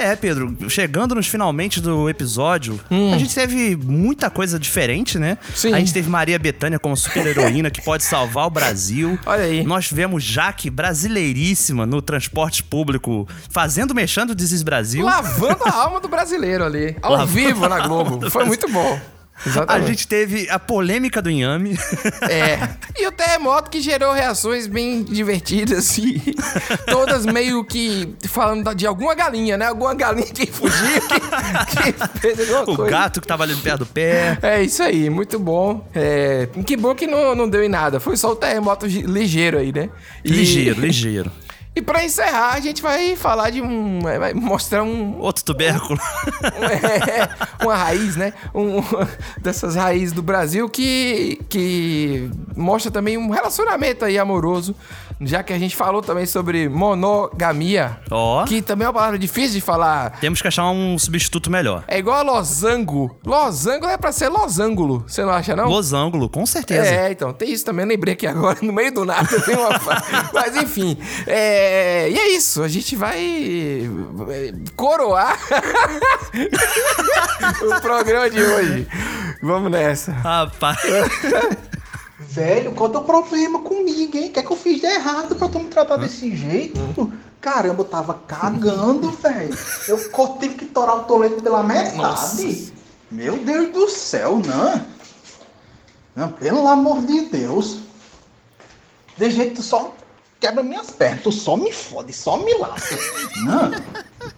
É, 0.00 0.16
Pedro, 0.16 0.56
chegando 0.70 1.14
nos 1.14 1.26
finalmente 1.26 1.78
do 1.78 2.08
episódio, 2.08 2.80
a 2.90 3.18
gente 3.18 3.34
teve 3.34 3.76
muita 3.76 4.30
coisa 4.30 4.58
diferente, 4.58 5.18
né? 5.18 5.36
Hum. 5.42 5.52
Sim. 5.54 5.74
A 5.74 5.78
gente 5.78 5.92
teve 5.92 6.08
Maria 6.08 6.38
Bethânia 6.38 6.78
como 6.78 6.96
super-heroína 6.96 7.70
que 7.70 7.82
pode 7.82 8.02
salvar 8.02 8.46
o 8.46 8.50
Brasil. 8.50 9.18
Olha 9.26 9.44
aí. 9.44 9.62
Nós 9.62 9.88
tivemos 9.88 10.24
Jaque, 10.24 10.70
brasileiríssima, 10.70 11.84
no 11.84 12.00
transporte 12.00 12.62
público, 12.62 13.28
fazendo 13.50 13.94
mexendo 13.94 14.30
o 14.30 14.34
Desis 14.34 14.62
Brasil. 14.62 15.04
Lavando 15.04 15.64
a 15.64 15.74
alma 15.74 16.00
do 16.00 16.08
brasileiro 16.08 16.64
ali, 16.64 16.96
ao 17.02 17.12
Lavando 17.12 17.32
vivo 17.32 17.68
na 17.68 17.86
Globo. 17.86 18.30
Foi 18.30 18.46
muito 18.46 18.66
bom. 18.70 18.98
A 19.44 19.48
Exatamente. 19.48 19.86
gente 19.88 20.06
teve 20.08 20.48
a 20.50 20.58
polêmica 20.58 21.22
do 21.22 21.30
Inhame. 21.30 21.78
É. 22.28 22.58
E 23.00 23.06
o 23.06 23.12
terremoto 23.12 23.70
que 23.70 23.80
gerou 23.80 24.12
reações 24.12 24.66
bem 24.66 25.02
divertidas 25.02 25.96
e 25.96 26.20
todas 26.86 27.24
meio 27.24 27.64
que 27.64 28.14
falando 28.28 28.74
de 28.74 28.86
alguma 28.86 29.14
galinha, 29.14 29.56
né? 29.56 29.66
Alguma 29.66 29.94
galinha 29.94 30.26
que 30.26 30.44
fugiu, 30.46 31.00
que, 31.00 31.92
que 31.92 32.18
fez 32.20 32.40
alguma 32.52 32.74
o 32.74 32.76
coisa. 32.76 32.90
gato 32.90 33.20
que 33.22 33.26
tava 33.26 33.44
ali 33.44 33.56
perto 33.56 33.78
do 33.80 33.86
pé. 33.86 34.36
É 34.42 34.62
isso 34.62 34.82
aí, 34.82 35.08
muito 35.08 35.38
bom. 35.38 35.88
É, 35.94 36.46
que 36.66 36.76
bom 36.76 36.94
que 36.94 37.06
não, 37.06 37.34
não 37.34 37.48
deu 37.48 37.62
em 37.64 37.68
nada. 37.70 37.98
Foi 38.00 38.18
só 38.18 38.32
o 38.32 38.36
terremoto 38.36 38.84
ligeiro 38.86 39.56
aí, 39.58 39.72
né? 39.72 39.88
E- 40.22 40.30
Ligeiro, 40.30 40.78
ligeiro. 40.78 41.30
E 41.74 41.80
pra 41.80 42.04
encerrar, 42.04 42.54
a 42.54 42.60
gente 42.60 42.82
vai 42.82 43.14
falar 43.14 43.50
de 43.50 43.62
um. 43.62 44.00
Vai 44.00 44.34
mostrar 44.34 44.82
um. 44.82 45.18
Outro 45.18 45.44
tubérculo. 45.44 45.98
É, 46.60 47.64
uma 47.64 47.74
raiz, 47.74 48.16
né? 48.16 48.32
Um, 48.54 48.80
dessas 49.40 49.76
raízes 49.76 50.12
do 50.12 50.22
Brasil 50.22 50.68
que, 50.68 51.40
que 51.48 52.30
mostra 52.56 52.90
também 52.90 53.16
um 53.16 53.30
relacionamento 53.30 54.04
aí 54.04 54.18
amoroso. 54.18 54.74
Já 55.20 55.42
que 55.42 55.52
a 55.52 55.58
gente 55.58 55.76
falou 55.76 56.00
também 56.00 56.24
sobre 56.24 56.68
monogamia. 56.68 57.98
Ó. 58.10 58.44
Que 58.44 58.62
também 58.62 58.86
é 58.86 58.88
uma 58.88 58.94
palavra 58.94 59.18
difícil 59.18 59.52
de 59.52 59.60
falar. 59.60 60.18
Temos 60.18 60.40
que 60.40 60.48
achar 60.48 60.68
um 60.70 60.98
substituto 60.98 61.50
melhor. 61.50 61.84
É 61.86 61.98
igual 61.98 62.18
a 62.18 62.22
losango. 62.22 63.18
Losango 63.24 63.86
é 63.86 63.98
pra 63.98 64.12
ser 64.12 64.28
losângulo. 64.28 65.04
Você 65.06 65.22
não 65.22 65.30
acha, 65.30 65.54
não? 65.54 65.68
Losango, 65.68 66.28
com 66.28 66.46
certeza. 66.46 66.88
É, 66.88 67.12
então, 67.12 67.32
tem 67.32 67.52
isso 67.52 67.64
também, 67.64 67.84
lembrei 67.84 68.14
aqui 68.14 68.26
agora, 68.26 68.58
no 68.62 68.72
meio 68.72 68.92
do 68.92 69.04
nada 69.04 69.40
tem 69.42 69.56
uma. 69.56 69.70
Mas 70.32 70.56
enfim, 70.56 70.96
é, 71.26 72.08
e 72.10 72.18
é 72.18 72.28
isso, 72.30 72.62
a 72.62 72.68
gente 72.68 72.96
vai 72.96 73.88
é, 74.30 74.52
coroar 74.76 75.38
o 77.62 77.80
programa 77.80 78.30
de 78.30 78.42
hoje. 78.42 78.88
Vamos 79.42 79.70
nessa. 79.70 80.12
Rapaz. 80.12 80.78
Velho, 82.30 82.72
qual 82.72 82.86
é 82.86 82.90
o 82.90 82.92
teu 82.92 83.02
problema 83.02 83.60
comigo, 83.60 84.16
hein? 84.16 84.28
O 84.28 84.32
que 84.32 84.38
é 84.38 84.42
que 84.42 84.50
eu 84.52 84.56
fiz 84.56 84.80
de 84.80 84.86
errado 84.86 85.34
pra 85.34 85.48
tu 85.48 85.58
me 85.58 85.66
tratar 85.68 85.96
desse 85.96 86.34
jeito? 86.36 87.12
Caramba, 87.40 87.80
eu 87.80 87.84
tava 87.86 88.14
cagando, 88.26 89.10
velho. 89.10 89.56
Eu 89.88 89.98
tive 90.38 90.54
que 90.54 90.66
torar 90.66 90.96
o 90.98 91.04
toleto 91.04 91.42
pela 91.42 91.62
metade. 91.64 91.96
Nossa. 91.96 92.72
Meu 93.10 93.36
Deus 93.38 93.72
do 93.72 93.88
céu, 93.88 94.40
não. 94.46 94.86
Não, 96.14 96.28
pelo 96.32 96.68
amor 96.68 97.02
de 97.02 97.22
Deus. 97.22 97.78
De 99.16 99.28
jeito 99.30 99.50
que 99.50 99.56
tu 99.56 99.62
só 99.62 99.92
quebra 100.38 100.62
minhas 100.62 100.90
pernas. 100.90 101.22
Tu 101.24 101.32
só 101.32 101.56
me 101.56 101.72
fode, 101.72 102.12
só 102.12 102.36
me 102.36 102.54
lasca. 102.58 102.96
Não. 103.44 103.70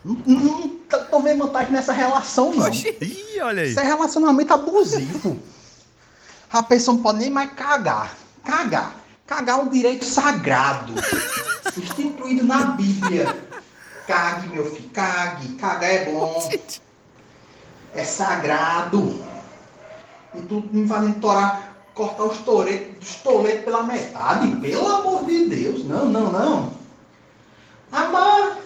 Não, 0.04 0.22
não 0.26 0.68
tô- 0.88 0.98
tô 0.98 1.20
vendo 1.20 1.44
vantagem 1.44 1.72
nessa 1.72 1.92
relação, 1.92 2.54
não. 2.54 2.68
Ih, 2.72 3.40
olha 3.42 3.62
aí. 3.64 3.70
Isso 3.70 3.80
é 3.80 3.84
relacionamento 3.84 4.54
abusivo. 4.54 5.38
A 6.52 6.62
pessoa 6.62 6.96
não 6.96 7.02
pode 7.02 7.18
nem 7.18 7.30
mais 7.30 7.50
cagar. 7.52 8.14
Cagar. 8.44 8.94
Cagar 9.26 9.58
é 9.58 9.62
um 9.62 9.70
direito 9.70 10.04
sagrado. 10.04 10.92
Instituído 11.76 12.44
na 12.44 12.64
Bíblia. 12.72 13.34
Cague, 14.06 14.48
meu 14.48 14.70
filho, 14.70 14.90
cague. 14.90 15.54
Cagar 15.54 15.90
é 15.90 16.04
bom. 16.04 16.50
É 17.94 18.04
sagrado. 18.04 19.24
E 20.34 20.42
tu 20.42 20.62
me 20.70 20.86
fazendo 20.86 21.20
torar, 21.20 21.74
cortar 21.94 22.24
os 22.24 22.38
toletos, 22.38 23.16
os 23.24 23.60
pela 23.64 23.84
metade. 23.84 24.54
Pelo 24.56 24.86
amor 24.86 25.24
de 25.24 25.46
Deus. 25.46 25.84
Não, 25.84 26.04
não, 26.04 26.30
não. 26.30 26.72
Amor, 27.90 28.58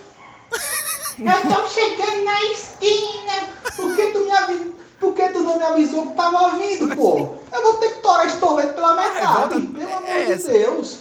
eu 1.19 1.55
tô 1.55 1.69
chegando 1.69 2.25
na 2.25 2.43
esquina. 2.43 3.49
Por 3.77 3.95
que 3.95 4.07
tu 4.13 4.25
me 4.25 4.31
avisou? 4.33 4.76
Por 4.99 5.15
que 5.15 5.29
tu 5.29 5.41
não 5.41 5.59
me 5.59 5.65
avisou 5.65 6.07
que 6.07 6.15
tava 6.15 6.57
vindo, 6.57 6.89
pô? 6.97 7.37
Eu 7.53 7.63
vou 7.63 7.75
ter 7.75 7.95
que 7.95 8.01
torar 8.01 8.27
esse 8.27 8.39
toleto 8.39 8.75
pela 8.75 8.95
metade. 8.95 9.61
Pelo 9.61 9.97
amor 9.97 10.27
de 10.27 10.43
Deus. 10.43 10.99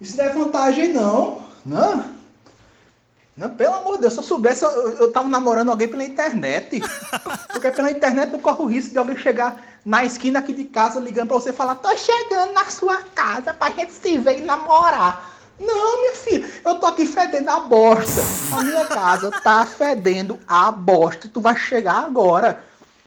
Isso 0.00 0.16
não 0.16 0.24
é 0.24 0.28
vantagem, 0.30 0.92
não. 0.92 1.42
Não. 1.64 2.14
Não, 3.36 3.50
pelo 3.50 3.74
amor 3.74 3.94
de 3.96 4.02
Deus, 4.02 4.12
se 4.12 4.20
eu 4.20 4.22
soubesse, 4.22 4.64
eu, 4.64 4.70
eu, 4.70 4.90
eu 4.98 5.12
tava 5.12 5.28
namorando 5.28 5.70
alguém 5.70 5.88
pela 5.88 6.04
internet. 6.04 6.80
Porque 7.50 7.70
pela 7.70 7.90
internet 7.90 8.32
eu 8.32 8.38
corro 8.38 8.64
o 8.64 8.68
risco 8.68 8.92
de 8.92 8.98
alguém 8.98 9.16
chegar 9.16 9.60
na 9.84 10.04
esquina 10.04 10.38
aqui 10.38 10.52
de 10.52 10.64
casa 10.64 11.00
ligando 11.00 11.28
pra 11.28 11.38
você 11.38 11.50
e 11.50 11.52
falar: 11.52 11.74
tô 11.76 11.94
chegando 11.96 12.52
na 12.52 12.64
sua 12.66 12.98
casa 13.14 13.52
pra 13.52 13.70
gente 13.70 13.92
se 13.92 14.18
ver 14.18 14.38
e 14.38 14.42
namorar. 14.42 15.32
Não, 15.58 16.00
minha 16.00 16.14
filha, 16.14 16.50
eu 16.64 16.74
tô 16.76 16.86
aqui 16.86 17.06
fedendo 17.06 17.48
a 17.48 17.60
bosta. 17.60 18.20
A 18.56 18.62
minha 18.62 18.84
casa 18.86 19.30
tá 19.30 19.64
fedendo 19.64 20.38
a 20.46 20.70
bosta. 20.70 21.28
Tu 21.32 21.40
vai 21.40 21.56
chegar 21.56 22.04
agora. 22.04 22.62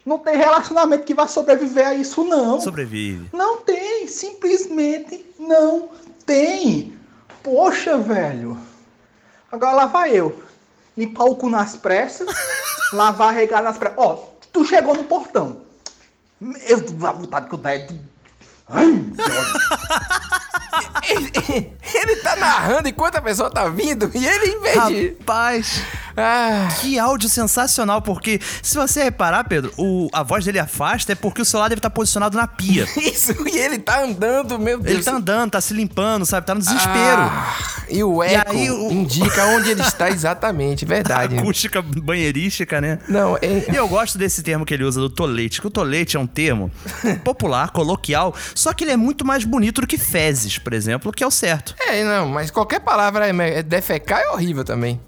Não 0.08 0.18
tem 0.18 0.38
relacionamento 0.38 1.03
que 1.03 1.14
vai 1.14 1.28
sobreviver 1.28 1.86
a 1.86 1.93
isso, 1.93 2.24
não. 2.24 2.62
Sobrevive. 2.62 3.30
Não 3.34 3.58
tem, 3.58 4.08
simplesmente 4.08 5.26
não 5.38 5.89
tem. 6.26 6.97
Poxa, 7.43 7.97
velho. 7.97 8.58
Agora 9.51 9.76
lá 9.76 9.86
vai 9.86 10.12
eu. 10.12 10.41
Limpar 10.95 11.26
o 11.26 11.36
cu 11.36 11.49
nas 11.49 11.76
pressas, 11.76 12.34
lavar, 12.93 13.34
regar 13.34 13.62
nas 13.62 13.78
pressas. 13.78 13.99
Ó, 13.99 14.30
tu 14.53 14.64
chegou 14.64 14.95
no 14.95 15.03
portão. 15.03 15.58
Eu 16.66 16.78
a 17.05 17.12
vontade 17.12 17.49
que 17.49 17.55
eu 17.55 17.60
der. 17.60 17.89
Ai, 18.70 18.88
ele, 21.10 21.74
ele 21.93 22.16
tá 22.18 22.36
narrando 22.38 22.88
enquanto 22.88 23.18
a 23.18 23.22
pessoa 23.22 23.49
tá 23.49 23.68
vindo 23.68 24.10
e 24.14 24.26
ele, 24.26 24.51
em 24.51 24.62
vez 24.62 24.88
de. 24.88 25.10
Rapaz, 25.20 25.82
que 26.82 26.97
áudio 26.99 27.30
sensacional, 27.30 28.01
porque 28.01 28.39
se 28.61 28.76
você 28.76 29.03
reparar, 29.03 29.43
Pedro, 29.43 29.72
o, 29.78 30.09
a 30.11 30.24
voz 30.24 30.43
dele 30.45 30.59
afasta 30.59 31.11
é 31.11 31.15
porque 31.15 31.41
o 31.41 31.45
celular 31.45 31.70
deve 31.70 31.80
estar 31.80 31.89
posicionado 31.89 32.38
na 32.38 32.47
pia. 32.47 32.86
Isso, 32.97 33.34
e 33.47 33.57
ele 33.57 33.78
tá 33.80 34.03
andando, 34.03 34.57
meu 34.59 34.80
Deus. 34.80 34.95
Ele 34.95 35.03
tá 35.03 35.11
andando, 35.15 35.51
tá 35.51 35.61
se 35.61 35.74
limpando, 35.74 36.26
sabe? 36.26 36.45
Tá 36.47 36.53
no 36.55 36.61
desespero. 36.61 37.22
Ah, 37.22 37.57
e 37.89 38.03
o 38.03 38.22
eco 38.24 38.51
aí 38.51 38.70
o- 38.72 38.91
indica 38.91 39.45
onde 39.47 39.70
ele 39.72 39.82
está 39.82 40.09
exatamente, 40.09 40.84
verdade. 40.86 41.38
Acústica 41.38 41.82
banheirística, 41.82 42.82
né? 42.82 42.99
Não, 43.07 43.38
é... 43.38 43.65
E 43.72 43.76
eu 43.76 43.88
gosto 43.88 44.18
desse 44.18 44.41
termo 44.41 44.65
que 44.65 44.74
ele 44.74 44.84
usa, 44.84 44.99
do 44.99 45.09
tolete, 45.09 45.61
que 45.61 45.68
o 45.68 45.72
tolete 45.72 46.18
é 46.18 46.20
um 46.20 46.28
termo 46.28 46.72
popular, 47.24 47.70
coloquial, 47.72 48.34
só 48.55 48.74
que 48.74 48.84
ele 48.84 48.91
é 48.91 48.97
muito 48.97 49.26
mais 49.26 49.43
bonito 49.43 49.82
do 49.82 49.88
que 49.88 49.97
fezes, 49.97 50.57
por 50.57 50.74
exemplo, 50.74 51.11
que 51.11 51.24
é 51.24 51.28
o 51.28 51.32
certo. 51.32 51.76
É, 51.80 52.03
não, 52.03 52.28
mas 52.30 52.49
qualquer 52.51 52.80
palavra 52.80 53.28
é, 53.28 53.59
é 53.59 53.63
defecar 53.63 54.20
é 54.20 54.30
horrível 54.30 54.63
também. 54.63 54.99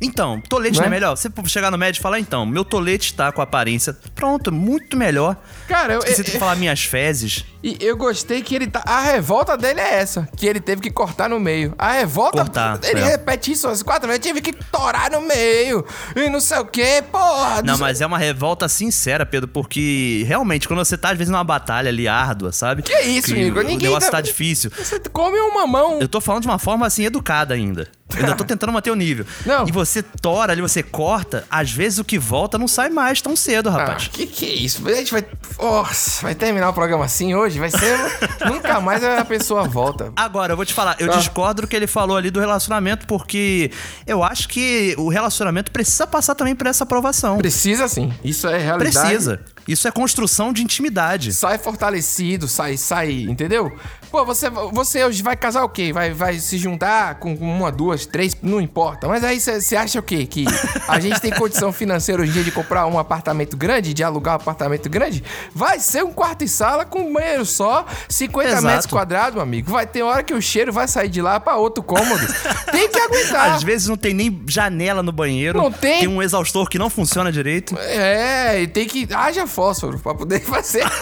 Então, 0.00 0.40
tolete 0.48 0.74
Não 0.76 0.80
não 0.80 0.84
é? 0.84 0.86
é 0.86 0.90
melhor? 0.90 1.16
Você 1.16 1.28
chegar 1.46 1.70
no 1.70 1.78
médico 1.78 2.00
e 2.00 2.02
falar, 2.02 2.20
então, 2.20 2.44
meu 2.46 2.64
tolete 2.64 3.14
tá 3.14 3.32
com 3.32 3.40
aparência. 3.42 3.96
Pronto, 4.14 4.52
muito 4.52 4.96
melhor. 4.96 5.36
Cara, 5.66 5.94
eu- 5.94 6.00
que 6.00 6.10
você 6.14 6.22
tem 6.22 6.32
que 6.34 6.38
falar 6.38 6.54
minhas 6.56 6.82
fezes. 6.84 7.44
E 7.62 7.76
eu 7.80 7.96
gostei 7.96 8.40
que 8.42 8.54
ele 8.54 8.68
tá. 8.68 8.82
A 8.86 9.00
revolta 9.02 9.56
dele 9.56 9.80
é 9.80 9.94
essa, 9.94 10.28
que 10.36 10.46
ele 10.46 10.60
teve 10.60 10.80
que 10.80 10.90
cortar 10.90 11.28
no 11.28 11.40
meio. 11.40 11.74
A 11.76 11.92
revolta. 11.92 12.38
Cortar, 12.38 12.78
ele 12.84 13.00
é. 13.00 13.04
repete 13.04 13.50
isso 13.50 13.66
as 13.66 13.82
quatro 13.82 14.06
vezes, 14.06 14.22
tive 14.24 14.40
que 14.40 14.52
torar 14.52 15.10
no 15.10 15.20
meio. 15.20 15.84
E 16.14 16.28
não 16.30 16.38
sei 16.40 16.58
o 16.58 16.64
que, 16.64 17.02
porra. 17.10 17.62
Não, 17.62 17.76
mas 17.78 18.00
é 18.00 18.06
uma 18.06 18.18
revolta 18.18 18.68
sincera, 18.68 19.26
Pedro, 19.26 19.48
porque 19.48 20.24
realmente, 20.28 20.68
quando 20.68 20.78
você 20.84 20.96
tá, 20.96 21.10
às 21.10 21.18
vezes, 21.18 21.30
numa 21.32 21.42
batalha 21.42 21.88
ali 21.88 22.06
árdua, 22.06 22.52
sabe? 22.52 22.82
Que 22.82 22.96
isso, 23.02 23.34
Igor? 23.34 23.64
O 23.64 23.66
Ninguém 23.66 23.88
negócio 23.88 24.10
tá- 24.10 24.18
tá 24.18 24.20
difícil. 24.20 24.70
Você 24.78 25.00
come 25.12 25.38
um 25.40 25.54
mamão. 25.54 25.98
Eu 26.00 26.08
tô 26.08 26.20
falando 26.20 26.42
de 26.42 26.48
uma 26.48 26.58
forma 26.60 26.86
assim 26.86 27.04
educada 27.04 27.54
ainda. 27.54 27.88
Eu 28.16 28.20
ainda 28.24 28.34
tô 28.36 28.44
tentando 28.44 28.72
manter 28.72 28.90
o 28.90 28.94
nível. 28.94 29.26
Não. 29.44 29.66
E 29.68 29.72
você 29.72 30.02
tora 30.02 30.52
ali, 30.52 30.62
você 30.62 30.82
corta, 30.82 31.44
às 31.50 31.70
vezes 31.70 31.98
o 31.98 32.04
que 32.04 32.18
volta 32.18 32.56
não 32.56 32.66
sai 32.66 32.88
mais 32.88 33.20
tão 33.20 33.36
cedo, 33.36 33.68
rapaz. 33.68 34.04
Ah, 34.06 34.10
que 34.12 34.26
que 34.26 34.46
é 34.46 34.54
isso? 34.54 34.86
A 34.88 34.92
gente 34.94 35.12
vai. 35.12 35.24
Nossa, 35.58 36.22
vai 36.22 36.34
terminar 36.34 36.70
o 36.70 36.72
programa 36.72 37.04
assim 37.04 37.34
hoje? 37.34 37.58
Vai 37.58 37.70
ser. 37.70 37.98
Nunca 38.48 38.80
mais 38.80 39.04
a 39.04 39.24
pessoa 39.24 39.64
volta. 39.68 40.12
Agora, 40.16 40.52
eu 40.52 40.56
vou 40.56 40.64
te 40.64 40.72
falar, 40.72 40.96
eu 40.98 41.12
Ah. 41.12 41.16
discordo 41.16 41.62
do 41.62 41.68
que 41.68 41.76
ele 41.76 41.86
falou 41.86 42.16
ali 42.16 42.30
do 42.30 42.40
relacionamento, 42.40 43.06
porque 43.06 43.70
eu 44.06 44.22
acho 44.22 44.48
que 44.48 44.94
o 44.98 45.08
relacionamento 45.08 45.70
precisa 45.70 46.06
passar 46.06 46.34
também 46.34 46.54
por 46.54 46.66
essa 46.66 46.84
aprovação. 46.84 47.36
Precisa 47.38 47.88
sim. 47.88 48.12
Isso 48.24 48.46
é 48.48 48.58
realidade. 48.58 48.98
Precisa. 48.98 49.40
Isso 49.66 49.86
é 49.86 49.90
construção 49.90 50.50
de 50.50 50.62
intimidade. 50.62 51.30
Sai 51.34 51.58
fortalecido, 51.58 52.48
sai, 52.48 52.78
sai, 52.78 53.26
entendeu? 53.28 53.76
Pô, 54.10 54.24
você, 54.24 54.48
você 54.50 55.04
hoje 55.04 55.22
vai 55.22 55.36
casar 55.36 55.64
o 55.64 55.68
quê? 55.68 55.92
Vai, 55.92 56.12
vai 56.12 56.38
se 56.38 56.56
juntar 56.56 57.16
com 57.16 57.34
uma, 57.34 57.70
duas, 57.70 58.06
três, 58.06 58.34
não 58.42 58.60
importa. 58.60 59.06
Mas 59.06 59.22
aí 59.22 59.38
você 59.38 59.76
acha 59.76 59.98
o 59.98 60.02
quê? 60.02 60.24
Que 60.26 60.44
a 60.86 60.98
gente 60.98 61.20
tem 61.20 61.30
condição 61.30 61.72
financeira 61.72 62.22
hoje 62.22 62.30
em 62.30 62.34
dia 62.34 62.44
de 62.44 62.50
comprar 62.50 62.86
um 62.86 62.98
apartamento 62.98 63.56
grande, 63.56 63.92
de 63.92 64.02
alugar 64.02 64.34
um 64.34 64.36
apartamento 64.36 64.88
grande? 64.88 65.22
Vai 65.54 65.78
ser 65.78 66.02
um 66.04 66.12
quarto 66.12 66.42
e 66.42 66.48
sala 66.48 66.84
com 66.84 67.12
banheiro 67.12 67.44
só, 67.44 67.84
50 68.08 68.48
Exato. 68.48 68.64
metros 68.66 68.86
quadrados, 68.86 69.34
meu 69.34 69.42
amigo. 69.42 69.70
Vai 69.70 69.86
ter 69.86 70.02
hora 70.02 70.22
que 70.22 70.32
o 70.32 70.40
cheiro 70.40 70.72
vai 70.72 70.88
sair 70.88 71.08
de 71.08 71.20
lá 71.20 71.38
pra 71.38 71.56
outro 71.56 71.82
cômodo. 71.82 72.26
tem 72.72 72.88
que 72.88 72.98
aguentar. 72.98 73.52
Às 73.52 73.62
vezes 73.62 73.88
não 73.88 73.96
tem 73.96 74.14
nem 74.14 74.42
janela 74.46 75.02
no 75.02 75.12
banheiro. 75.12 75.58
Não 75.60 75.70
tem. 75.70 76.00
Tem 76.00 76.08
um 76.08 76.22
exaustor 76.22 76.68
que 76.68 76.78
não 76.78 76.88
funciona 76.88 77.30
direito. 77.30 77.76
É, 77.78 78.62
e 78.62 78.66
tem 78.66 78.86
que. 78.86 79.06
Haja 79.12 79.46
fósforo 79.46 79.98
pra 79.98 80.14
poder 80.14 80.40
fazer. 80.44 80.84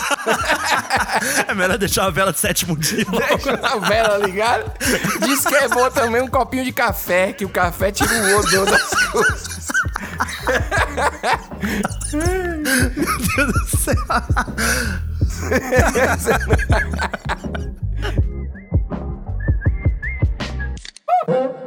É 1.48 1.54
melhor 1.54 1.78
deixar 1.78 2.04
a 2.04 2.11
vela 2.11 2.32
de 2.32 2.38
sétimo 2.38 2.76
dia. 2.76 2.95
Deixa 3.05 3.61
a 3.62 3.76
vela 3.78 4.18
ligada. 4.18 4.72
Diz 5.20 5.44
que 5.44 5.55
é 5.55 5.68
bom 5.68 5.90
também 5.90 6.22
um 6.22 6.28
copinho 6.28 6.64
de 6.64 6.72
café, 6.72 7.32
que 7.32 7.44
o 7.44 7.49
café 7.49 7.90
tira 7.92 8.12
o 8.12 8.38
odor 8.38 8.66
das 8.66 8.90
coisas. 9.11 9.66
Meu 12.12 12.62
Deus 12.62 13.53
do 13.53 13.66
céu. 13.76 13.97